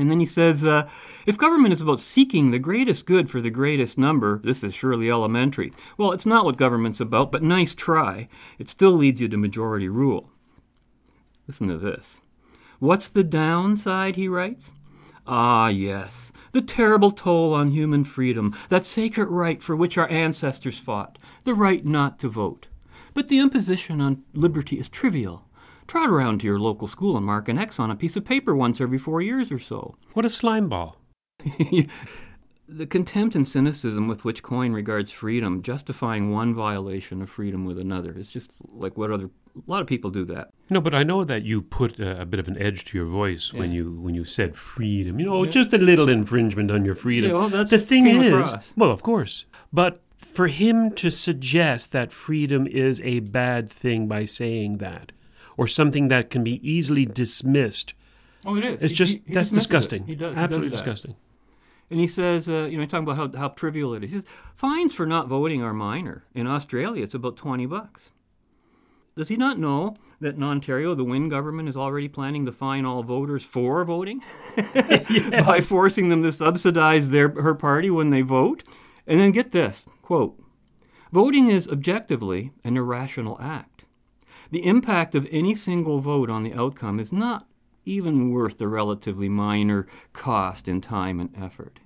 And 0.00 0.10
then 0.10 0.18
he 0.18 0.24
says, 0.24 0.64
uh, 0.64 0.88
if 1.26 1.36
government 1.36 1.74
is 1.74 1.82
about 1.82 2.00
seeking 2.00 2.50
the 2.50 2.58
greatest 2.58 3.04
good 3.04 3.28
for 3.28 3.42
the 3.42 3.50
greatest 3.50 3.98
number, 3.98 4.40
this 4.42 4.64
is 4.64 4.72
surely 4.74 5.10
elementary. 5.10 5.74
Well, 5.98 6.12
it's 6.12 6.24
not 6.24 6.46
what 6.46 6.56
government's 6.56 7.00
about, 7.00 7.30
but 7.30 7.42
nice 7.42 7.74
try. 7.74 8.26
It 8.58 8.70
still 8.70 8.92
leads 8.92 9.20
you 9.20 9.28
to 9.28 9.36
majority 9.36 9.90
rule. 9.90 10.30
Listen 11.46 11.68
to 11.68 11.76
this. 11.76 12.22
What's 12.78 13.10
the 13.10 13.22
downside, 13.22 14.16
he 14.16 14.26
writes? 14.26 14.72
Ah, 15.26 15.68
yes, 15.68 16.32
the 16.52 16.62
terrible 16.62 17.10
toll 17.10 17.52
on 17.52 17.72
human 17.72 18.04
freedom, 18.04 18.56
that 18.70 18.86
sacred 18.86 19.28
right 19.28 19.62
for 19.62 19.76
which 19.76 19.98
our 19.98 20.08
ancestors 20.08 20.78
fought, 20.78 21.18
the 21.44 21.54
right 21.54 21.84
not 21.84 22.18
to 22.20 22.28
vote. 22.30 22.68
But 23.12 23.28
the 23.28 23.38
imposition 23.38 24.00
on 24.00 24.22
liberty 24.32 24.78
is 24.78 24.88
trivial. 24.88 25.44
Trot 25.90 26.08
around 26.08 26.38
to 26.38 26.46
your 26.46 26.60
local 26.60 26.86
school 26.86 27.16
and 27.16 27.26
mark 27.26 27.48
an 27.48 27.58
X 27.58 27.80
on 27.80 27.90
a 27.90 27.96
piece 27.96 28.14
of 28.14 28.24
paper 28.24 28.54
once 28.54 28.80
every 28.80 28.96
four 28.96 29.20
years 29.20 29.50
or 29.50 29.58
so. 29.58 29.96
What 30.12 30.24
a 30.24 30.28
slime 30.28 30.68
ball. 30.68 30.96
the 32.68 32.86
contempt 32.88 33.34
and 33.34 33.48
cynicism 33.48 34.06
with 34.06 34.24
which 34.24 34.40
Coyne 34.40 34.72
regards 34.72 35.10
freedom, 35.10 35.62
justifying 35.64 36.30
one 36.30 36.54
violation 36.54 37.20
of 37.20 37.28
freedom 37.28 37.64
with 37.64 37.76
another, 37.76 38.16
is 38.16 38.30
just 38.30 38.52
like 38.72 38.96
what 38.96 39.10
other 39.10 39.30
a 39.56 39.68
lot 39.68 39.80
of 39.80 39.88
people 39.88 40.10
do 40.12 40.24
that. 40.26 40.50
No, 40.70 40.80
but 40.80 40.94
I 40.94 41.02
know 41.02 41.24
that 41.24 41.42
you 41.42 41.60
put 41.60 41.98
a, 41.98 42.20
a 42.20 42.24
bit 42.24 42.38
of 42.38 42.46
an 42.46 42.56
edge 42.56 42.84
to 42.84 42.96
your 42.96 43.08
voice 43.08 43.52
when 43.52 43.72
you 43.72 44.00
when 44.00 44.14
you 44.14 44.24
said 44.24 44.54
freedom. 44.54 45.18
You 45.18 45.26
know, 45.26 45.42
Yeah. 45.42 45.50
just 45.50 45.72
a 45.72 45.78
little 45.78 46.08
infringement 46.08 46.70
on 46.70 46.84
your 46.84 46.94
freedom. 46.94 47.32
Yeah, 47.32 47.36
well, 47.36 47.48
that's- 47.48 47.70
the 47.70 47.78
thing 47.80 48.06
is, 48.06 48.32
across. 48.32 48.72
well, 48.76 48.92
of 48.92 49.02
course, 49.02 49.44
but 49.72 50.00
for 50.18 50.46
him 50.46 50.92
to 50.92 51.10
suggest 51.10 51.90
that 51.90 52.12
freedom 52.12 52.68
is 52.68 53.00
a 53.00 53.18
bad 53.18 53.68
thing 53.68 54.06
by 54.06 54.24
saying 54.24 54.78
that, 54.78 55.10
or 55.60 55.66
something 55.66 56.08
that 56.08 56.30
can 56.30 56.42
be 56.42 56.56
easily 56.68 57.04
dismissed. 57.04 57.92
Oh, 58.46 58.56
it 58.56 58.64
is. 58.64 58.82
It's 58.82 58.90
He- 58.92 58.96
just 58.96 59.12
he- 59.14 59.22
he 59.26 59.32
that's 59.34 59.50
dismisses 59.50 59.52
it. 59.52 59.68
disgusting. 59.68 60.04
He 60.06 60.14
does. 60.14 60.34
Absolutely 60.36 60.70
does 60.70 60.78
disgusting. 60.80 61.16
And 61.90 62.00
he 62.00 62.06
says, 62.06 62.48
uh, 62.48 62.66
you 62.70 62.76
know, 62.76 62.82
he's 62.84 62.90
talking 62.90 63.06
about 63.08 63.34
how, 63.34 63.38
how 63.38 63.48
trivial 63.48 63.92
it 63.94 64.04
is. 64.04 64.10
He 64.12 64.16
says, 64.20 64.26
fines 64.54 64.94
for 64.94 65.06
not 65.06 65.28
voting 65.28 65.60
are 65.62 65.74
minor. 65.74 66.24
In 66.34 66.46
Australia, 66.46 67.02
it's 67.02 67.14
about 67.14 67.36
20 67.36 67.66
bucks. 67.66 68.10
Does 69.16 69.28
he 69.28 69.36
not 69.36 69.58
know 69.58 69.96
that 70.20 70.36
in 70.36 70.42
Ontario, 70.42 70.94
the 70.94 71.04
Wynne 71.04 71.28
government 71.28 71.68
is 71.68 71.76
already 71.76 72.08
planning 72.08 72.46
to 72.46 72.52
fine 72.52 72.86
all 72.86 73.02
voters 73.02 73.42
for 73.44 73.84
voting 73.84 74.22
by 74.74 75.60
forcing 75.62 76.08
them 76.08 76.22
to 76.22 76.32
subsidize 76.32 77.10
their 77.10 77.28
her 77.28 77.54
party 77.54 77.90
when 77.90 78.10
they 78.10 78.22
vote? 78.22 78.62
And 79.06 79.20
then 79.20 79.32
get 79.32 79.50
this 79.52 79.84
quote: 80.00 80.40
"Voting 81.12 81.48
is 81.48 81.66
objectively 81.68 82.52
an 82.62 82.76
irrational 82.76 83.36
act. 83.42 83.69
The 84.50 84.64
impact 84.66 85.14
of 85.14 85.28
any 85.30 85.54
single 85.54 86.00
vote 86.00 86.28
on 86.30 86.42
the 86.42 86.54
outcome 86.54 86.98
is 87.00 87.12
not 87.12 87.46
even 87.84 88.30
worth 88.30 88.58
the 88.58 88.68
relatively 88.68 89.28
minor 89.28 89.86
cost 90.12 90.68
in 90.68 90.80
time 90.80 91.20
and 91.20 91.30
effort." 91.36 91.78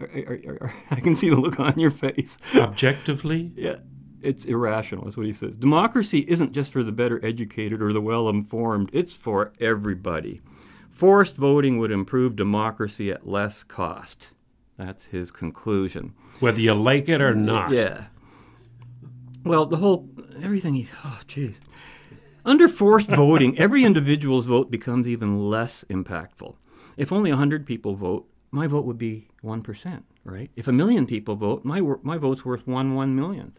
Are- 0.00 0.06
are- 0.06 0.40
are- 0.60 0.74
I 0.90 1.00
can 1.00 1.14
see 1.14 1.28
the 1.30 1.36
look 1.40 1.60
on 1.60 1.78
your 1.78 1.90
face. 1.90 2.36
Objectively, 2.54 3.52
Yeah, 3.56 3.76
it's 4.22 4.44
irrational, 4.44 5.06
is 5.08 5.16
what 5.16 5.26
he 5.26 5.32
says. 5.32 5.56
Democracy 5.56 6.20
isn't 6.28 6.52
just 6.52 6.72
for 6.72 6.82
the 6.82 6.92
better 6.92 7.24
educated 7.24 7.80
or 7.82 7.92
the 7.92 8.00
well 8.00 8.28
informed, 8.28 8.90
it's 8.92 9.16
for 9.16 9.52
everybody. 9.60 10.40
Forced 10.90 11.36
voting 11.36 11.78
would 11.78 11.90
improve 11.90 12.36
democracy 12.36 13.10
at 13.10 13.26
less 13.26 13.62
cost. 13.62 14.30
That's 14.76 15.06
his 15.06 15.30
conclusion. 15.30 16.14
whether 16.40 16.60
you 16.60 16.74
like 16.74 17.08
it 17.08 17.20
or 17.20 17.34
not. 17.34 17.70
Yeah. 17.70 18.04
Well, 19.44 19.66
the 19.66 19.76
whole, 19.78 20.08
everything 20.42 20.74
he's, 20.74 20.90
oh, 21.04 21.20
jeez. 21.26 21.56
Under 22.44 22.68
forced 22.68 23.08
voting, 23.10 23.58
every 23.58 23.84
individual's 23.84 24.46
vote 24.46 24.70
becomes 24.70 25.08
even 25.08 25.48
less 25.48 25.84
impactful. 25.90 26.56
If 26.96 27.12
only 27.12 27.30
100 27.30 27.66
people 27.66 27.94
vote, 27.94 28.28
my 28.50 28.66
vote 28.66 28.84
would 28.84 28.98
be 28.98 29.28
1%, 29.42 30.02
right? 30.24 30.50
If 30.56 30.68
a 30.68 30.72
million 30.72 31.06
people 31.06 31.34
vote, 31.34 31.64
my, 31.64 31.80
my 32.02 32.18
vote's 32.18 32.44
worth 32.44 32.66
one 32.66 32.94
one 32.94 33.16
millionth. 33.16 33.58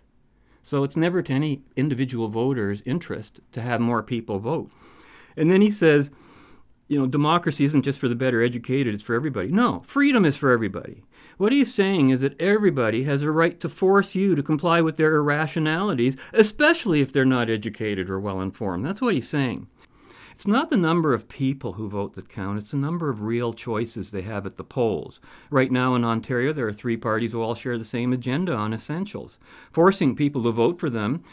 So 0.61 0.83
it's 0.83 0.95
never 0.95 1.21
to 1.21 1.33
any 1.33 1.63
individual 1.75 2.29
voter's 2.29 2.81
interest 2.85 3.41
to 3.51 3.61
have 3.61 3.81
more 3.81 4.01
people 4.01 4.39
vote. 4.39 4.71
And 5.35 5.51
then 5.51 5.61
he 5.61 5.71
says, 5.71 6.09
you 6.87 6.97
know, 6.97 7.07
democracy 7.07 7.65
isn't 7.65 7.81
just 7.83 7.99
for 7.99 8.07
the 8.07 8.15
better 8.15 8.41
educated, 8.41 8.93
it's 8.93 9.03
for 9.03 9.15
everybody. 9.15 9.49
No, 9.49 9.79
freedom 9.79 10.25
is 10.25 10.37
for 10.37 10.51
everybody. 10.51 11.03
What 11.37 11.51
he's 11.51 11.73
saying 11.73 12.09
is 12.09 12.21
that 12.21 12.39
everybody 12.39 13.03
has 13.03 13.21
a 13.21 13.31
right 13.31 13.59
to 13.59 13.69
force 13.69 14.15
you 14.15 14.35
to 14.35 14.43
comply 14.43 14.81
with 14.81 14.97
their 14.97 15.15
irrationalities, 15.15 16.15
especially 16.33 17.01
if 17.01 17.11
they're 17.11 17.25
not 17.25 17.49
educated 17.49 18.09
or 18.09 18.19
well 18.19 18.41
informed. 18.41 18.85
That's 18.85 19.01
what 19.01 19.15
he's 19.15 19.29
saying. 19.29 19.67
It's 20.33 20.47
not 20.47 20.69
the 20.69 20.77
number 20.77 21.13
of 21.13 21.29
people 21.29 21.73
who 21.73 21.87
vote 21.87 22.15
that 22.15 22.27
count, 22.27 22.57
it's 22.57 22.71
the 22.71 22.77
number 22.77 23.09
of 23.09 23.21
real 23.21 23.53
choices 23.53 24.09
they 24.09 24.23
have 24.23 24.45
at 24.47 24.57
the 24.57 24.63
polls. 24.63 25.19
Right 25.51 25.71
now 25.71 25.93
in 25.93 26.03
Ontario, 26.03 26.53
there 26.53 26.67
are 26.67 26.73
three 26.73 26.97
parties 26.97 27.31
who 27.31 27.41
all 27.41 27.55
share 27.55 27.77
the 27.77 27.85
same 27.85 28.11
agenda 28.11 28.53
on 28.53 28.73
essentials. 28.73 29.37
Forcing 29.71 30.15
people 30.15 30.41
to 30.43 30.51
vote 30.51 30.79
for 30.79 30.89
them 30.89 31.23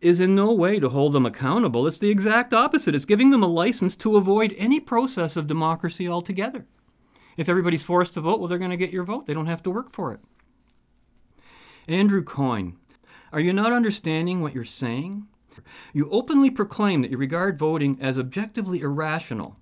is 0.00 0.18
in 0.18 0.34
no 0.34 0.52
way 0.52 0.80
to 0.80 0.88
hold 0.88 1.12
them 1.12 1.26
accountable. 1.26 1.86
It's 1.86 1.98
the 1.98 2.10
exact 2.10 2.52
opposite. 2.52 2.94
It's 2.94 3.04
giving 3.04 3.30
them 3.30 3.42
a 3.42 3.48
license 3.48 3.94
to 3.96 4.16
avoid 4.16 4.54
any 4.58 4.80
process 4.80 5.36
of 5.36 5.46
democracy 5.46 6.08
altogether. 6.08 6.66
If 7.40 7.48
everybody's 7.48 7.82
forced 7.82 8.12
to 8.14 8.20
vote, 8.20 8.38
well, 8.38 8.48
they're 8.48 8.58
going 8.58 8.70
to 8.70 8.76
get 8.76 8.92
your 8.92 9.02
vote. 9.02 9.24
They 9.24 9.32
don't 9.32 9.46
have 9.46 9.62
to 9.62 9.70
work 9.70 9.90
for 9.90 10.12
it. 10.12 10.20
Andrew 11.88 12.22
Coyne, 12.22 12.76
are 13.32 13.40
you 13.40 13.54
not 13.54 13.72
understanding 13.72 14.42
what 14.42 14.54
you're 14.54 14.62
saying? 14.66 15.26
You 15.94 16.10
openly 16.10 16.50
proclaim 16.50 17.00
that 17.00 17.10
you 17.10 17.16
regard 17.16 17.56
voting 17.56 17.96
as 17.98 18.18
objectively 18.18 18.80
irrational. 18.80 19.56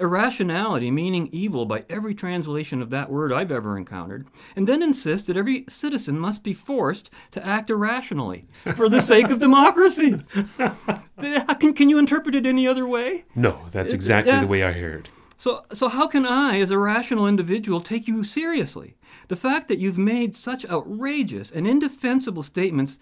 Irrationality, 0.00 0.90
meaning 0.90 1.28
evil 1.30 1.66
by 1.66 1.84
every 1.88 2.16
translation 2.16 2.82
of 2.82 2.90
that 2.90 3.12
word 3.12 3.32
I've 3.32 3.52
ever 3.52 3.78
encountered, 3.78 4.26
and 4.56 4.66
then 4.66 4.82
insist 4.82 5.28
that 5.28 5.36
every 5.36 5.66
citizen 5.68 6.18
must 6.18 6.42
be 6.42 6.52
forced 6.52 7.10
to 7.30 7.46
act 7.46 7.70
irrationally 7.70 8.48
for 8.74 8.88
the 8.88 9.00
sake 9.00 9.30
of 9.30 9.38
democracy. 9.38 10.20
can, 11.60 11.74
can 11.74 11.88
you 11.88 11.96
interpret 11.96 12.34
it 12.34 12.44
any 12.44 12.66
other 12.66 12.88
way? 12.88 13.24
No, 13.36 13.60
that's 13.70 13.92
exactly 13.92 14.32
yeah. 14.32 14.40
the 14.40 14.48
way 14.48 14.64
I 14.64 14.72
heard. 14.72 15.10
So, 15.36 15.64
so 15.72 15.88
how 15.88 16.06
can 16.06 16.24
I, 16.24 16.60
as 16.60 16.70
a 16.70 16.78
rational 16.78 17.26
individual, 17.26 17.80
take 17.80 18.06
you 18.06 18.24
seriously? 18.24 18.96
The 19.28 19.36
fact 19.36 19.68
that 19.68 19.78
you've 19.78 19.98
made 19.98 20.36
such 20.36 20.64
outrageous 20.66 21.50
and 21.50 21.66
indefensible 21.66 22.42
statements 22.42 22.98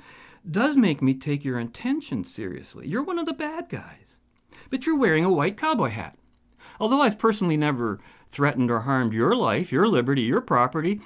does 0.49 0.77
make 0.77 1.03
me 1.03 1.15
take 1.15 1.45
your 1.45 1.59
intentions 1.59 2.33
seriously. 2.33 2.89
You're 2.89 3.03
one 3.03 3.19
of 3.19 3.27
the 3.27 3.33
bad 3.33 3.69
guys. 3.69 4.19
But 4.71 4.87
you're 4.87 4.99
wearing 4.99 5.25
a 5.25 5.33
white 5.33 5.57
cowboy 5.57 5.91
hat. 5.91 6.17
Although 6.81 7.03
I've 7.03 7.19
personally 7.19 7.57
never 7.57 8.01
threatened 8.29 8.71
or 8.71 8.81
harmed 8.81 9.13
your 9.13 9.37
life, 9.37 9.71
your 9.71 9.87
liberty, 9.87 10.23
your 10.23 10.41
property, 10.41 11.01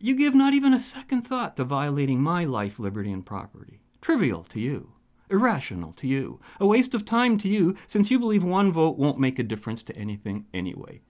you 0.00 0.16
give 0.16 0.34
not 0.34 0.52
even 0.52 0.74
a 0.74 0.80
second 0.80 1.22
thought 1.22 1.56
to 1.56 1.64
violating 1.64 2.20
my 2.20 2.44
life, 2.44 2.78
liberty, 2.78 3.12
and 3.12 3.24
property. 3.24 3.80
Trivial 4.00 4.42
to 4.44 4.60
you. 4.60 4.93
Irrational 5.34 5.92
to 5.94 6.06
you. 6.06 6.40
A 6.60 6.66
waste 6.66 6.94
of 6.94 7.04
time 7.04 7.38
to 7.38 7.48
you, 7.48 7.76
since 7.88 8.08
you 8.08 8.20
believe 8.20 8.44
one 8.44 8.70
vote 8.70 8.96
won't 8.96 9.18
make 9.18 9.40
a 9.40 9.42
difference 9.42 9.82
to 9.82 9.96
anything 9.96 10.46
anyway. 10.54 11.00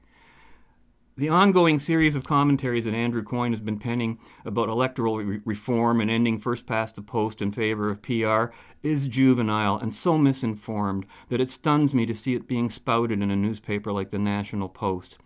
The 1.18 1.28
ongoing 1.28 1.78
series 1.78 2.16
of 2.16 2.24
commentaries 2.24 2.86
that 2.86 2.94
Andrew 2.94 3.22
Coyne 3.22 3.52
has 3.52 3.60
been 3.60 3.78
penning 3.78 4.18
about 4.46 4.70
electoral 4.70 5.18
re- 5.18 5.40
reform 5.44 6.00
and 6.00 6.10
ending 6.10 6.38
first 6.38 6.64
past 6.64 6.96
the 6.96 7.02
post 7.02 7.42
in 7.42 7.52
favor 7.52 7.90
of 7.90 8.00
PR 8.00 8.46
is 8.82 9.08
juvenile 9.08 9.76
and 9.76 9.94
so 9.94 10.16
misinformed 10.16 11.04
that 11.28 11.40
it 11.40 11.50
stuns 11.50 11.94
me 11.94 12.06
to 12.06 12.14
see 12.14 12.34
it 12.34 12.48
being 12.48 12.70
spouted 12.70 13.22
in 13.22 13.30
a 13.30 13.36
newspaper 13.36 13.92
like 13.92 14.08
the 14.08 14.18
National 14.18 14.70
Post. 14.70 15.18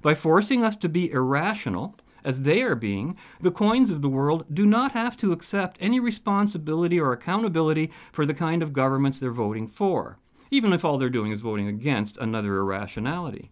By 0.00 0.14
forcing 0.14 0.64
us 0.64 0.74
to 0.76 0.88
be 0.88 1.12
irrational, 1.12 1.96
as 2.24 2.42
they 2.42 2.62
are 2.62 2.74
being, 2.74 3.16
the 3.40 3.50
Coynes 3.50 3.90
of 3.90 4.02
the 4.02 4.08
world 4.08 4.44
do 4.52 4.66
not 4.66 4.92
have 4.92 5.16
to 5.18 5.32
accept 5.32 5.76
any 5.80 6.00
responsibility 6.00 6.98
or 6.98 7.12
accountability 7.12 7.90
for 8.12 8.26
the 8.26 8.34
kind 8.34 8.62
of 8.62 8.72
governments 8.72 9.18
they're 9.18 9.30
voting 9.30 9.66
for, 9.66 10.18
even 10.50 10.72
if 10.72 10.84
all 10.84 10.98
they're 10.98 11.10
doing 11.10 11.32
is 11.32 11.40
voting 11.40 11.68
against 11.68 12.16
another 12.18 12.58
irrationality. 12.58 13.50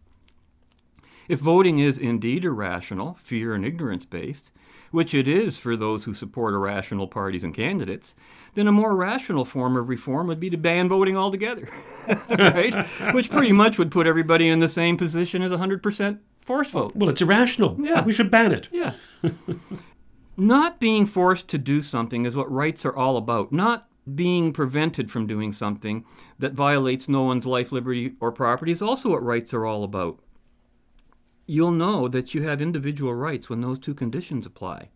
If 1.29 1.39
voting 1.39 1.79
is 1.79 1.97
indeed 1.97 2.45
irrational, 2.45 3.17
fear 3.21 3.55
and 3.55 3.65
ignorance 3.65 4.05
based, 4.05 4.51
which 4.91 5.15
it 5.15 5.29
is 5.29 5.59
for 5.59 5.77
those 5.77 6.05
who 6.05 6.15
support 6.15 6.55
irrational 6.55 7.07
parties 7.07 7.45
and 7.45 7.55
candidates, 7.55 8.15
then 8.55 8.67
a 8.67 8.73
more 8.73 8.97
rational 8.97 9.45
form 9.45 9.77
of 9.77 9.89
reform 9.89 10.27
would 10.27 10.41
be 10.41 10.51
to 10.51 10.57
ban 10.57 10.89
voting 10.89 11.17
altogether. 11.17 11.69
right? 12.31 12.75
Which 13.15 13.31
pretty 13.31 13.53
much 13.53 13.79
would 13.79 13.93
put 13.93 14.09
everybody 14.09 14.49
in 14.49 14.59
the 14.59 14.69
same 14.69 14.97
position 14.97 15.43
as 15.43 15.53
a 15.53 15.59
100% 15.59 16.19
force 16.41 16.71
vote. 16.71 16.95
Well, 16.95 17.11
it's 17.11 17.23
irrational. 17.23 17.77
Yeah. 17.81 18.03
We 18.03 18.13
should 18.13 18.31
ban 18.31 18.53
it. 18.53 18.69
Yeah. 18.73 18.93
not 20.37 20.81
being 20.81 21.07
forced 21.07 21.49
to 21.49 21.59
do 21.59 21.83
something 21.83 22.25
is 22.25 22.35
what 22.35 22.51
rights 22.51 22.85
are 22.85 22.97
all 22.97 23.17
about, 23.17 23.53
not 23.53 23.89
being 24.15 24.53
prevented 24.53 25.11
from 25.11 25.27
doing 25.27 25.53
something 25.53 26.05
that 26.39 26.53
violates 26.53 27.09
no 27.09 27.23
one's 27.23 27.47
life, 27.47 27.71
liberty, 27.71 28.15
or 28.21 28.33
property 28.33 28.73
is 28.73 28.83
also 28.83 29.11
what 29.11 29.23
rights 29.23 29.53
are 29.53 29.67
all 29.67 29.85
about. 29.85 30.19
You'll 31.47 31.73
know 31.73 32.09
that 32.09 32.35
you 32.35 32.43
have 32.43 32.63
individual 32.63 33.15
rights 33.15 33.51
when 33.51 33.61
those 33.61 33.79
two 33.79 33.95
conditions 33.95 34.47
apply. 34.47 34.89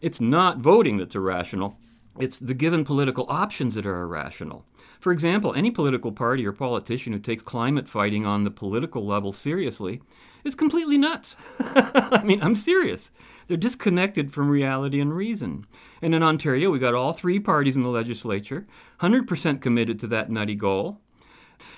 It's 0.00 0.20
not 0.20 0.58
voting 0.58 0.96
that's 0.96 1.14
irrational, 1.14 1.76
it's 2.18 2.38
the 2.38 2.54
given 2.54 2.84
political 2.84 3.26
options 3.28 3.74
that 3.74 3.86
are 3.86 4.02
irrational. 4.02 4.64
For 5.00 5.12
example, 5.12 5.54
any 5.54 5.70
political 5.70 6.12
party 6.12 6.46
or 6.46 6.52
politician 6.52 7.12
who 7.12 7.18
takes 7.18 7.42
climate 7.42 7.88
fighting 7.88 8.26
on 8.26 8.44
the 8.44 8.50
political 8.50 9.06
level 9.06 9.32
seriously 9.32 10.02
is 10.44 10.54
completely 10.54 10.98
nuts. 10.98 11.36
I 11.60 12.22
mean, 12.24 12.42
I'm 12.42 12.56
serious. 12.56 13.10
They're 13.46 13.56
disconnected 13.56 14.32
from 14.32 14.48
reality 14.50 15.00
and 15.00 15.14
reason. 15.14 15.66
And 16.02 16.14
in 16.14 16.22
Ontario, 16.22 16.70
we 16.70 16.78
got 16.78 16.94
all 16.94 17.12
three 17.12 17.40
parties 17.40 17.76
in 17.76 17.82
the 17.82 17.88
legislature, 17.88 18.66
100% 19.00 19.60
committed 19.60 19.98
to 20.00 20.06
that 20.08 20.30
nutty 20.30 20.54
goal. 20.54 21.00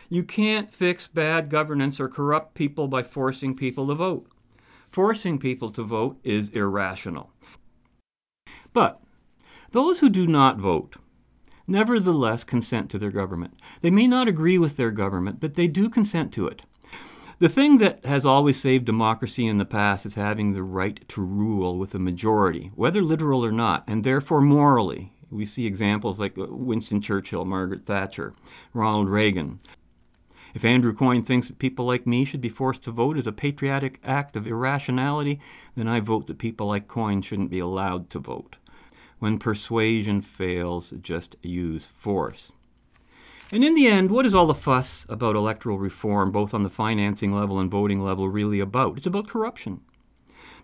You 0.09 0.25
can't 0.25 0.73
fix 0.73 1.07
bad 1.07 1.49
governance 1.49 2.01
or 2.01 2.09
corrupt 2.09 2.55
people 2.55 2.89
by 2.89 3.03
forcing 3.03 3.55
people 3.55 3.87
to 3.87 3.95
vote. 3.95 4.27
Forcing 4.89 5.39
people 5.39 5.71
to 5.71 5.85
vote 5.85 6.19
is 6.25 6.49
irrational. 6.51 7.31
But 8.73 9.01
those 9.71 10.01
who 10.01 10.09
do 10.09 10.27
not 10.27 10.59
vote 10.59 10.97
nevertheless 11.71 12.45
consent 12.45 12.91
to 12.91 12.99
their 12.99 13.11
government. 13.11 13.59
They 13.81 13.91
may 13.91 14.07
not 14.07 14.29
agree 14.29 14.59
with 14.59 14.77
their 14.77 14.91
government, 14.91 15.41
but 15.41 15.55
they 15.55 15.69
do 15.69 15.89
consent 15.89 16.33
to 16.35 16.47
it. 16.47 16.63
The 17.39 17.49
thing 17.49 17.79
that 17.79 18.05
has 18.05 18.27
always 18.27 18.61
saved 18.61 18.85
democracy 18.85 19.47
in 19.47 19.57
the 19.57 19.65
past 19.65 20.05
is 20.05 20.15
having 20.15 20.53
the 20.53 20.63
right 20.63 21.03
to 21.09 21.23
rule 21.23 21.79
with 21.79 21.95
a 21.95 21.99
majority, 21.99 22.71
whether 22.75 23.01
literal 23.01 23.43
or 23.43 23.53
not, 23.53 23.85
and 23.87 24.05
therefore 24.05 24.43
morally. 24.43 25.13
We 25.31 25.47
see 25.47 25.65
examples 25.65 26.21
like 26.21 26.37
uh, 26.37 26.47
Winston 26.51 27.01
Churchill, 27.01 27.47
Margaret 27.47 27.87
Thatcher, 27.87 28.35
Ronald 28.75 29.09
Reagan. 29.09 29.61
If 30.53 30.65
Andrew 30.65 30.93
Coyne 30.93 31.23
thinks 31.23 31.49
that 31.49 31.59
people 31.59 31.87
like 31.87 32.07
me 32.07 32.25
should 32.25 32.41
be 32.41 32.49
forced 32.49 32.83
to 32.83 32.91
vote 32.91 33.17
as 33.17 33.27
a 33.27 33.33
patriotic 33.33 34.01
act 34.05 34.37
of 34.37 34.47
irrationality, 34.47 35.41
then 35.77 35.87
I 35.89 36.01
vote 36.01 36.27
that 36.27 36.39
people 36.39 36.67
like 36.67 36.89
Coyne 36.89 37.23
shouldn't 37.23 37.51
be 37.51 37.61
allowed 37.61 38.11
to 38.11 38.19
vote. 38.19 38.57
When 39.21 39.39
persuasion 39.39 40.23
fails, 40.23 40.93
just 41.01 41.37
use 41.43 41.87
force. 41.87 42.53
And 43.53 43.63
in 43.63 43.75
the 43.75 43.87
end, 43.87 44.11
what 44.11 44.25
is 44.25 44.35
all 44.35 44.47
the 44.47 44.55
fuss 44.55 45.05
about 45.09 45.37
electoral 45.37 45.79
reform, 45.79 46.33
both 46.33 46.55
on 46.55 46.63
the 46.63 46.71
financing 46.71 47.33
level 47.33 47.59
and 47.59 47.71
voting 47.71 48.01
level, 48.01 48.29
really 48.29 48.61
about? 48.61 48.97
It's 48.97 49.07
about 49.07 49.29
corruption. 49.29 49.83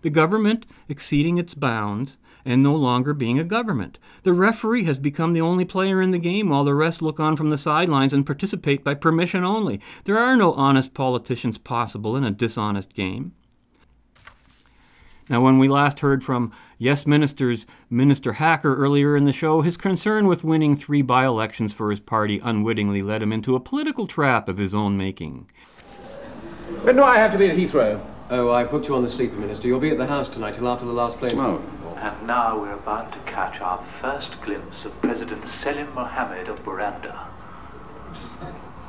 The 0.01 0.09
government 0.09 0.65
exceeding 0.89 1.37
its 1.37 1.53
bounds 1.53 2.17
and 2.45 2.63
no 2.63 2.73
longer 2.73 3.13
being 3.13 3.37
a 3.37 3.43
government. 3.43 3.99
The 4.23 4.33
referee 4.33 4.85
has 4.85 4.97
become 4.97 5.33
the 5.33 5.41
only 5.41 5.65
player 5.65 6.01
in 6.01 6.11
the 6.11 6.17
game 6.17 6.49
while 6.49 6.63
the 6.63 6.73
rest 6.73 7.01
look 7.01 7.19
on 7.19 7.35
from 7.35 7.49
the 7.49 7.57
sidelines 7.59 8.13
and 8.13 8.25
participate 8.25 8.83
by 8.83 8.95
permission 8.95 9.43
only. 9.43 9.79
There 10.05 10.17
are 10.17 10.35
no 10.35 10.53
honest 10.53 10.95
politicians 10.95 11.59
possible 11.59 12.15
in 12.15 12.23
a 12.23 12.31
dishonest 12.31 12.95
game. 12.95 13.33
Now, 15.29 15.41
when 15.41 15.57
we 15.59 15.67
last 15.67 15.99
heard 15.99 16.23
from 16.23 16.53
Yes 16.77 17.05
Minister's 17.05 17.65
Minister 17.89 18.33
Hacker 18.33 18.75
earlier 18.77 19.17
in 19.17 19.25
the 19.25 19.33
show, 19.33 19.61
his 19.61 19.75
concern 19.75 20.25
with 20.25 20.45
winning 20.45 20.77
three 20.77 21.01
by 21.01 21.25
elections 21.25 21.73
for 21.73 21.89
his 21.89 21.99
party 21.99 22.39
unwittingly 22.41 23.01
led 23.01 23.21
him 23.21 23.33
into 23.33 23.55
a 23.55 23.59
political 23.59 24.07
trap 24.07 24.47
of 24.47 24.57
his 24.57 24.73
own 24.73 24.97
making. 24.97 25.49
When 26.83 26.95
do 26.95 27.03
I 27.03 27.17
have 27.17 27.33
to 27.33 27.37
be 27.37 27.49
at 27.49 27.57
Heathrow? 27.57 28.01
Oh, 28.29 28.51
I 28.51 28.63
booked 28.63 28.87
you 28.87 28.95
on 28.95 29.03
the 29.03 29.09
sleeper, 29.09 29.35
Minister. 29.35 29.67
You'll 29.67 29.79
be 29.79 29.89
at 29.89 29.97
the 29.97 30.07
house 30.07 30.29
tonight 30.29 30.55
till 30.55 30.67
after 30.67 30.85
the 30.85 30.93
last 30.93 31.17
plane. 31.17 31.37
Oh. 31.37 31.61
And 31.97 32.27
now 32.27 32.59
we're 32.59 32.73
about 32.73 33.11
to 33.11 33.19
catch 33.31 33.59
our 33.59 33.83
first 34.01 34.39
glimpse 34.41 34.85
of 34.85 35.01
President 35.01 35.47
Selim 35.49 35.93
Mohammed 35.93 36.47
of 36.47 36.63
Buranda. 36.63 37.27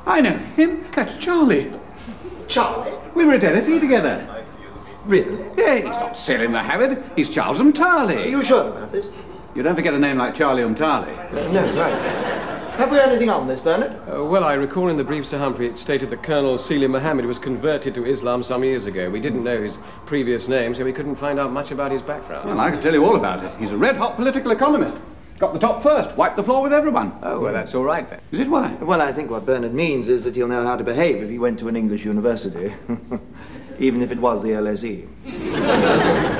I 0.05 0.21
know 0.21 0.37
him. 0.37 0.85
That's 0.91 1.17
Charlie. 1.17 1.71
Charlie? 2.47 2.93
We 3.13 3.25
were 3.25 3.33
at 3.33 3.41
LSE 3.41 3.79
together. 3.79 4.45
Really? 5.05 5.43
Yeah, 5.57 5.75
he's 5.75 5.95
not 5.97 6.17
Selim 6.17 6.51
Mohammed. 6.51 7.03
He's 7.15 7.29
Charles 7.29 7.59
Umtali. 7.59 8.25
Are 8.25 8.29
you 8.29 8.41
sure 8.41 8.69
about 8.69 8.91
this? 8.91 9.09
You 9.55 9.63
don't 9.63 9.75
forget 9.75 9.93
a 9.93 9.99
name 9.99 10.17
like 10.17 10.35
Charlie 10.35 10.61
Umtali. 10.63 11.17
Uh, 11.31 11.51
no, 11.51 11.65
right. 11.73 12.29
Have 12.79 12.91
we 12.91 12.99
anything 12.99 13.29
on 13.29 13.45
this, 13.45 13.59
Bernard? 13.59 13.91
Uh, 14.09 14.23
well, 14.23 14.45
I 14.45 14.53
recall 14.53 14.87
in 14.87 14.95
the 14.95 15.03
brief, 15.03 15.25
Sir 15.25 15.37
Humphrey, 15.37 15.67
it 15.67 15.77
stated 15.77 16.09
that 16.11 16.23
Colonel 16.23 16.57
Selim 16.57 16.91
Mohammed 16.91 17.25
was 17.25 17.37
converted 17.37 17.93
to 17.95 18.05
Islam 18.05 18.41
some 18.41 18.63
years 18.63 18.85
ago. 18.85 19.09
We 19.09 19.19
didn't 19.19 19.43
know 19.43 19.61
his 19.61 19.77
previous 20.05 20.47
name, 20.47 20.73
so 20.73 20.85
we 20.85 20.93
couldn't 20.93 21.17
find 21.17 21.39
out 21.39 21.51
much 21.51 21.71
about 21.71 21.91
his 21.91 22.01
background. 22.01 22.47
Well, 22.47 22.59
I 22.59 22.71
can 22.71 22.79
tell 22.79 22.93
you 22.93 23.03
all 23.03 23.17
about 23.17 23.43
it. 23.43 23.53
He's 23.59 23.73
a 23.73 23.77
red-hot 23.77 24.15
political 24.15 24.51
economist. 24.51 24.95
Got 25.39 25.53
the 25.53 25.59
top 25.59 25.83
first, 25.83 26.15
wiped 26.15 26.35
the 26.35 26.43
floor 26.43 26.61
with 26.61 26.71
everyone. 26.71 27.17
Oh, 27.21 27.39
well, 27.39 27.53
that's 27.53 27.75
all 27.75 27.83
right 27.83 28.09
then. 28.09 28.21
Is 28.31 28.39
it 28.39 28.49
why? 28.49 28.73
Well, 28.75 29.01
I 29.01 29.11
think 29.11 29.29
what 29.29 29.45
Bernard 29.45 29.73
means 29.73 30.07
is 30.07 30.23
that 30.23 30.35
he'll 30.35 30.47
know 30.47 30.63
how 30.63 30.75
to 30.75 30.83
behave 30.83 31.21
if 31.23 31.29
he 31.29 31.39
went 31.39 31.59
to 31.59 31.67
an 31.67 31.75
English 31.75 32.05
university. 32.05 32.73
Even 33.79 34.01
if 34.01 34.11
it 34.11 34.19
was 34.19 34.43
the 34.43 34.49
LSE. 34.49 35.07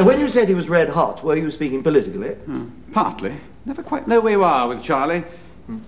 when 0.06 0.20
you 0.20 0.28
said 0.28 0.48
he 0.48 0.54
was 0.54 0.70
red 0.70 0.90
hot, 0.90 1.24
were 1.24 1.36
you 1.38 1.50
speaking 1.50 1.82
politically? 1.82 2.34
Hmm, 2.34 2.68
partly. 2.92 3.36
Never 3.66 3.82
quite 3.82 4.08
know 4.08 4.20
where 4.20 4.34
you 4.34 4.44
are 4.44 4.68
with 4.68 4.82
Charlie. 4.82 5.24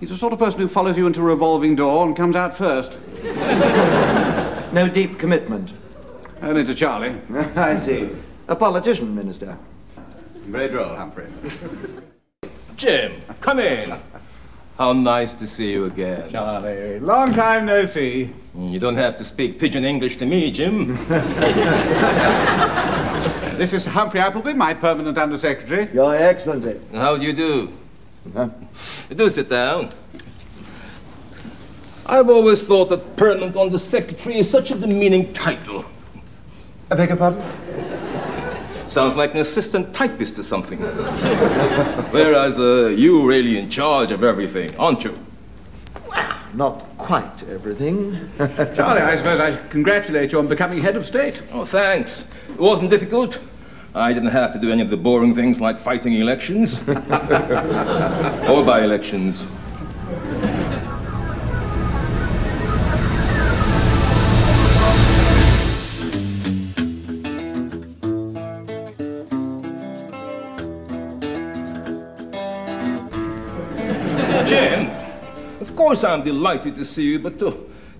He's 0.00 0.10
the 0.10 0.16
sort 0.16 0.32
of 0.32 0.38
person 0.38 0.60
who 0.60 0.68
follows 0.68 0.96
you 0.96 1.06
into 1.06 1.20
a 1.20 1.24
revolving 1.24 1.74
door 1.74 2.06
and 2.06 2.16
comes 2.16 2.36
out 2.36 2.56
first. 2.56 2.98
no 4.72 4.88
deep 4.90 5.18
commitment. 5.18 5.72
Only 6.40 6.64
to 6.64 6.74
Charlie. 6.74 7.16
I 7.56 7.74
see. 7.74 8.10
A 8.48 8.56
politician, 8.56 9.14
Minister. 9.14 9.58
Very 10.42 10.68
droll, 10.68 10.94
Humphrey. 10.94 11.26
Jim, 12.76 13.22
come 13.40 13.58
in. 13.58 13.98
How 14.78 14.92
nice 14.94 15.34
to 15.34 15.46
see 15.46 15.72
you 15.72 15.84
again. 15.84 16.30
Charlie, 16.30 16.98
long 16.98 17.32
time 17.32 17.66
no 17.66 17.84
see. 17.84 18.30
Mm, 18.56 18.72
you 18.72 18.78
don't 18.80 18.96
have 18.96 19.16
to 19.16 19.24
speak 19.24 19.58
pidgin 19.58 19.84
English 19.84 20.16
to 20.16 20.26
me, 20.26 20.50
Jim. 20.50 20.96
this 23.58 23.74
is 23.74 23.84
Humphrey 23.84 24.20
Appleby, 24.20 24.54
my 24.54 24.72
permanent 24.72 25.18
undersecretary. 25.18 25.88
Your 25.92 26.14
Excellency. 26.14 26.80
How 26.92 27.18
do 27.18 27.24
you 27.24 27.34
do? 27.34 27.72
Huh? 28.34 28.48
Do 29.14 29.28
sit 29.28 29.50
down. 29.50 29.90
I've 32.06 32.30
always 32.30 32.62
thought 32.64 32.88
that 32.88 33.16
permanent 33.16 33.56
undersecretary 33.56 34.38
is 34.38 34.50
such 34.50 34.70
a 34.70 34.74
demeaning 34.74 35.32
title. 35.34 35.84
I 36.90 36.94
beg 36.94 37.10
your 37.10 37.18
pardon? 37.18 37.42
Sounds 38.86 39.16
like 39.16 39.32
an 39.34 39.40
assistant 39.40 39.94
typist 39.94 40.38
or 40.38 40.42
something. 40.42 40.78
Whereas 42.10 42.58
uh, 42.58 42.88
you 42.96 43.26
really 43.26 43.58
in 43.58 43.70
charge 43.70 44.10
of 44.10 44.22
everything, 44.24 44.76
aren't 44.76 45.04
you? 45.04 45.18
Well, 46.08 46.38
not 46.54 46.84
quite 46.98 47.42
everything. 47.48 48.30
Charlie, 48.74 49.00
I 49.00 49.16
suppose 49.16 49.40
I 49.40 49.52
should 49.52 49.70
congratulate 49.70 50.32
you 50.32 50.38
on 50.38 50.48
becoming 50.48 50.80
head 50.80 50.96
of 50.96 51.06
state. 51.06 51.42
Oh, 51.52 51.64
thanks. 51.64 52.28
It 52.50 52.58
wasn't 52.58 52.90
difficult. 52.90 53.40
I 53.94 54.12
didn't 54.12 54.30
have 54.30 54.52
to 54.54 54.58
do 54.58 54.70
any 54.72 54.82
of 54.82 54.88
the 54.88 54.96
boring 54.96 55.34
things 55.34 55.60
like 55.60 55.78
fighting 55.78 56.14
elections 56.14 56.86
or 56.88 56.94
by 58.64 58.80
elections. 58.82 59.46
Course 75.92 76.04
I'm 76.04 76.22
delighted 76.22 76.74
to 76.76 76.86
see 76.86 77.04
you, 77.04 77.18
but 77.18 77.42
uh, 77.42 77.52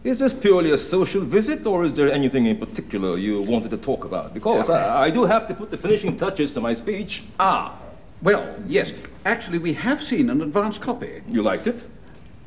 is 0.02 0.16
this 0.16 0.32
purely 0.32 0.70
a 0.70 0.78
social 0.78 1.20
visit, 1.20 1.66
or 1.66 1.84
is 1.84 1.94
there 1.94 2.10
anything 2.10 2.46
in 2.46 2.56
particular 2.56 3.18
you 3.18 3.42
wanted 3.42 3.70
to 3.72 3.76
talk 3.76 4.06
about? 4.06 4.32
Because 4.32 4.70
I, 4.70 5.04
I, 5.04 5.10
do 5.10 5.24
have 5.24 5.46
to 5.48 5.54
put 5.54 5.70
the 5.70 5.76
finishing 5.76 6.16
touches 6.16 6.52
to 6.52 6.60
my 6.62 6.72
speech. 6.72 7.22
Ah, 7.38 7.76
well, 8.22 8.56
yes. 8.66 8.94
Actually, 9.26 9.58
we 9.58 9.74
have 9.74 10.02
seen 10.02 10.30
an 10.30 10.40
advance 10.40 10.78
copy. 10.78 11.22
You 11.28 11.42
liked 11.42 11.66
it? 11.66 11.84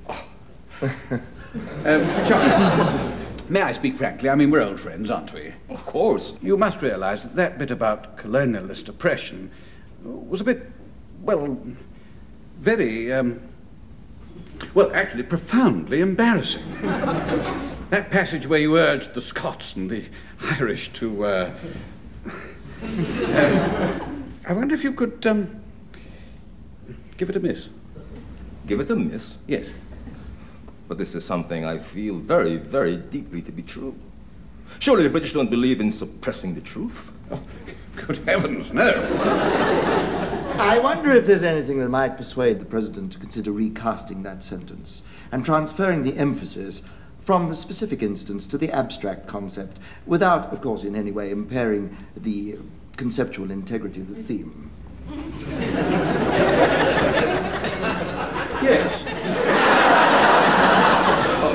um, 0.81 2.01
Charlie, 2.25 3.11
may 3.47 3.61
I 3.61 3.71
speak 3.71 3.97
frankly? 3.97 4.29
I 4.31 4.35
mean, 4.35 4.49
we're 4.49 4.63
old 4.63 4.79
friends, 4.79 5.11
aren't 5.11 5.31
we? 5.31 5.53
Of 5.69 5.85
course. 5.85 6.33
You 6.41 6.57
must 6.57 6.81
realize 6.81 7.21
that 7.21 7.35
that 7.35 7.59
bit 7.59 7.69
about 7.69 8.17
colonialist 8.17 8.89
oppression 8.89 9.51
was 10.03 10.41
a 10.41 10.43
bit, 10.43 10.71
well, 11.21 11.55
very, 12.59 13.13
um, 13.13 13.39
well, 14.73 14.91
actually, 14.93 15.23
profoundly 15.23 16.01
embarrassing. 16.01 16.63
that 16.81 18.09
passage 18.11 18.47
where 18.47 18.59
you 18.59 18.77
urged 18.77 19.13
the 19.13 19.21
Scots 19.21 19.75
and 19.75 19.89
the 19.89 20.05
Irish 20.41 20.91
to. 20.93 21.25
Uh, 21.25 21.53
um, 22.81 24.33
I 24.47 24.53
wonder 24.53 24.75
if 24.75 24.83
you 24.83 24.91
could 24.91 25.25
um, 25.25 25.63
give 27.17 27.29
it 27.29 27.35
a 27.35 27.39
miss. 27.39 27.69
Give 28.67 28.79
it 28.79 28.89
a 28.89 28.95
miss? 28.95 29.37
Yes. 29.47 29.67
But 30.87 30.97
this 30.97 31.15
is 31.15 31.25
something 31.25 31.65
I 31.65 31.77
feel 31.77 32.15
very, 32.17 32.57
very 32.57 32.95
deeply 32.95 33.41
to 33.43 33.51
be 33.51 33.63
true. 33.63 33.95
Surely 34.79 35.03
the 35.03 35.09
British 35.09 35.33
don't 35.33 35.49
believe 35.49 35.79
in 35.79 35.91
suppressing 35.91 36.53
the 36.53 36.61
truth? 36.61 37.11
Oh, 37.31 37.41
good 37.95 38.17
heavens, 38.19 38.73
no. 38.73 39.91
I 40.57 40.79
wonder 40.79 41.11
if 41.11 41.27
there's 41.27 41.43
anything 41.43 41.79
that 41.79 41.89
might 41.89 42.15
persuade 42.15 42.59
the 42.59 42.65
President 42.65 43.11
to 43.11 43.19
consider 43.19 43.51
recasting 43.51 44.23
that 44.23 44.41
sentence 44.41 45.01
and 45.31 45.43
transferring 45.43 46.03
the 46.03 46.15
emphasis 46.15 46.81
from 47.19 47.49
the 47.49 47.55
specific 47.55 48.01
instance 48.01 48.47
to 48.47 48.57
the 48.57 48.71
abstract 48.71 49.27
concept, 49.27 49.79
without, 50.05 50.53
of 50.53 50.61
course, 50.61 50.83
in 50.83 50.95
any 50.95 51.11
way 51.11 51.29
impairing 51.29 51.97
the 52.15 52.57
conceptual 52.95 53.51
integrity 53.51 53.99
of 53.99 54.07
the 54.07 54.15
theme. 54.15 54.71
yes. 58.63 59.03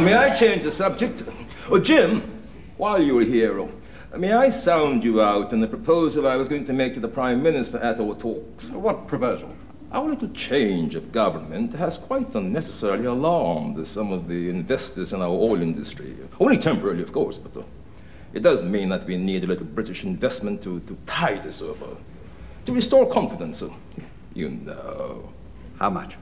May 0.01 0.15
I 0.15 0.35
change 0.37 0.63
the 0.65 0.71
subject? 0.71 1.25
Oh, 1.71 1.79
Jim, 1.79 2.23
while 2.77 3.03
you 3.03 3.15
were 3.15 3.25
here, 3.25 3.67
May 4.17 4.33
I 4.33 4.49
sound 4.49 5.05
you 5.05 5.23
out 5.23 5.53
on 5.53 5.61
the 5.61 5.69
proposal 5.69 6.27
I 6.27 6.35
was 6.35 6.49
going 6.49 6.65
to 6.65 6.73
make 6.73 6.95
to 6.95 7.01
the 7.01 7.07
Prime 7.07 7.45
Minister 7.45 7.79
at 7.79 8.01
our 8.01 8.17
talks? 8.17 8.69
What 8.71 9.07
proposal? 9.07 9.55
Our 9.93 10.09
little 10.09 10.31
change 10.31 10.97
of 10.97 11.13
government 11.13 11.75
has 11.75 11.97
quite 11.97 12.35
unnecessarily 12.35 13.05
alarmed 13.05 13.87
some 13.87 14.13
of 14.13 14.27
the 14.27 14.51
investors 14.51 15.13
in 15.13 15.23
our 15.23 15.29
oil 15.29 15.63
industry. 15.63 16.17
Only 16.41 16.59
temporarily, 16.59 17.05
of 17.05 17.13
course, 17.13 17.39
but 17.39 17.57
uh, 17.57 17.63
it 18.33 18.41
does 18.41 18.65
mean 18.65 18.89
that 18.89 19.05
we 19.05 19.17
need 19.17 19.45
a 19.45 19.47
little 19.47 19.65
British 19.65 20.03
investment 20.03 20.61
to, 20.63 20.81
to 20.81 20.99
tide 21.07 21.47
us 21.47 21.63
over, 21.63 21.97
to 22.67 22.73
restore 22.73 23.09
confidence. 23.09 23.63
Uh, 23.63 23.71
you 24.35 24.49
know. 24.49 25.33
How 25.79 25.91
much? 25.91 26.17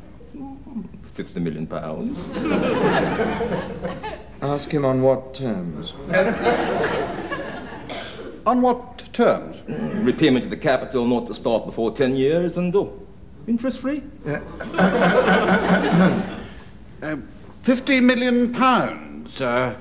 50 1.05 1.41
million 1.41 1.67
pounds. 1.67 2.21
Ask 4.43 4.71
him 4.71 4.85
on 4.85 5.01
what 5.03 5.33
terms. 5.33 5.95
On 8.49 8.63
what 8.63 9.13
terms? 9.13 9.63
Repayment 9.67 10.43
of 10.43 10.49
the 10.49 10.57
capital 10.57 11.07
not 11.07 11.27
to 11.27 11.35
start 11.35 11.67
before 11.67 11.93
10 11.93 12.17
years 12.17 12.57
and 12.57 12.75
uh, 12.75 12.87
interest 13.47 13.79
free. 13.83 14.03
Uh, 17.03 17.17
50 17.61 18.01
million 18.01 18.51
pounds. 18.55 19.43
Uh, 19.43 19.75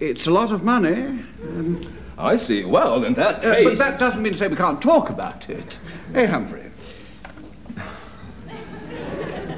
it's 0.00 0.26
a 0.26 0.32
lot 0.32 0.50
of 0.50 0.64
money. 0.64 0.94
Um, 0.94 1.80
I 2.18 2.34
see. 2.34 2.64
Well, 2.64 3.04
in 3.04 3.14
that 3.14 3.40
case. 3.40 3.62
but 3.62 3.78
that 3.78 4.00
doesn't 4.00 4.20
mean 4.20 4.32
to 4.32 4.38
say 4.40 4.48
we 4.48 4.56
can't 4.56 4.82
talk 4.82 5.08
about 5.08 5.48
it. 5.48 5.78
Hey, 6.12 6.26
Humphrey. 6.26 6.72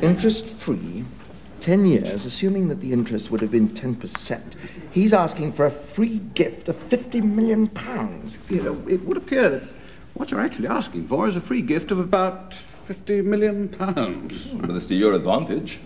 Interest 0.02 0.46
free 0.46 1.06
10 1.60 1.86
years, 1.86 2.26
assuming 2.26 2.68
that 2.68 2.82
the 2.82 2.92
interest 2.92 3.30
would 3.30 3.40
have 3.40 3.50
been 3.50 3.70
10%, 3.70 4.54
he's 4.92 5.12
asking 5.12 5.52
for 5.52 5.66
a 5.66 5.70
free 5.70 6.18
gift 6.34 6.68
of 6.68 6.76
50 6.76 7.20
million 7.22 7.68
pounds. 7.68 8.36
You 8.48 8.62
know, 8.62 8.82
it 8.88 9.04
would 9.04 9.16
appear 9.16 9.48
that 9.48 9.62
what 10.14 10.30
you're 10.30 10.40
actually 10.40 10.68
asking 10.68 11.06
for 11.06 11.26
is 11.26 11.36
a 11.36 11.40
free 11.40 11.62
gift 11.62 11.90
of 11.90 11.98
about 11.98 12.54
50 12.54 13.22
million 13.22 13.68
pounds. 13.68 14.46
But 14.46 14.70
it's 14.70 14.86
to 14.86 14.94
your 14.94 15.14
advantage. 15.14 15.80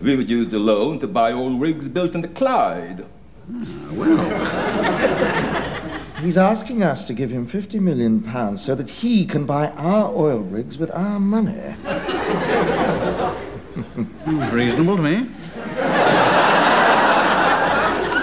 We 0.00 0.16
would 0.16 0.28
use 0.28 0.48
the 0.48 0.58
loan 0.58 0.98
to 1.00 1.06
buy 1.06 1.32
oil 1.32 1.56
rigs 1.56 1.88
built 1.88 2.14
in 2.14 2.20
the 2.20 2.28
Clyde. 2.28 3.06
Ah, 3.52 3.88
well. 3.92 5.74
He's 6.20 6.36
asking 6.36 6.82
us 6.82 7.04
to 7.04 7.14
give 7.14 7.30
him 7.30 7.46
50 7.46 7.78
million 7.78 8.20
pounds 8.20 8.60
so 8.60 8.74
that 8.74 8.90
he 8.90 9.24
can 9.24 9.46
buy 9.46 9.68
our 9.70 10.12
oil 10.12 10.40
rigs 10.40 10.76
with 10.76 10.90
our 10.90 11.20
money. 11.20 11.76
Reasonable 14.52 14.96
to 14.96 15.02
me. 15.02 15.28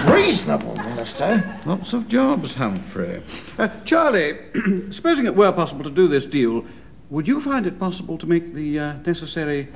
Reasonable, 0.08 0.76
Minister? 0.76 1.60
Lots 1.66 1.94
of 1.94 2.08
jobs, 2.08 2.56
Humphrey. 2.56 3.24
Uh, 3.58 3.70
Charlie, 3.86 4.38
supposing 4.92 5.26
it 5.26 5.36
were 5.36 5.52
possible 5.52 5.84
to 5.84 5.90
do 5.90 6.08
this 6.08 6.26
deal, 6.26 6.66
would 7.10 7.28
you 7.28 7.42
find 7.42 7.66
it 7.66 7.80
possible 7.80 8.18
to 8.18 8.26
make 8.26 8.54
the 8.54 8.80
uh, 8.80 8.94
necessary 9.06 9.68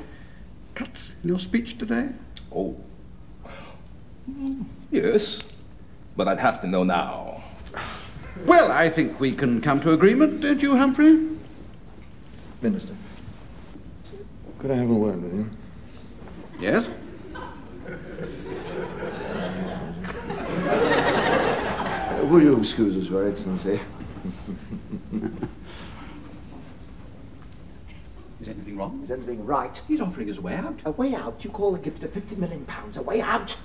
cuts 0.75 1.15
in 1.23 1.29
your 1.29 1.39
speech 1.39 1.77
today? 1.77 2.09
Oh. 2.55 2.77
Yes, 4.91 5.43
but 6.15 6.27
I'd 6.27 6.39
have 6.39 6.61
to 6.61 6.67
know 6.67 6.83
now. 6.83 7.43
Well, 8.45 8.71
I 8.71 8.89
think 8.89 9.19
we 9.19 9.33
can 9.33 9.61
come 9.61 9.81
to 9.81 9.91
agreement, 9.91 10.41
don't 10.41 10.61
you, 10.61 10.77
Humphrey? 10.77 11.27
Minister, 12.61 12.93
could 14.59 14.71
I 14.71 14.75
have 14.75 14.89
a 14.89 14.93
word 14.93 15.21
with 15.21 15.33
you? 15.33 15.49
Yes? 16.59 16.89
Will 22.29 22.43
you 22.43 22.59
excuse 22.59 22.95
us, 22.95 23.09
Your 23.09 23.27
Excellency? 23.27 23.79
Is 28.39 28.47
anything 28.47 28.77
wrong? 28.77 28.99
Is 29.01 29.09
anything 29.09 29.43
right? 29.43 29.81
He's 29.87 29.99
offering 29.99 30.29
us 30.29 30.37
a 30.37 30.41
way 30.41 30.53
out. 30.53 30.79
A 30.85 30.91
way 30.91 31.15
out? 31.15 31.43
You 31.43 31.49
call 31.49 31.73
a 31.73 31.79
gift 31.79 32.03
of 32.03 32.13
50 32.13 32.35
million 32.35 32.65
pounds 32.65 32.97
a 32.97 33.01
way 33.01 33.19
out? 33.19 33.57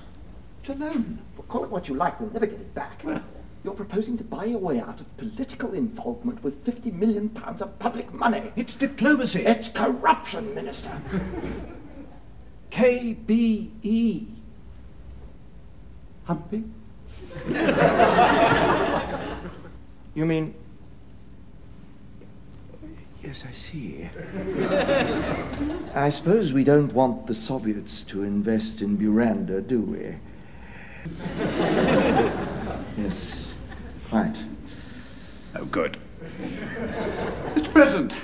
It's 0.60 0.70
a 0.70 0.74
loan. 0.76 1.18
Well, 1.36 1.44
call 1.46 1.64
it 1.64 1.70
what 1.70 1.90
you 1.90 1.94
like, 1.94 2.18
we'll 2.18 2.30
never 2.30 2.46
get 2.46 2.58
it 2.58 2.74
back. 2.74 3.02
Well, 3.04 3.22
You're 3.64 3.74
proposing 3.74 4.16
to 4.16 4.24
buy 4.24 4.46
your 4.46 4.60
way 4.60 4.80
out 4.80 4.98
of 4.98 5.14
political 5.18 5.74
involvement 5.74 6.42
with 6.42 6.64
50 6.64 6.90
million 6.92 7.28
pounds 7.28 7.60
of 7.60 7.78
public 7.78 8.14
money. 8.14 8.50
it's 8.56 8.74
diplomacy. 8.74 9.42
It's 9.44 9.68
corruption, 9.68 10.54
Minister. 10.54 10.90
KBE. 12.70 14.26
Humpy? 16.24 16.64
you 20.14 20.26
mean. 20.26 20.54
Yes, 23.22 23.44
I 23.48 23.52
see. 23.52 24.08
I 25.94 26.10
suppose 26.10 26.52
we 26.52 26.62
don't 26.62 26.92
want 26.92 27.26
the 27.26 27.34
Soviets 27.34 28.02
to 28.04 28.22
invest 28.22 28.82
in 28.82 28.98
Buranda, 28.98 29.66
do 29.66 29.80
we? 29.80 30.16
yes, 33.02 33.54
quite. 34.10 34.36
Oh, 35.56 35.64
good. 35.66 35.96
Mr. 37.54 37.72
President, 37.72 38.14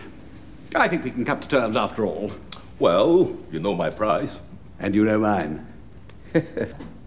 I 0.74 0.88
think 0.88 1.04
we 1.04 1.10
can 1.10 1.24
come 1.24 1.40
to 1.40 1.48
terms 1.48 1.76
after 1.76 2.04
all. 2.04 2.32
Well, 2.78 3.36
you 3.50 3.60
know 3.60 3.74
my 3.74 3.90
price. 3.90 4.40
And 4.78 4.94
you 4.94 5.04
know 5.04 5.18
mine. 5.18 5.66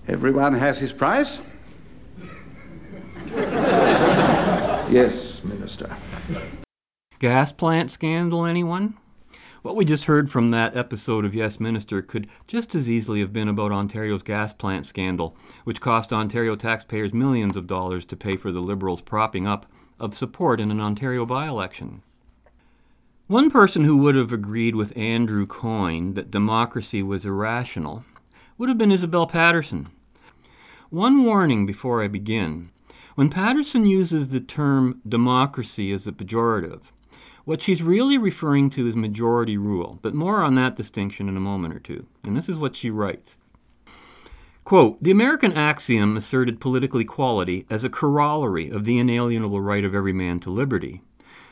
Everyone 0.07 0.53
has 0.53 0.79
his 0.79 0.93
price. 0.93 1.39
Yes, 4.89 5.43
Minister. 5.43 5.95
Gas 7.17 7.51
plant 7.51 7.89
scandal, 7.89 8.45
anyone? 8.45 8.95
What 9.63 9.75
we 9.75 9.85
just 9.85 10.05
heard 10.05 10.29
from 10.29 10.51
that 10.51 10.75
episode 10.75 11.25
of 11.25 11.33
Yes 11.33 11.59
Minister 11.59 12.01
could 12.01 12.27
just 12.47 12.75
as 12.75 12.87
easily 12.87 13.21
have 13.21 13.33
been 13.33 13.47
about 13.47 13.71
Ontario's 13.71 14.21
gas 14.21 14.53
plant 14.53 14.85
scandal, 14.85 15.35
which 15.63 15.81
cost 15.81 16.13
Ontario 16.13 16.55
taxpayers 16.55 17.13
millions 17.13 17.55
of 17.55 17.65
dollars 17.65 18.05
to 18.05 18.15
pay 18.15 18.35
for 18.35 18.51
the 18.51 18.59
Liberals' 18.59 19.01
propping 19.01 19.47
up 19.47 19.65
of 19.99 20.13
support 20.13 20.59
in 20.59 20.69
an 20.69 20.81
Ontario 20.81 21.25
by 21.25 21.47
election. 21.47 22.03
One 23.27 23.49
person 23.49 23.85
who 23.85 23.97
would 23.99 24.15
have 24.15 24.33
agreed 24.33 24.75
with 24.75 24.95
Andrew 24.97 25.47
Coyne 25.47 26.13
that 26.13 26.29
democracy 26.29 27.01
was 27.01 27.25
irrational 27.25 28.03
would 28.57 28.69
have 28.69 28.77
been 28.77 28.91
Isabel 28.91 29.25
Paterson. 29.25 29.87
One 30.89 31.23
warning 31.23 31.65
before 31.65 32.03
I 32.03 32.09
begin. 32.09 32.69
When 33.15 33.29
Paterson 33.29 33.85
uses 33.85 34.29
the 34.29 34.39
term 34.39 34.99
democracy 35.07 35.91
as 35.91 36.07
a 36.07 36.11
pejorative, 36.11 36.81
what 37.45 37.61
she's 37.61 37.83
really 37.83 38.17
referring 38.17 38.71
to 38.71 38.87
is 38.87 38.95
majority 38.95 39.55
rule, 39.55 39.99
but 40.01 40.15
more 40.15 40.41
on 40.41 40.55
that 40.55 40.75
distinction 40.75 41.29
in 41.29 41.37
a 41.37 41.41
moment 41.41 41.75
or 41.75 41.79
two. 41.79 42.07
And 42.23 42.35
this 42.35 42.49
is 42.49 42.57
what 42.57 42.75
she 42.75 42.89
writes. 42.89 43.37
Quote, 44.63 45.03
the 45.03 45.11
American 45.11 45.51
axiom 45.51 46.17
asserted 46.17 46.61
political 46.61 46.99
equality 47.01 47.67
as 47.69 47.83
a 47.83 47.89
corollary 47.89 48.69
of 48.69 48.85
the 48.85 48.97
inalienable 48.97 49.61
right 49.61 49.83
of 49.83 49.93
every 49.93 50.13
man 50.13 50.39
to 50.39 50.49
liberty. 50.49 51.01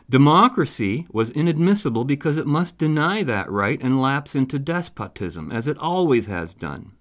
Democracy 0.09 1.05
was 1.12 1.30
inadmissible 1.30 2.05
because 2.05 2.38
it 2.38 2.47
must 2.47 2.78
deny 2.78 3.22
that 3.22 3.51
right 3.51 3.80
and 3.84 4.01
lapse 4.01 4.34
into 4.34 4.57
despotism, 4.57 5.51
as 5.51 5.68
it 5.68 5.78
always 5.78 6.26
has 6.26 6.53
done. 6.53 6.93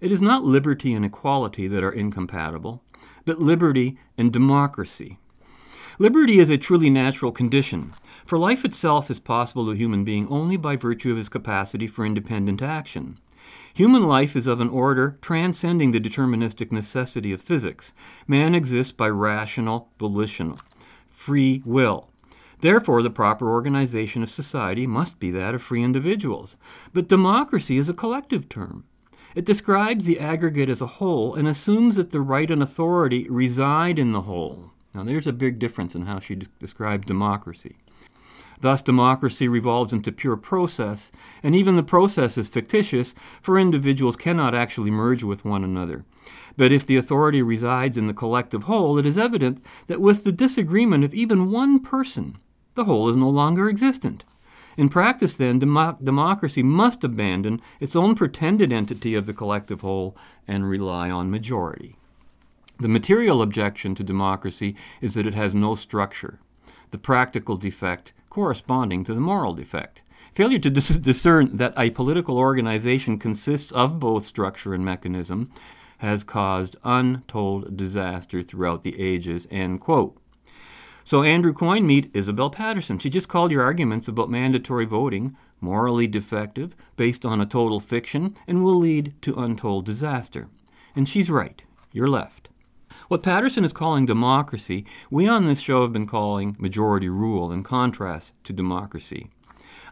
It 0.00 0.10
is 0.10 0.22
not 0.22 0.44
liberty 0.44 0.94
and 0.94 1.04
equality 1.04 1.68
that 1.68 1.84
are 1.84 1.92
incompatible, 1.92 2.82
but 3.24 3.40
liberty 3.40 3.98
and 4.16 4.32
democracy. 4.32 5.18
Liberty 5.98 6.38
is 6.38 6.50
a 6.50 6.58
truly 6.58 6.90
natural 6.90 7.32
condition, 7.32 7.92
for 8.24 8.38
life 8.38 8.64
itself 8.64 9.10
is 9.10 9.18
possible 9.18 9.66
to 9.66 9.72
a 9.72 9.76
human 9.76 10.04
being 10.04 10.26
only 10.28 10.56
by 10.56 10.76
virtue 10.76 11.10
of 11.10 11.18
his 11.18 11.28
capacity 11.28 11.86
for 11.86 12.06
independent 12.06 12.62
action. 12.62 13.18
Human 13.74 14.06
life 14.06 14.36
is 14.36 14.46
of 14.46 14.60
an 14.60 14.68
order 14.68 15.18
transcending 15.22 15.92
the 15.92 16.00
deterministic 16.00 16.72
necessity 16.72 17.32
of 17.32 17.42
physics. 17.42 17.92
Man 18.26 18.54
exists 18.54 18.92
by 18.92 19.08
rational, 19.08 19.88
volitional, 19.98 20.58
free 21.08 21.62
will. 21.64 22.08
Therefore, 22.60 23.02
the 23.02 23.10
proper 23.10 23.50
organization 23.50 24.22
of 24.22 24.30
society 24.30 24.86
must 24.86 25.18
be 25.18 25.30
that 25.32 25.54
of 25.54 25.62
free 25.62 25.82
individuals. 25.82 26.56
But 26.92 27.08
democracy 27.08 27.76
is 27.76 27.88
a 27.88 27.94
collective 27.94 28.48
term. 28.48 28.84
It 29.34 29.44
describes 29.44 30.04
the 30.04 30.20
aggregate 30.20 30.68
as 30.68 30.80
a 30.80 30.86
whole 30.86 31.34
and 31.34 31.48
assumes 31.48 31.96
that 31.96 32.10
the 32.10 32.20
right 32.20 32.50
and 32.50 32.62
authority 32.62 33.26
reside 33.30 33.98
in 33.98 34.12
the 34.12 34.22
whole. 34.22 34.72
Now, 34.94 35.04
there's 35.04 35.26
a 35.26 35.32
big 35.32 35.58
difference 35.58 35.94
in 35.94 36.06
how 36.06 36.20
she 36.20 36.34
de- 36.34 36.46
describes 36.58 37.06
democracy. 37.06 37.76
Thus, 38.60 38.82
democracy 38.82 39.48
revolves 39.48 39.92
into 39.92 40.12
pure 40.12 40.36
process, 40.36 41.10
and 41.42 41.56
even 41.56 41.74
the 41.74 41.82
process 41.82 42.38
is 42.38 42.46
fictitious, 42.46 43.14
for 43.40 43.58
individuals 43.58 44.14
cannot 44.14 44.54
actually 44.54 44.90
merge 44.90 45.24
with 45.24 45.44
one 45.44 45.64
another. 45.64 46.04
But 46.56 46.70
if 46.70 46.86
the 46.86 46.96
authority 46.96 47.42
resides 47.42 47.96
in 47.96 48.06
the 48.06 48.14
collective 48.14 48.64
whole, 48.64 48.98
it 48.98 49.06
is 49.06 49.18
evident 49.18 49.64
that 49.88 50.00
with 50.00 50.22
the 50.22 50.30
disagreement 50.30 51.02
of 51.02 51.14
even 51.14 51.50
one 51.50 51.80
person, 51.80 52.36
the 52.74 52.84
whole 52.84 53.08
is 53.08 53.16
no 53.16 53.28
longer 53.28 53.68
existent. 53.68 54.24
In 54.76 54.88
practice, 54.88 55.36
then, 55.36 55.58
demo- 55.58 55.98
democracy 56.02 56.62
must 56.62 57.04
abandon 57.04 57.60
its 57.80 57.94
own 57.94 58.14
pretended 58.14 58.72
entity 58.72 59.14
of 59.14 59.26
the 59.26 59.34
collective 59.34 59.82
whole 59.82 60.16
and 60.48 60.68
rely 60.68 61.10
on 61.10 61.30
majority. 61.30 61.96
The 62.78 62.88
material 62.88 63.42
objection 63.42 63.94
to 63.96 64.02
democracy 64.02 64.74
is 65.00 65.14
that 65.14 65.26
it 65.26 65.34
has 65.34 65.54
no 65.54 65.74
structure, 65.74 66.40
the 66.90 66.98
practical 66.98 67.56
defect 67.56 68.12
corresponding 68.30 69.04
to 69.04 69.14
the 69.14 69.20
moral 69.20 69.54
defect. 69.54 70.02
Failure 70.34 70.58
to 70.58 70.70
dis- 70.70 70.96
discern 70.96 71.56
that 71.58 71.74
a 71.76 71.90
political 71.90 72.38
organization 72.38 73.18
consists 73.18 73.70
of 73.72 74.00
both 74.00 74.24
structure 74.24 74.72
and 74.72 74.84
mechanism 74.84 75.50
has 75.98 76.24
caused 76.24 76.76
untold 76.82 77.76
disaster 77.76 78.42
throughout 78.42 78.82
the 78.82 78.98
ages. 79.00 79.46
End 79.50 79.80
quote. 79.80 80.16
So 81.04 81.22
Andrew 81.22 81.52
Coyne 81.52 81.86
meet 81.86 82.10
Isabel 82.14 82.50
Paterson. 82.50 82.98
She 82.98 83.10
just 83.10 83.28
called 83.28 83.50
your 83.50 83.62
arguments 83.62 84.08
about 84.08 84.30
mandatory 84.30 84.84
voting 84.84 85.36
morally 85.62 86.06
defective, 86.06 86.74
based 86.96 87.24
on 87.24 87.40
a 87.40 87.46
total 87.46 87.80
fiction, 87.80 88.36
and 88.46 88.62
will 88.62 88.74
lead 88.74 89.14
to 89.22 89.38
untold 89.40 89.86
disaster. 89.86 90.48
And 90.94 91.08
she's 91.08 91.30
right. 91.30 91.62
You're 91.92 92.08
left. 92.08 92.48
What 93.08 93.22
Paterson 93.22 93.64
is 93.64 93.72
calling 93.72 94.04
democracy, 94.04 94.84
we 95.10 95.28
on 95.28 95.44
this 95.46 95.60
show 95.60 95.82
have 95.82 95.92
been 95.92 96.06
calling 96.06 96.56
majority 96.58 97.08
rule 97.08 97.52
in 97.52 97.62
contrast 97.62 98.32
to 98.44 98.52
democracy. 98.52 99.28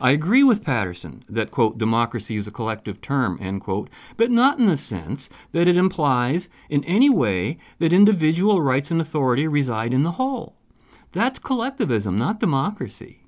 I 0.00 0.12
agree 0.12 0.42
with 0.42 0.64
Paterson 0.64 1.22
that, 1.28 1.50
quote, 1.50 1.76
democracy 1.76 2.36
is 2.36 2.46
a 2.46 2.50
collective 2.50 3.02
term, 3.02 3.38
end 3.40 3.60
quote, 3.60 3.90
but 4.16 4.30
not 4.30 4.58
in 4.58 4.64
the 4.64 4.78
sense 4.78 5.28
that 5.52 5.68
it 5.68 5.76
implies 5.76 6.48
in 6.70 6.82
any 6.84 7.10
way 7.10 7.58
that 7.78 7.92
individual 7.92 8.62
rights 8.62 8.90
and 8.90 9.00
authority 9.00 9.46
reside 9.46 9.92
in 9.92 10.02
the 10.02 10.12
whole. 10.12 10.56
That's 11.12 11.38
collectivism, 11.38 12.16
not 12.16 12.38
democracy. 12.38 13.24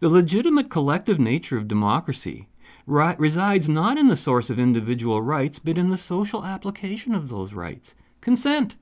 The 0.00 0.08
legitimate 0.08 0.70
collective 0.70 1.20
nature 1.20 1.56
of 1.56 1.68
democracy 1.68 2.48
ri- 2.86 3.14
resides 3.18 3.68
not 3.68 3.98
in 3.98 4.08
the 4.08 4.16
source 4.16 4.50
of 4.50 4.58
individual 4.58 5.22
rights, 5.22 5.58
but 5.58 5.78
in 5.78 5.90
the 5.90 5.96
social 5.96 6.44
application 6.44 7.14
of 7.14 7.28
those 7.28 7.52
rights 7.52 7.94
consent. 8.20 8.76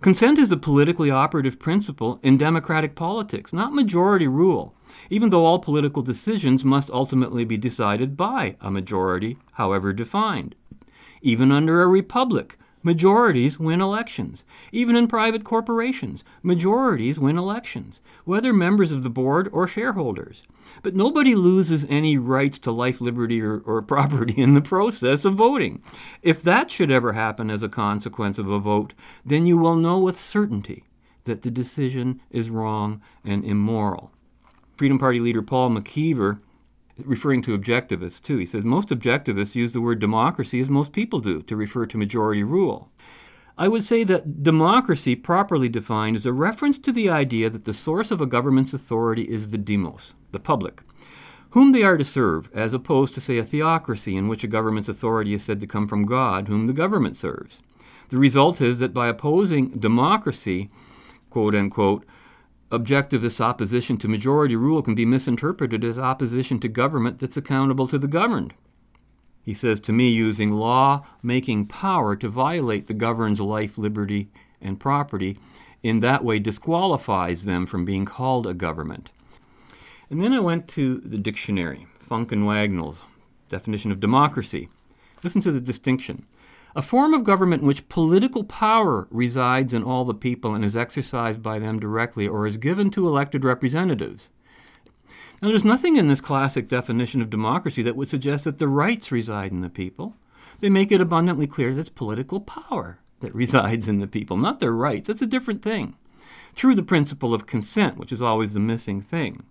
Consent 0.00 0.38
is 0.38 0.52
a 0.52 0.56
politically 0.58 1.10
operative 1.10 1.58
principle 1.58 2.20
in 2.22 2.36
democratic 2.36 2.94
politics, 2.94 3.52
not 3.52 3.72
majority 3.72 4.28
rule, 4.28 4.74
even 5.08 5.30
though 5.30 5.46
all 5.46 5.58
political 5.58 6.02
decisions 6.02 6.64
must 6.64 6.90
ultimately 6.90 7.44
be 7.44 7.56
decided 7.56 8.16
by 8.16 8.56
a 8.60 8.70
majority, 8.70 9.38
however 9.52 9.94
defined. 9.94 10.54
Even 11.22 11.50
under 11.50 11.80
a 11.80 11.86
republic, 11.86 12.58
majorities 12.86 13.58
win 13.58 13.80
elections. 13.80 14.44
Even 14.70 14.94
in 14.94 15.08
private 15.08 15.42
corporations, 15.42 16.22
majorities 16.40 17.18
win 17.18 17.36
elections, 17.36 18.00
whether 18.24 18.52
members 18.52 18.92
of 18.92 19.02
the 19.02 19.10
board 19.10 19.50
or 19.52 19.66
shareholders. 19.66 20.44
But 20.84 20.94
nobody 20.94 21.34
loses 21.34 21.84
any 21.88 22.16
rights 22.16 22.60
to 22.60 22.70
life, 22.70 23.00
liberty, 23.00 23.42
or, 23.42 23.58
or, 23.58 23.82
property 23.96 24.40
in 24.40 24.54
the 24.54 24.60
process 24.60 25.24
of 25.24 25.34
voting. 25.34 25.82
If 26.22 26.44
that 26.44 26.70
should 26.70 26.92
ever 26.92 27.12
happen 27.14 27.50
as 27.50 27.64
a 27.64 27.68
consequence 27.68 28.38
of 28.38 28.48
a 28.48 28.60
vote, 28.60 28.94
then 29.24 29.46
you 29.46 29.58
will 29.58 29.76
know 29.76 29.98
with 29.98 30.18
certainty 30.18 30.84
that 31.24 31.42
the 31.42 31.50
decision 31.50 32.20
is 32.30 32.50
wrong 32.50 33.02
and 33.24 33.44
immoral. 33.44 34.12
Freedom 34.76 34.98
Party 34.98 35.18
leader 35.18 35.42
Paul 35.42 35.70
McKeever, 35.70 36.38
referring 36.98 37.42
to 37.42 37.58
objectivists 37.58 38.20
too, 38.20 38.38
he 38.38 38.46
says 38.46 38.64
most 38.64 38.88
objectivists 38.88 39.54
use 39.54 39.72
the 39.72 39.80
word 39.80 39.98
democracy 39.98 40.60
as 40.60 40.70
most 40.70 40.92
people 40.92 41.20
do 41.20 41.42
to 41.42 41.56
refer 41.56 41.86
to 41.86 41.98
majority 41.98 42.42
rule. 42.42 42.90
I 43.58 43.68
would 43.68 43.84
say 43.84 44.04
that 44.04 44.42
democracy, 44.42 45.16
properly 45.16 45.68
defined, 45.68 46.16
is 46.16 46.26
a 46.26 46.32
reference 46.32 46.78
to 46.80 46.92
the 46.92 47.08
idea 47.08 47.48
that 47.48 47.64
the 47.64 47.72
source 47.72 48.10
of 48.10 48.20
a 48.20 48.26
government's 48.26 48.74
authority 48.74 49.22
is 49.22 49.48
the 49.48 49.58
demos, 49.58 50.12
the 50.32 50.38
public, 50.38 50.82
whom 51.50 51.72
they 51.72 51.82
are 51.82 51.96
to 51.96 52.04
serve, 52.04 52.50
as 52.52 52.74
opposed 52.74 53.14
to, 53.14 53.20
say, 53.20 53.38
a 53.38 53.44
theocracy 53.44 54.14
in 54.14 54.28
which 54.28 54.44
a 54.44 54.48
government's 54.48 54.90
authority 54.90 55.32
is 55.32 55.42
said 55.42 55.58
to 55.60 55.66
come 55.66 55.88
from 55.88 56.04
God, 56.04 56.48
whom 56.48 56.66
the 56.66 56.74
government 56.74 57.16
serves. 57.16 57.62
The 58.10 58.18
result 58.18 58.60
is 58.60 58.78
that 58.80 58.92
by 58.92 59.08
opposing 59.08 59.70
democracy, 59.70 60.70
quote 61.30 61.54
unquote, 61.54 62.04
objectivist 62.70 63.40
opposition 63.40 63.96
to 63.98 64.08
majority 64.08 64.56
rule 64.56 64.82
can 64.82 64.94
be 64.94 65.04
misinterpreted 65.04 65.84
as 65.84 65.98
opposition 65.98 66.58
to 66.60 66.68
government 66.68 67.18
that's 67.18 67.36
accountable 67.36 67.86
to 67.86 67.98
the 67.98 68.08
governed. 68.08 68.54
He 69.42 69.54
says 69.54 69.80
to 69.82 69.92
me, 69.92 70.08
using 70.08 70.52
law 70.52 71.06
making 71.22 71.66
power 71.66 72.16
to 72.16 72.28
violate 72.28 72.88
the 72.88 72.94
governed's 72.94 73.40
life, 73.40 73.78
liberty, 73.78 74.28
and 74.60 74.80
property, 74.80 75.38
in 75.82 76.00
that 76.00 76.24
way 76.24 76.40
disqualifies 76.40 77.44
them 77.44 77.66
from 77.66 77.84
being 77.84 78.04
called 78.04 78.46
a 78.46 78.54
government. 78.54 79.10
And 80.10 80.20
then 80.20 80.32
I 80.32 80.40
went 80.40 80.66
to 80.68 81.00
the 81.04 81.18
dictionary, 81.18 81.86
Funk 82.00 82.32
and 82.32 82.44
Wagnall's 82.44 83.04
definition 83.48 83.92
of 83.92 84.00
democracy. 84.00 84.68
Listen 85.22 85.40
to 85.42 85.52
the 85.52 85.60
distinction. 85.60 86.24
A 86.76 86.82
form 86.82 87.14
of 87.14 87.24
government 87.24 87.62
in 87.62 87.66
which 87.66 87.88
political 87.88 88.44
power 88.44 89.08
resides 89.10 89.72
in 89.72 89.82
all 89.82 90.04
the 90.04 90.12
people 90.12 90.54
and 90.54 90.62
is 90.62 90.76
exercised 90.76 91.42
by 91.42 91.58
them 91.58 91.80
directly 91.80 92.28
or 92.28 92.46
is 92.46 92.58
given 92.58 92.90
to 92.90 93.08
elected 93.08 93.46
representatives. 93.46 94.28
Now, 95.40 95.48
there's 95.48 95.64
nothing 95.64 95.96
in 95.96 96.08
this 96.08 96.20
classic 96.20 96.68
definition 96.68 97.22
of 97.22 97.30
democracy 97.30 97.80
that 97.80 97.96
would 97.96 98.10
suggest 98.10 98.44
that 98.44 98.58
the 98.58 98.68
rights 98.68 99.10
reside 99.10 99.52
in 99.52 99.62
the 99.62 99.70
people. 99.70 100.16
They 100.60 100.68
make 100.68 100.92
it 100.92 101.00
abundantly 101.00 101.46
clear 101.46 101.72
that 101.72 101.80
it's 101.80 101.88
political 101.88 102.40
power 102.40 102.98
that 103.20 103.34
resides 103.34 103.88
in 103.88 104.00
the 104.00 104.06
people, 104.06 104.36
not 104.36 104.60
their 104.60 104.72
rights. 104.72 105.08
That's 105.08 105.22
a 105.22 105.26
different 105.26 105.62
thing. 105.62 105.96
Through 106.52 106.74
the 106.74 106.82
principle 106.82 107.32
of 107.32 107.46
consent, 107.46 107.96
which 107.96 108.12
is 108.12 108.20
always 108.20 108.52
the 108.52 108.60
missing 108.60 109.00
thing. 109.00 109.46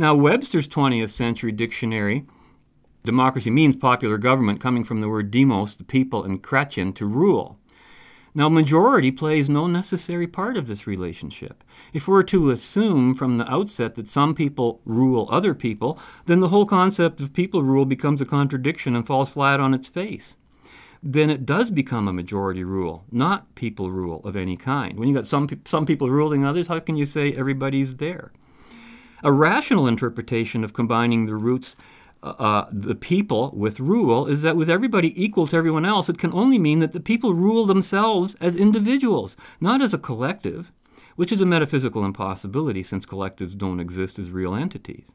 Now, 0.00 0.16
Webster's 0.16 0.66
20th 0.66 1.10
century 1.10 1.52
dictionary, 1.52 2.24
democracy 3.04 3.50
means 3.50 3.76
popular 3.76 4.18
government, 4.18 4.60
coming 4.60 4.84
from 4.84 5.00
the 5.00 5.08
word 5.08 5.30
demos, 5.30 5.74
the 5.74 5.84
people, 5.84 6.24
and 6.24 6.42
kratein, 6.42 6.94
to 6.94 7.06
rule. 7.06 7.58
Now, 8.32 8.48
majority 8.48 9.10
plays 9.10 9.50
no 9.50 9.66
necessary 9.66 10.28
part 10.28 10.56
of 10.56 10.68
this 10.68 10.86
relationship. 10.86 11.64
If 11.92 12.06
we're 12.06 12.22
to 12.24 12.50
assume 12.50 13.14
from 13.14 13.36
the 13.36 13.50
outset 13.50 13.96
that 13.96 14.08
some 14.08 14.34
people 14.34 14.80
rule 14.84 15.28
other 15.30 15.52
people, 15.52 15.98
then 16.26 16.38
the 16.38 16.48
whole 16.48 16.66
concept 16.66 17.20
of 17.20 17.32
people 17.32 17.64
rule 17.64 17.84
becomes 17.84 18.20
a 18.20 18.26
contradiction 18.26 18.94
and 18.94 19.04
falls 19.04 19.30
flat 19.30 19.58
on 19.58 19.74
its 19.74 19.88
face. 19.88 20.36
Then 21.02 21.30
it 21.30 21.46
does 21.46 21.70
become 21.70 22.06
a 22.06 22.12
majority 22.12 22.62
rule, 22.62 23.04
not 23.10 23.52
people 23.54 23.90
rule 23.90 24.20
of 24.24 24.36
any 24.36 24.56
kind. 24.56 24.98
When 24.98 25.08
you've 25.08 25.16
got 25.16 25.26
some 25.26 25.48
some 25.64 25.86
people 25.86 26.10
ruling 26.10 26.44
others, 26.44 26.68
how 26.68 26.78
can 26.78 26.96
you 26.96 27.06
say 27.06 27.32
everybody's 27.32 27.96
there? 27.96 28.32
A 29.24 29.32
rational 29.32 29.86
interpretation 29.86 30.62
of 30.62 30.74
combining 30.74 31.24
the 31.24 31.34
roots 31.34 31.74
uh, 32.22 32.66
the 32.70 32.94
people 32.94 33.50
with 33.54 33.80
rule 33.80 34.26
is 34.26 34.42
that 34.42 34.56
with 34.56 34.68
everybody 34.68 35.22
equal 35.22 35.46
to 35.46 35.56
everyone 35.56 35.86
else, 35.86 36.08
it 36.08 36.18
can 36.18 36.32
only 36.32 36.58
mean 36.58 36.80
that 36.80 36.92
the 36.92 37.00
people 37.00 37.34
rule 37.34 37.64
themselves 37.64 38.34
as 38.40 38.54
individuals, 38.54 39.36
not 39.60 39.80
as 39.80 39.94
a 39.94 39.98
collective, 39.98 40.70
which 41.16 41.32
is 41.32 41.40
a 41.40 41.46
metaphysical 41.46 42.04
impossibility 42.04 42.82
since 42.82 43.06
collectives 43.06 43.56
don't 43.56 43.80
exist 43.80 44.18
as 44.18 44.30
real 44.30 44.54
entities. 44.54 45.12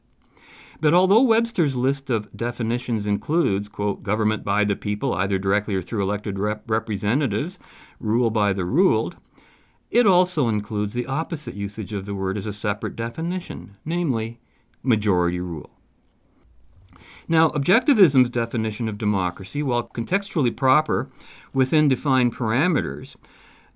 But 0.80 0.94
although 0.94 1.22
Webster's 1.22 1.76
list 1.76 2.10
of 2.10 2.36
definitions 2.36 3.06
includes, 3.06 3.68
quote, 3.68 4.02
government 4.02 4.44
by 4.44 4.64
the 4.64 4.76
people, 4.76 5.14
either 5.14 5.38
directly 5.38 5.74
or 5.74 5.82
through 5.82 6.02
elected 6.02 6.38
rep- 6.38 6.68
representatives, 6.68 7.58
rule 7.98 8.30
by 8.30 8.52
the 8.52 8.64
ruled, 8.64 9.16
it 9.90 10.06
also 10.06 10.48
includes 10.48 10.92
the 10.92 11.06
opposite 11.06 11.54
usage 11.54 11.92
of 11.92 12.04
the 12.04 12.14
word 12.14 12.36
as 12.36 12.46
a 12.46 12.52
separate 12.52 12.96
definition, 12.96 13.76
namely, 13.84 14.38
majority 14.82 15.40
rule. 15.40 15.70
Now, 17.28 17.50
objectivism's 17.50 18.30
definition 18.30 18.88
of 18.88 18.98
democracy, 18.98 19.62
while 19.62 19.88
contextually 19.88 20.56
proper 20.56 21.08
within 21.52 21.88
defined 21.88 22.34
parameters, 22.34 23.16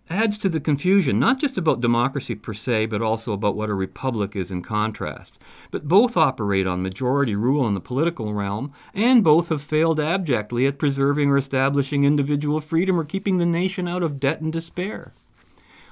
adds 0.09 0.38
to 0.38 0.48
the 0.48 0.61
confusion 0.61 1.18
not 1.18 1.38
just 1.40 1.57
about 1.57 1.80
democracy 1.80 2.34
per 2.34 2.53
se, 2.53 2.86
but 2.86 3.03
also 3.03 3.32
about 3.32 3.57
what 3.57 3.70
a 3.70 3.74
republic 3.74 4.36
is 4.36 4.51
in 4.51 4.62
contrast. 4.62 5.38
But 5.70 5.88
both 5.88 6.16
operate 6.16 6.66
on 6.66 6.82
majority 6.82 7.34
rule 7.34 7.66
in 7.66 7.74
the 7.74 7.80
political 7.80 8.34
realm, 8.34 8.72
and 8.92 9.24
both 9.24 9.48
have 9.48 9.62
failed 9.62 9.98
abjectly 9.98 10.66
at 10.66 10.78
preserving 10.78 11.30
or 11.30 11.36
establishing 11.36 12.05
individual 12.05 12.61
freedom 12.61 12.98
or 12.98 13.05
keeping 13.05 13.38
the 13.38 13.46
nation 13.46 13.88
out 13.88 14.03
of 14.03 14.20
debt 14.20 14.40
and 14.40 14.53
despair. 14.53 15.12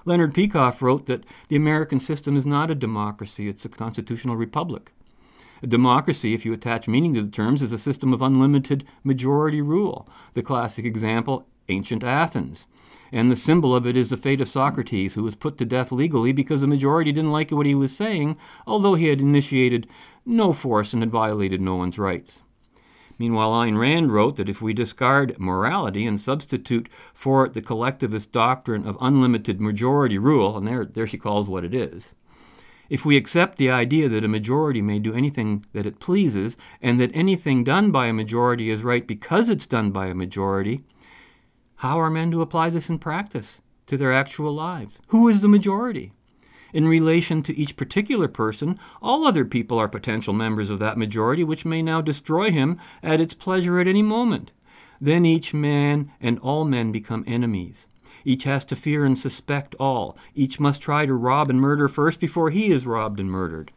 Leonard 0.05 0.33
Peikoff 0.33 0.81
wrote 0.81 1.07
that 1.07 1.25
the 1.49 1.57
American 1.57 2.01
system 2.01 2.37
is 2.37 2.47
not 2.47 2.71
a 2.71 2.75
democracy, 2.75 3.49
it's 3.49 3.65
a 3.65 3.69
constitutional 3.69 4.37
republic. 4.37 4.93
A 5.63 5.67
democracy, 5.67 6.35
if 6.35 6.45
you 6.45 6.53
attach 6.53 6.87
meaning 6.87 7.15
to 7.15 7.23
the 7.23 7.31
terms, 7.31 7.63
is 7.63 7.73
a 7.73 7.79
system 7.79 8.13
of 8.13 8.23
unlimited 8.23 8.85
majority 9.03 9.61
rule. 9.61 10.09
The 10.35 10.43
classic 10.43 10.85
example, 10.85 11.47
ancient 11.69 12.05
Athens. 12.05 12.67
And 13.11 13.31
the 13.31 13.37
symbol 13.37 13.75
of 13.75 13.87
it 13.87 13.97
is 13.97 14.11
the 14.11 14.17
fate 14.17 14.41
of 14.41 14.49
Socrates, 14.49 15.15
who 15.15 15.23
was 15.23 15.35
put 15.35 15.57
to 15.59 15.65
death 15.65 15.91
legally 15.91 16.33
because 16.33 16.61
the 16.61 16.67
majority 16.67 17.11
didn't 17.11 17.33
like 17.33 17.51
what 17.51 17.67
he 17.67 17.75
was 17.75 17.97
saying, 17.97 18.37
although 18.67 18.95
he 18.95 19.07
had 19.07 19.21
initiated 19.21 19.89
no 20.27 20.53
force 20.53 20.93
and 20.93 21.03
had 21.03 21.11
violated 21.11 21.61
no 21.61 21.77
one's 21.77 21.99
rights. 21.99 22.43
Meanwhile, 23.19 23.51
Ayn 23.53 23.79
Rand 23.79 24.13
wrote 24.13 24.37
that 24.37 24.49
if 24.49 24.63
we 24.63 24.73
discard 24.73 25.41
morality 25.41 26.07
and 26.07 26.21
substitute 26.21 26.89
for 27.13 27.47
it 27.47 27.53
the 27.53 27.63
collectivist 27.63 28.31
doctrine 28.31 28.87
of 28.87 28.97
unlimited 29.01 29.61
majority 29.61 30.19
rule, 30.19 30.57
and 30.57 30.69
there, 30.69 30.85
there 30.85 31.07
she 31.07 31.19
calls 31.19 31.49
what 31.49 31.65
it 31.65 31.75
is, 31.75 32.11
if 32.89 33.05
we 33.05 33.17
accept 33.17 33.59
the 33.59 33.71
idea 33.71 34.09
that 34.09 34.25
a 34.25 34.29
majority 34.29 34.81
may 34.83 34.99
do 34.99 35.15
anything 35.15 35.65
that 35.73 35.87
it 35.87 36.01
pleases, 36.01 36.57
and 36.81 37.01
that 37.01 37.11
anything 37.15 37.65
done 37.65 37.91
by 37.91 38.07
a 38.07 38.13
majority 38.13 38.71
is 38.71 38.83
right 38.83 39.07
because 39.07 39.49
it's 39.49 39.67
done 39.67 39.91
by 39.91 40.07
a 40.07 40.15
majority, 40.15 40.81
how 41.77 42.01
are 42.01 42.11
men 42.11 42.31
to 42.31 42.43
apply 42.43 42.71
this 42.71 42.89
in 42.89 42.99
practice 42.99 43.61
to 43.87 43.97
their 43.97 44.13
actual 44.13 44.53
lives? 44.53 44.99
Who 45.09 45.29
is 45.29 45.41
the 45.41 45.49
majority? 45.49 46.13
In 46.73 46.87
relation 46.87 47.43
to 47.45 47.57
each 47.57 47.77
particular 47.77 48.29
person, 48.29 48.79
all 49.01 49.27
other 49.27 49.45
people 49.45 49.79
are 49.79 49.89
potential 49.89 50.35
members 50.35 50.71
of 50.71 50.79
that 50.81 50.99
majority, 50.99 51.43
which 51.43 51.65
may 51.65 51.83
now 51.83 52.01
destroy 52.01 52.51
him 52.51 52.79
at 53.03 53.21
its 53.21 53.35
pleasure 53.35 53.81
at 53.81 53.89
any 53.89 54.03
moment. 54.03 54.53
Then 55.01 55.25
each 55.25 55.55
man 55.55 56.13
and 56.21 56.39
all 56.41 56.65
men 56.65 56.93
become 56.93 57.25
enemies. 57.27 57.88
Each 58.29 58.45
has 58.45 58.67
to 58.67 58.77
fear 58.77 59.07
and 59.07 59.19
suspect 59.19 59.75
all. 59.81 60.15
Each 60.35 60.61
must 60.61 60.83
try 60.83 61.07
to 61.07 61.15
rob 61.15 61.49
and 61.49 61.59
murder 61.59 61.89
first 61.89 62.21
before 62.21 62.51
he 62.51 62.71
is 62.71 62.85
robbed 62.85 63.19
and 63.19 63.31
murdered. 63.31 63.73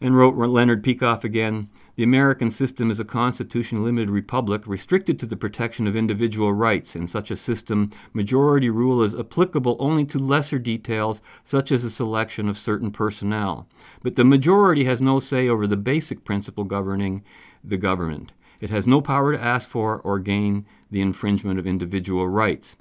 And 0.00 0.16
wrote 0.16 0.34
Leonard 0.34 0.82
Peikoff 0.82 1.22
again 1.22 1.68
The 1.94 2.02
American 2.02 2.50
system 2.50 2.90
is 2.90 2.98
a 2.98 3.04
constitution 3.04 3.84
limited 3.84 4.10
republic 4.10 4.66
restricted 4.66 5.20
to 5.20 5.26
the 5.26 5.36
protection 5.36 5.86
of 5.86 5.94
individual 5.94 6.52
rights. 6.52 6.96
In 6.96 7.06
such 7.06 7.30
a 7.30 7.36
system, 7.36 7.92
majority 8.12 8.68
rule 8.70 9.04
is 9.04 9.14
applicable 9.14 9.76
only 9.78 10.04
to 10.06 10.18
lesser 10.18 10.58
details, 10.58 11.22
such 11.44 11.70
as 11.70 11.84
the 11.84 11.90
selection 11.90 12.48
of 12.48 12.58
certain 12.58 12.90
personnel. 12.90 13.68
But 14.02 14.16
the 14.16 14.24
majority 14.24 14.82
has 14.86 15.00
no 15.00 15.20
say 15.20 15.48
over 15.48 15.64
the 15.64 15.76
basic 15.76 16.24
principle 16.24 16.64
governing 16.64 17.22
the 17.62 17.76
government. 17.76 18.32
It 18.60 18.70
has 18.70 18.88
no 18.88 19.00
power 19.00 19.30
to 19.30 19.40
ask 19.40 19.70
for 19.70 20.00
or 20.00 20.18
gain 20.18 20.66
the 20.90 21.02
infringement 21.02 21.60
of 21.60 21.68
individual 21.68 22.26
rights. 22.26 22.74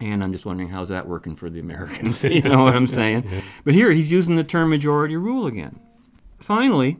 And 0.00 0.22
I'm 0.24 0.32
just 0.32 0.44
wondering 0.44 0.68
how's 0.70 0.88
that 0.88 1.08
working 1.08 1.36
for 1.36 1.48
the 1.48 1.60
Americans? 1.60 2.22
you 2.24 2.42
know 2.42 2.64
what 2.64 2.74
I'm 2.76 2.86
saying? 2.86 3.28
But 3.64 3.74
here 3.74 3.90
he's 3.92 4.10
using 4.10 4.34
the 4.34 4.44
term 4.44 4.70
majority 4.70 5.16
rule 5.16 5.46
again. 5.46 5.80
Finally, 6.38 6.98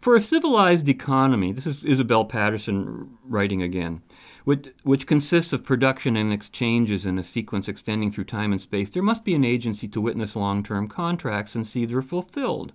For 0.00 0.14
a 0.16 0.20
civilized 0.20 0.88
economy, 0.88 1.52
this 1.52 1.66
is 1.66 1.82
Isabel 1.84 2.24
Paterson 2.26 3.16
writing 3.24 3.62
again, 3.62 4.02
which, 4.44 4.68
which 4.82 5.06
consists 5.06 5.52
of 5.52 5.64
production 5.64 6.16
and 6.16 6.32
exchanges 6.32 7.06
in 7.06 7.18
a 7.18 7.24
sequence 7.24 7.68
extending 7.68 8.10
through 8.10 8.24
time 8.24 8.52
and 8.52 8.60
space, 8.60 8.90
there 8.90 9.02
must 9.02 9.24
be 9.24 9.34
an 9.34 9.44
agency 9.44 9.88
to 9.88 10.00
witness 10.00 10.36
long 10.36 10.62
term 10.62 10.88
contracts 10.88 11.54
and 11.54 11.66
see 11.66 11.84
they're 11.86 12.02
fulfilled. 12.02 12.72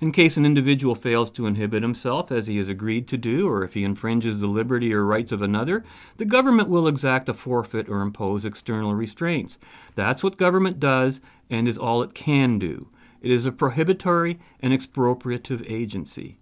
In 0.00 0.12
case 0.12 0.38
an 0.38 0.46
individual 0.46 0.94
fails 0.94 1.30
to 1.32 1.46
inhibit 1.46 1.82
himself 1.82 2.32
as 2.32 2.46
he 2.46 2.56
has 2.56 2.68
agreed 2.68 3.06
to 3.08 3.18
do, 3.18 3.46
or 3.46 3.62
if 3.62 3.74
he 3.74 3.84
infringes 3.84 4.40
the 4.40 4.46
liberty 4.46 4.94
or 4.94 5.04
rights 5.04 5.30
of 5.30 5.42
another, 5.42 5.84
the 6.16 6.24
government 6.24 6.70
will 6.70 6.88
exact 6.88 7.28
a 7.28 7.34
forfeit 7.34 7.86
or 7.86 8.00
impose 8.00 8.46
external 8.46 8.94
restraints. 8.94 9.58
That's 9.96 10.22
what 10.22 10.38
government 10.38 10.80
does 10.80 11.20
and 11.50 11.68
is 11.68 11.76
all 11.76 12.02
it 12.02 12.14
can 12.14 12.58
do. 12.58 12.88
It 13.20 13.30
is 13.30 13.44
a 13.44 13.52
prohibitory 13.52 14.38
and 14.60 14.72
expropriative 14.72 15.62
agency. 15.70 16.38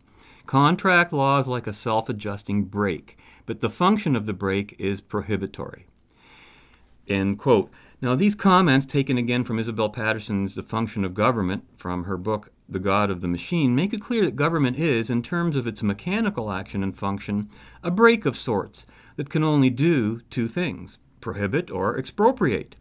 Contract 0.47 1.13
law 1.13 1.41
is 1.41 1.49
like 1.49 1.67
a 1.67 1.73
self 1.73 2.09
adjusting 2.09 2.65
brake, 2.65 3.19
but 3.45 3.61
the 3.61 3.69
function 3.69 4.15
of 4.15 4.27
the 4.27 4.33
brake 4.33 4.77
is 4.79 5.01
prohibitory. 5.01 5.87
End 7.09 7.39
quote. 7.39 7.71
Now, 8.01 8.15
these 8.15 8.37
comments, 8.37 8.87
taken 8.87 9.19
again 9.19 9.43
from 9.43 9.59
Isabel 9.59 9.91
Paterson's 9.91 10.55
The 10.55 10.63
Function 10.63 11.05
of 11.05 11.15
Government 11.15 11.65
from 11.77 12.05
her 12.05 12.17
book 12.17 12.53
The 12.69 12.79
God 12.79 13.11
of 13.11 13.23
the 13.23 13.27
Machine, 13.27 13.75
make 13.75 13.93
it 13.93 14.01
clear 14.01 14.25
that 14.25 14.37
government 14.37 14.79
is, 14.79 15.11
in 15.11 15.21
terms 15.21 15.57
of 15.57 15.67
its 15.67 15.83
mechanical 15.83 16.53
action 16.53 16.85
and 16.85 16.97
function, 16.97 17.51
a 17.83 17.91
brake 17.91 18.25
of 18.25 18.37
sorts 18.37 18.87
that 19.17 19.31
can 19.31 19.43
only 19.43 19.69
do 19.69 20.21
two 20.31 20.47
things 20.47 20.99
prohibit 21.21 21.73
or 21.73 21.99
expropriate. 21.99 22.77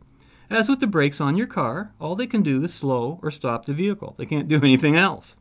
As 0.51 0.70
with 0.70 0.82
the 0.82 0.86
brakes 0.86 1.20
on 1.20 1.36
your 1.36 1.47
car, 1.47 1.93
all 1.99 2.15
they 2.15 2.28
can 2.28 2.43
do 2.43 2.63
is 2.63 2.72
slow 2.72 3.20
or 3.24 3.32
stop 3.32 3.65
the 3.65 3.74
vehicle. 3.74 4.13
They 4.20 4.28
can't 4.28 4.47
do 4.47 4.57
anything 4.63 4.95
else. 4.95 5.36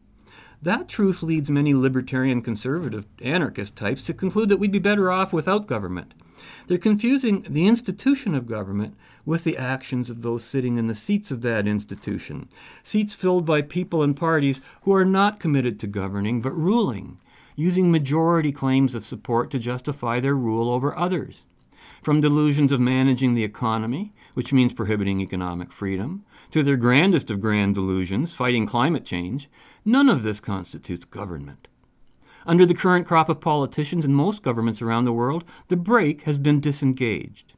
That 0.62 0.89
truth 0.89 1.22
leads 1.22 1.51
many 1.51 1.74
libertarian, 1.74 2.41
conservative, 2.41 3.07
anarchist 3.20 3.77
types 3.77 4.05
to 4.05 4.14
conclude 4.14 4.49
that 4.49 4.57
we'd 4.57 4.72
be 4.72 4.79
better 4.79 5.12
off 5.12 5.35
without 5.35 5.66
government. 5.66 6.14
They're 6.66 6.79
confusing 6.79 7.45
the 7.49 7.66
institution 7.66 8.35
of 8.35 8.47
government 8.47 8.97
with 9.27 9.45
the 9.45 9.59
actions 9.59 10.09
of 10.09 10.22
those 10.22 10.45
sitting 10.45 10.79
in 10.79 10.87
the 10.87 10.95
seats 10.95 11.31
of 11.31 11.43
that 11.43 11.66
institution, 11.66 12.49
seats 12.83 13.12
filled 13.12 13.45
by 13.45 13.61
people 13.61 14.03
and 14.03 14.16
parties 14.16 14.61
who 14.83 14.95
are 14.95 15.05
not 15.05 15.41
committed 15.41 15.79
to 15.79 15.87
governing 15.87 16.41
but 16.41 16.57
ruling, 16.57 17.18
using 17.57 17.91
majority 17.91 18.53
claims 18.53 18.95
of 18.95 19.05
support 19.05 19.51
to 19.51 19.59
justify 19.59 20.20
their 20.20 20.37
rule 20.37 20.70
over 20.70 20.97
others. 20.97 21.45
From 22.03 22.20
delusions 22.20 22.70
of 22.70 22.81
managing 22.81 23.35
the 23.35 23.45
economy, 23.45 24.12
which 24.35 24.53
means 24.53 24.72
prohibiting 24.72 25.20
economic 25.20 25.72
freedom, 25.72 26.24
to 26.53 26.62
their 26.62 26.77
grandest 26.77 27.31
of 27.31 27.41
grand 27.41 27.74
delusions, 27.74 28.35
fighting 28.35 28.66
climate 28.66 29.05
change, 29.05 29.49
none 29.85 30.09
of 30.09 30.22
this 30.22 30.39
constitutes 30.39 31.05
government. 31.05 31.66
Under 32.47 32.64
the 32.64 32.74
current 32.74 33.09
crop 33.09 33.29
of 33.29 33.41
politicians 33.41 34.05
in 34.05 34.14
most 34.14 34.43
governments 34.43 34.81
around 34.81 35.05
the 35.05 35.12
world, 35.12 35.45
the 35.66 35.77
brake 35.77 36.22
has 36.22 36.39
been 36.39 36.61
disengaged. 36.61 37.55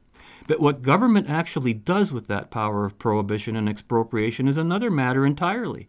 But 0.47 0.59
what 0.59 0.81
government 0.81 1.29
actually 1.29 1.73
does 1.73 2.11
with 2.11 2.27
that 2.27 2.51
power 2.51 2.85
of 2.85 2.97
prohibition 2.99 3.55
and 3.55 3.69
expropriation 3.69 4.47
is 4.47 4.57
another 4.57 4.89
matter 4.89 5.25
entirely. 5.25 5.87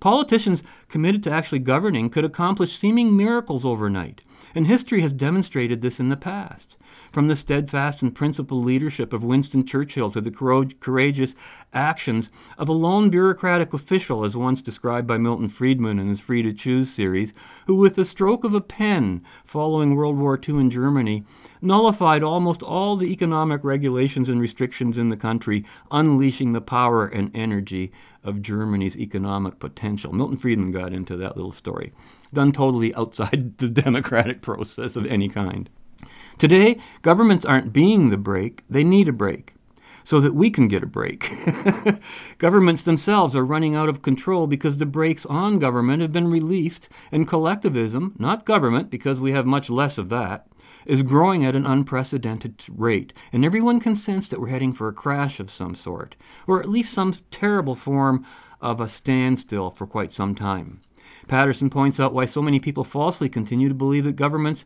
Politicians 0.00 0.62
committed 0.88 1.22
to 1.24 1.30
actually 1.30 1.60
governing 1.60 2.10
could 2.10 2.24
accomplish 2.24 2.78
seeming 2.78 3.16
miracles 3.16 3.64
overnight, 3.64 4.20
and 4.54 4.66
history 4.66 5.00
has 5.00 5.12
demonstrated 5.12 5.80
this 5.80 5.98
in 5.98 6.08
the 6.08 6.16
past 6.16 6.76
from 7.12 7.28
the 7.28 7.36
steadfast 7.36 8.02
and 8.02 8.14
principled 8.14 8.64
leadership 8.64 9.12
of 9.12 9.22
Winston 9.22 9.66
Churchill 9.66 10.10
to 10.10 10.20
the 10.20 10.30
courageous 10.80 11.34
actions 11.72 12.30
of 12.56 12.68
a 12.68 12.72
lone 12.72 13.10
bureaucratic 13.10 13.74
official, 13.74 14.24
as 14.24 14.34
once 14.34 14.62
described 14.62 15.06
by 15.06 15.18
Milton 15.18 15.48
Friedman 15.48 15.98
in 15.98 16.08
his 16.08 16.20
Free 16.20 16.42
to 16.42 16.52
Choose 16.52 16.90
series, 16.90 17.34
who, 17.66 17.76
with 17.76 17.96
the 17.96 18.04
stroke 18.04 18.44
of 18.44 18.54
a 18.54 18.60
pen 18.60 19.22
following 19.44 19.94
World 19.94 20.16
War 20.16 20.36
II 20.36 20.58
in 20.58 20.70
Germany, 20.70 21.24
nullified 21.60 22.24
almost 22.24 22.62
all 22.62 22.96
the 22.96 23.12
economic 23.12 23.62
regulations 23.62 24.30
and 24.30 24.40
restrictions 24.40 24.96
in 24.96 25.10
the 25.10 25.16
country, 25.16 25.64
unleashing 25.90 26.52
the 26.52 26.60
power 26.60 27.06
and 27.06 27.30
energy 27.34 27.92
of 28.24 28.40
Germany's 28.40 28.96
economic 28.96 29.58
potential. 29.58 30.12
Milton 30.12 30.38
Friedman 30.38 30.72
got 30.72 30.92
into 30.92 31.16
that 31.16 31.36
little 31.36 31.52
story, 31.52 31.92
done 32.32 32.52
totally 32.52 32.94
outside 32.94 33.58
the 33.58 33.68
democratic 33.68 34.40
process 34.40 34.96
of 34.96 35.04
any 35.06 35.28
kind. 35.28 35.68
Today, 36.38 36.78
governments 37.02 37.44
aren't 37.44 37.72
being 37.72 38.10
the 38.10 38.16
brake, 38.16 38.62
they 38.68 38.84
need 38.84 39.08
a 39.08 39.12
brake 39.12 39.54
so 40.04 40.20
that 40.20 40.34
we 40.34 40.50
can 40.50 40.68
get 40.68 40.82
a 40.82 40.86
break. 40.86 41.30
Governments 42.38 42.82
themselves 42.82 43.36
are 43.36 43.44
running 43.44 43.74
out 43.74 43.88
of 43.88 44.02
control 44.02 44.46
because 44.46 44.78
the 44.78 44.86
brakes 44.86 45.26
on 45.26 45.58
government 45.58 46.02
have 46.02 46.12
been 46.12 46.28
released, 46.28 46.88
and 47.10 47.28
collectivism, 47.28 48.14
not 48.18 48.44
government, 48.44 48.90
because 48.90 49.20
we 49.20 49.32
have 49.32 49.46
much 49.46 49.70
less 49.70 49.98
of 49.98 50.08
that, 50.08 50.46
is 50.84 51.02
growing 51.02 51.44
at 51.44 51.54
an 51.54 51.66
unprecedented 51.66 52.64
rate, 52.68 53.12
and 53.32 53.44
everyone 53.44 53.78
can 53.78 53.94
sense 53.94 54.28
that 54.28 54.40
we're 54.40 54.48
heading 54.48 54.72
for 54.72 54.88
a 54.88 54.92
crash 54.92 55.38
of 55.38 55.50
some 55.50 55.74
sort, 55.74 56.16
or 56.46 56.60
at 56.60 56.68
least 56.68 56.92
some 56.92 57.14
terrible 57.30 57.76
form 57.76 58.26
of 58.60 58.80
a 58.80 58.88
standstill 58.88 59.70
for 59.70 59.86
quite 59.86 60.12
some 60.12 60.34
time. 60.34 60.80
Paterson 61.28 61.70
points 61.70 62.00
out 62.00 62.12
why 62.12 62.26
so 62.26 62.42
many 62.42 62.58
people 62.58 62.82
falsely 62.82 63.28
continue 63.28 63.68
to 63.68 63.74
believe 63.74 64.04
that 64.04 64.16
governments 64.16 64.64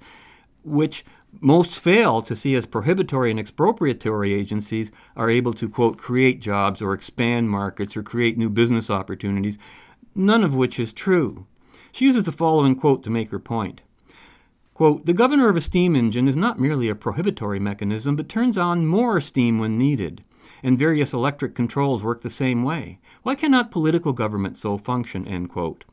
which 0.64 1.04
most 1.40 1.78
fail 1.78 2.22
to 2.22 2.36
see 2.36 2.54
as 2.54 2.66
prohibitory 2.66 3.30
and 3.30 3.40
expropriatory 3.40 4.32
agencies 4.32 4.90
are 5.16 5.30
able 5.30 5.52
to, 5.54 5.68
quote, 5.68 5.98
create 5.98 6.40
jobs 6.40 6.80
or 6.82 6.92
expand 6.92 7.50
markets 7.50 7.96
or 7.96 8.02
create 8.02 8.38
new 8.38 8.50
business 8.50 8.90
opportunities, 8.90 9.58
none 10.14 10.42
of 10.42 10.54
which 10.54 10.78
is 10.78 10.92
true. 10.92 11.46
She 11.92 12.04
uses 12.04 12.24
the 12.24 12.32
following 12.32 12.74
quote 12.74 13.02
to 13.04 13.10
make 13.10 13.30
her 13.30 13.38
point. 13.38 13.82
Quote, 14.74 15.06
the 15.06 15.14
governor 15.14 15.48
of 15.48 15.56
a 15.56 15.62
steam 15.62 15.96
engine 15.96 16.28
is 16.28 16.36
not 16.36 16.60
merely 16.60 16.90
a 16.90 16.94
prohibitory 16.94 17.58
mechanism, 17.58 18.14
but 18.14 18.28
turns 18.28 18.58
on 18.58 18.86
more 18.86 19.20
steam 19.22 19.58
when 19.58 19.78
needed. 19.78 20.22
And 20.62 20.78
various 20.78 21.14
electric 21.14 21.54
controls 21.54 22.02
work 22.02 22.20
the 22.20 22.28
same 22.30 22.62
way. 22.62 22.98
Why 23.22 23.34
cannot 23.34 23.70
political 23.70 24.12
government 24.12 24.58
so 24.58 24.76
function? 24.76 25.26
End 25.26 25.48
quote. 25.48 25.84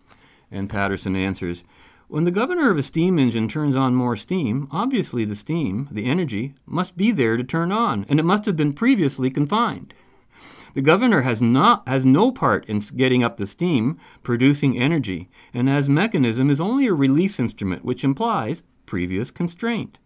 And 0.52 0.70
Paterson 0.70 1.16
answers, 1.16 1.64
when 2.08 2.24
the 2.24 2.32
governor 2.32 2.70
of 2.70 2.78
a 2.78 2.84
steam 2.84 3.18
engine 3.18 3.47
turns 3.47 3.76
on 3.76 3.95
more 3.95 4.16
steam, 4.16 4.68
obviously 4.72 5.26
the 5.26 5.36
steam, 5.36 5.88
the 5.91 6.06
energy, 6.06 6.54
must 6.66 6.97
be 6.97 7.12
there 7.12 7.38
to 7.38 7.43
turn 7.43 7.72
on, 7.72 8.06
and 8.10 8.20
it 8.20 8.26
must 8.26 8.45
have 8.45 8.56
been 8.56 8.74
previously 8.74 9.30
confined. 9.30 9.93
The 10.74 10.82
governor 10.82 11.22
has 11.22 11.41
not 11.41 11.88
has 11.88 12.06
no 12.06 12.32
part 12.32 12.66
in 12.66 12.80
getting 12.80 13.24
up 13.24 13.38
the 13.38 13.45
steam, 13.45 13.99
producing 14.24 14.78
energy, 14.78 15.30
and 15.54 15.70
as 15.70 15.88
mechanism 15.88 16.49
is 16.49 16.60
only 16.60 16.88
a 16.88 16.93
release 16.93 17.39
instrument, 17.39 17.86
which 17.86 18.04
implies 18.04 18.64
previous 18.86 19.30
constraint. 19.30 19.99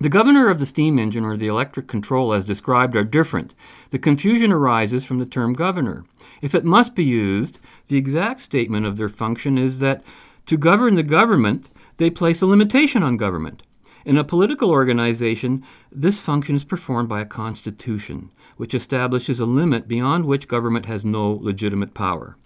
The 0.00 0.08
governor 0.08 0.48
of 0.48 0.60
the 0.60 0.66
steam 0.66 0.96
engine 0.96 1.24
or 1.24 1.36
the 1.36 1.48
electric 1.48 1.88
control 1.88 2.32
as 2.32 2.44
described 2.44 2.94
are 2.94 3.02
different. 3.02 3.56
The 3.90 3.98
confusion 3.98 4.52
arises 4.52 5.04
from 5.04 5.18
the 5.18 5.26
term 5.26 5.54
governor. 5.54 6.04
If 6.40 6.54
it 6.54 6.64
must 6.64 6.94
be 6.94 7.02
used, 7.02 7.58
the 7.88 7.96
exact 7.96 8.40
statement 8.40 8.86
of 8.86 8.96
their 8.96 9.08
function 9.08 9.58
is 9.58 9.78
that 9.78 10.04
to 10.48 10.56
govern 10.56 10.94
the 10.94 11.02
government, 11.02 11.70
they 11.98 12.08
place 12.08 12.40
a 12.40 12.46
limitation 12.46 13.02
on 13.02 13.18
government. 13.18 13.62
In 14.06 14.16
a 14.16 14.24
political 14.24 14.70
organization, 14.70 15.62
this 15.92 16.18
function 16.18 16.56
is 16.56 16.64
performed 16.64 17.06
by 17.06 17.20
a 17.20 17.26
constitution, 17.26 18.30
which 18.56 18.72
establishes 18.72 19.38
a 19.40 19.44
limit 19.44 19.86
beyond 19.86 20.24
which 20.24 20.48
government 20.48 20.86
has 20.86 21.04
no 21.04 21.32
legitimate 21.32 21.92
power. 21.92 22.38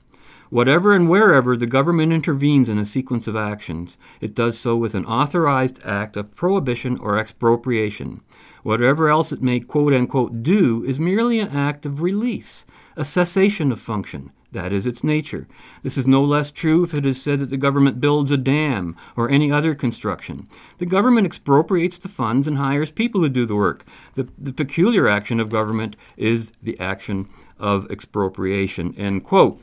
Whatever 0.51 0.97
and 0.97 1.09
wherever 1.09 1.57
the 1.57 1.67
government 1.67 2.13
intervenes 2.13 2.69
in 2.69 2.77
a 2.77 2.85
sequence 2.85 3.29
of 3.29 3.37
actions, 3.37 3.97
it 4.21 4.35
does 4.35 4.59
so 4.59 4.77
with 4.77 4.97
an 4.97 5.07
authorized 5.07 5.79
act 5.85 6.17
of 6.17 6.35
prohibition 6.35 6.99
or 6.99 7.17
expropriation. 7.17 8.21
Whatever 8.65 9.09
else 9.09 9.31
it 9.31 9.43
may 9.43 9.61
quote 9.61 9.95
unquote 9.95 10.43
do 10.43 10.85
is 10.85 10.99
merely 10.99 11.39
an 11.39 11.57
act 11.57 11.87
of 11.87 12.03
release, 12.03 12.67
a 12.97 13.05
cessation 13.05 13.71
of 13.71 13.81
function, 13.81 14.33
that 14.53 14.73
is 14.73 14.87
its 14.87 15.03
nature. 15.03 15.49
This 15.83 15.99
is 15.99 16.07
no 16.07 16.23
less 16.23 16.51
true 16.51 16.85
if 16.85 16.95
it 16.95 17.05
is 17.05 17.21
said 17.21 17.41
that 17.41 17.51
the 17.51 17.57
government 17.57 18.01
builds 18.01 18.31
a 18.31 18.37
dam 18.37 18.97
or 19.17 19.29
any 19.29 19.51
other 19.51 19.75
construction. 19.75 20.47
The 20.79 20.87
government 20.87 21.27
expropriates 21.27 21.99
the 21.99 22.09
funds 22.09 22.47
and 22.47 22.59
hires 22.59 22.91
people 22.91 23.23
to 23.23 23.29
do 23.29 23.47
the 23.47 23.57
work. 23.57 23.85
The, 24.15 24.29
the 24.39 24.53
peculiar 24.53 25.09
action 25.09 25.41
of 25.41 25.49
government 25.49 25.97
is 26.17 26.53
the 26.63 26.79
action 26.79 27.29
of 27.59 27.91
expropriation. 27.91 28.95
End 28.97 29.25
quote. 29.25 29.63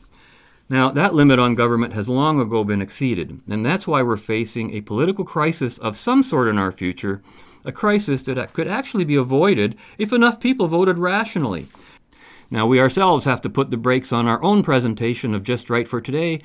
Now, 0.70 0.92
that 0.92 1.16
limit 1.16 1.40
on 1.40 1.56
government 1.56 1.94
has 1.94 2.08
long 2.08 2.40
ago 2.40 2.64
been 2.64 2.82
exceeded, 2.82 3.42
and 3.50 3.66
that's 3.66 3.88
why 3.88 4.04
we're 4.04 4.18
facing 4.18 4.72
a 4.72 4.82
political 4.82 5.26
crisis 5.26 5.80
of 5.80 5.98
some 5.98 6.22
sort 6.22 6.48
in 6.48 6.60
our 6.60 6.72
future, 6.72 7.24
a 7.66 7.72
crisis 7.72 8.22
that 8.24 8.54
could 8.54 8.68
actually 8.68 9.04
be 9.04 9.16
avoided 9.16 9.76
if 9.98 10.14
enough 10.14 10.40
people 10.40 10.68
voted 10.68 11.00
rationally. 11.00 11.68
Now, 12.52 12.66
we 12.66 12.80
ourselves 12.80 13.26
have 13.26 13.42
to 13.42 13.50
put 13.50 13.70
the 13.70 13.78
brakes 13.78 14.12
on 14.12 14.28
our 14.28 14.42
own 14.42 14.64
presentation 14.64 15.36
of 15.36 15.44
Just 15.44 15.70
Right 15.70 15.88
for 15.88 16.02
Today, 16.02 16.42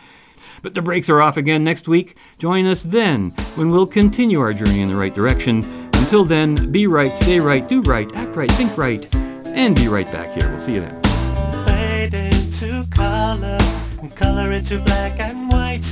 but 0.61 0.75
the 0.75 0.83
brakes 0.83 1.09
are 1.09 1.23
off 1.23 1.39
again 1.39 1.65
next 1.65 1.89
week. 1.89 2.15
Join 2.39 2.67
us 2.67 2.83
then 2.83 3.31
when 3.55 3.71
we'll 3.71 3.87
continue 3.87 4.39
our 4.41 4.53
journey 4.53 4.83
in 4.83 4.89
the 4.89 4.97
right 4.97 5.15
direction. 5.15 5.65
Until 5.95 6.27
then, 6.27 6.71
be 6.71 6.87
right, 6.87 7.17
stay 7.17 7.41
right, 7.41 7.67
do 7.67 7.81
right, 7.83 8.15
act 8.15 8.37
right, 8.37 8.51
think 8.51 8.77
right, 8.77 9.15
and 9.47 9.75
be 9.75 9.89
right 9.89 10.11
back 10.13 10.39
here. 10.39 10.51
We'll 10.51 10.61
see 10.61 10.75
you 10.75 10.81
then. 10.81 11.03
Fade 11.65 12.13
into 12.13 12.87
color, 12.91 13.59
color 14.15 14.53
into 14.53 14.81
black 14.81 15.19
and 15.19 15.49
white. 15.51 15.87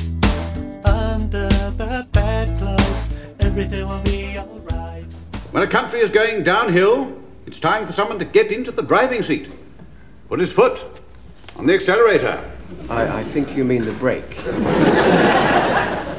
Under 0.85 1.49
the 1.49 2.07
bedclothes, 2.13 3.09
everything 3.41 3.89
will 3.89 4.03
be 4.03 4.37
alright. 4.37 5.11
When 5.53 5.63
a 5.63 5.67
country 5.67 6.01
is 6.01 6.11
going 6.11 6.43
downhill, 6.43 7.19
it's 7.47 7.59
time 7.59 7.87
for 7.87 7.93
someone 7.93 8.19
to 8.19 8.27
get 8.27 8.53
into 8.53 8.71
the 8.71 8.83
driving 8.83 9.23
seat. 9.23 9.49
Put 10.29 10.41
his 10.41 10.53
foot 10.53 10.85
on 11.57 11.67
the 11.67 11.75
accelerator. 11.75 12.43
I, 12.89 13.21
I 13.21 13.25
think 13.25 13.57
you 13.57 13.65
mean 13.65 13.85
the 13.85 13.93
brake. 13.93 14.37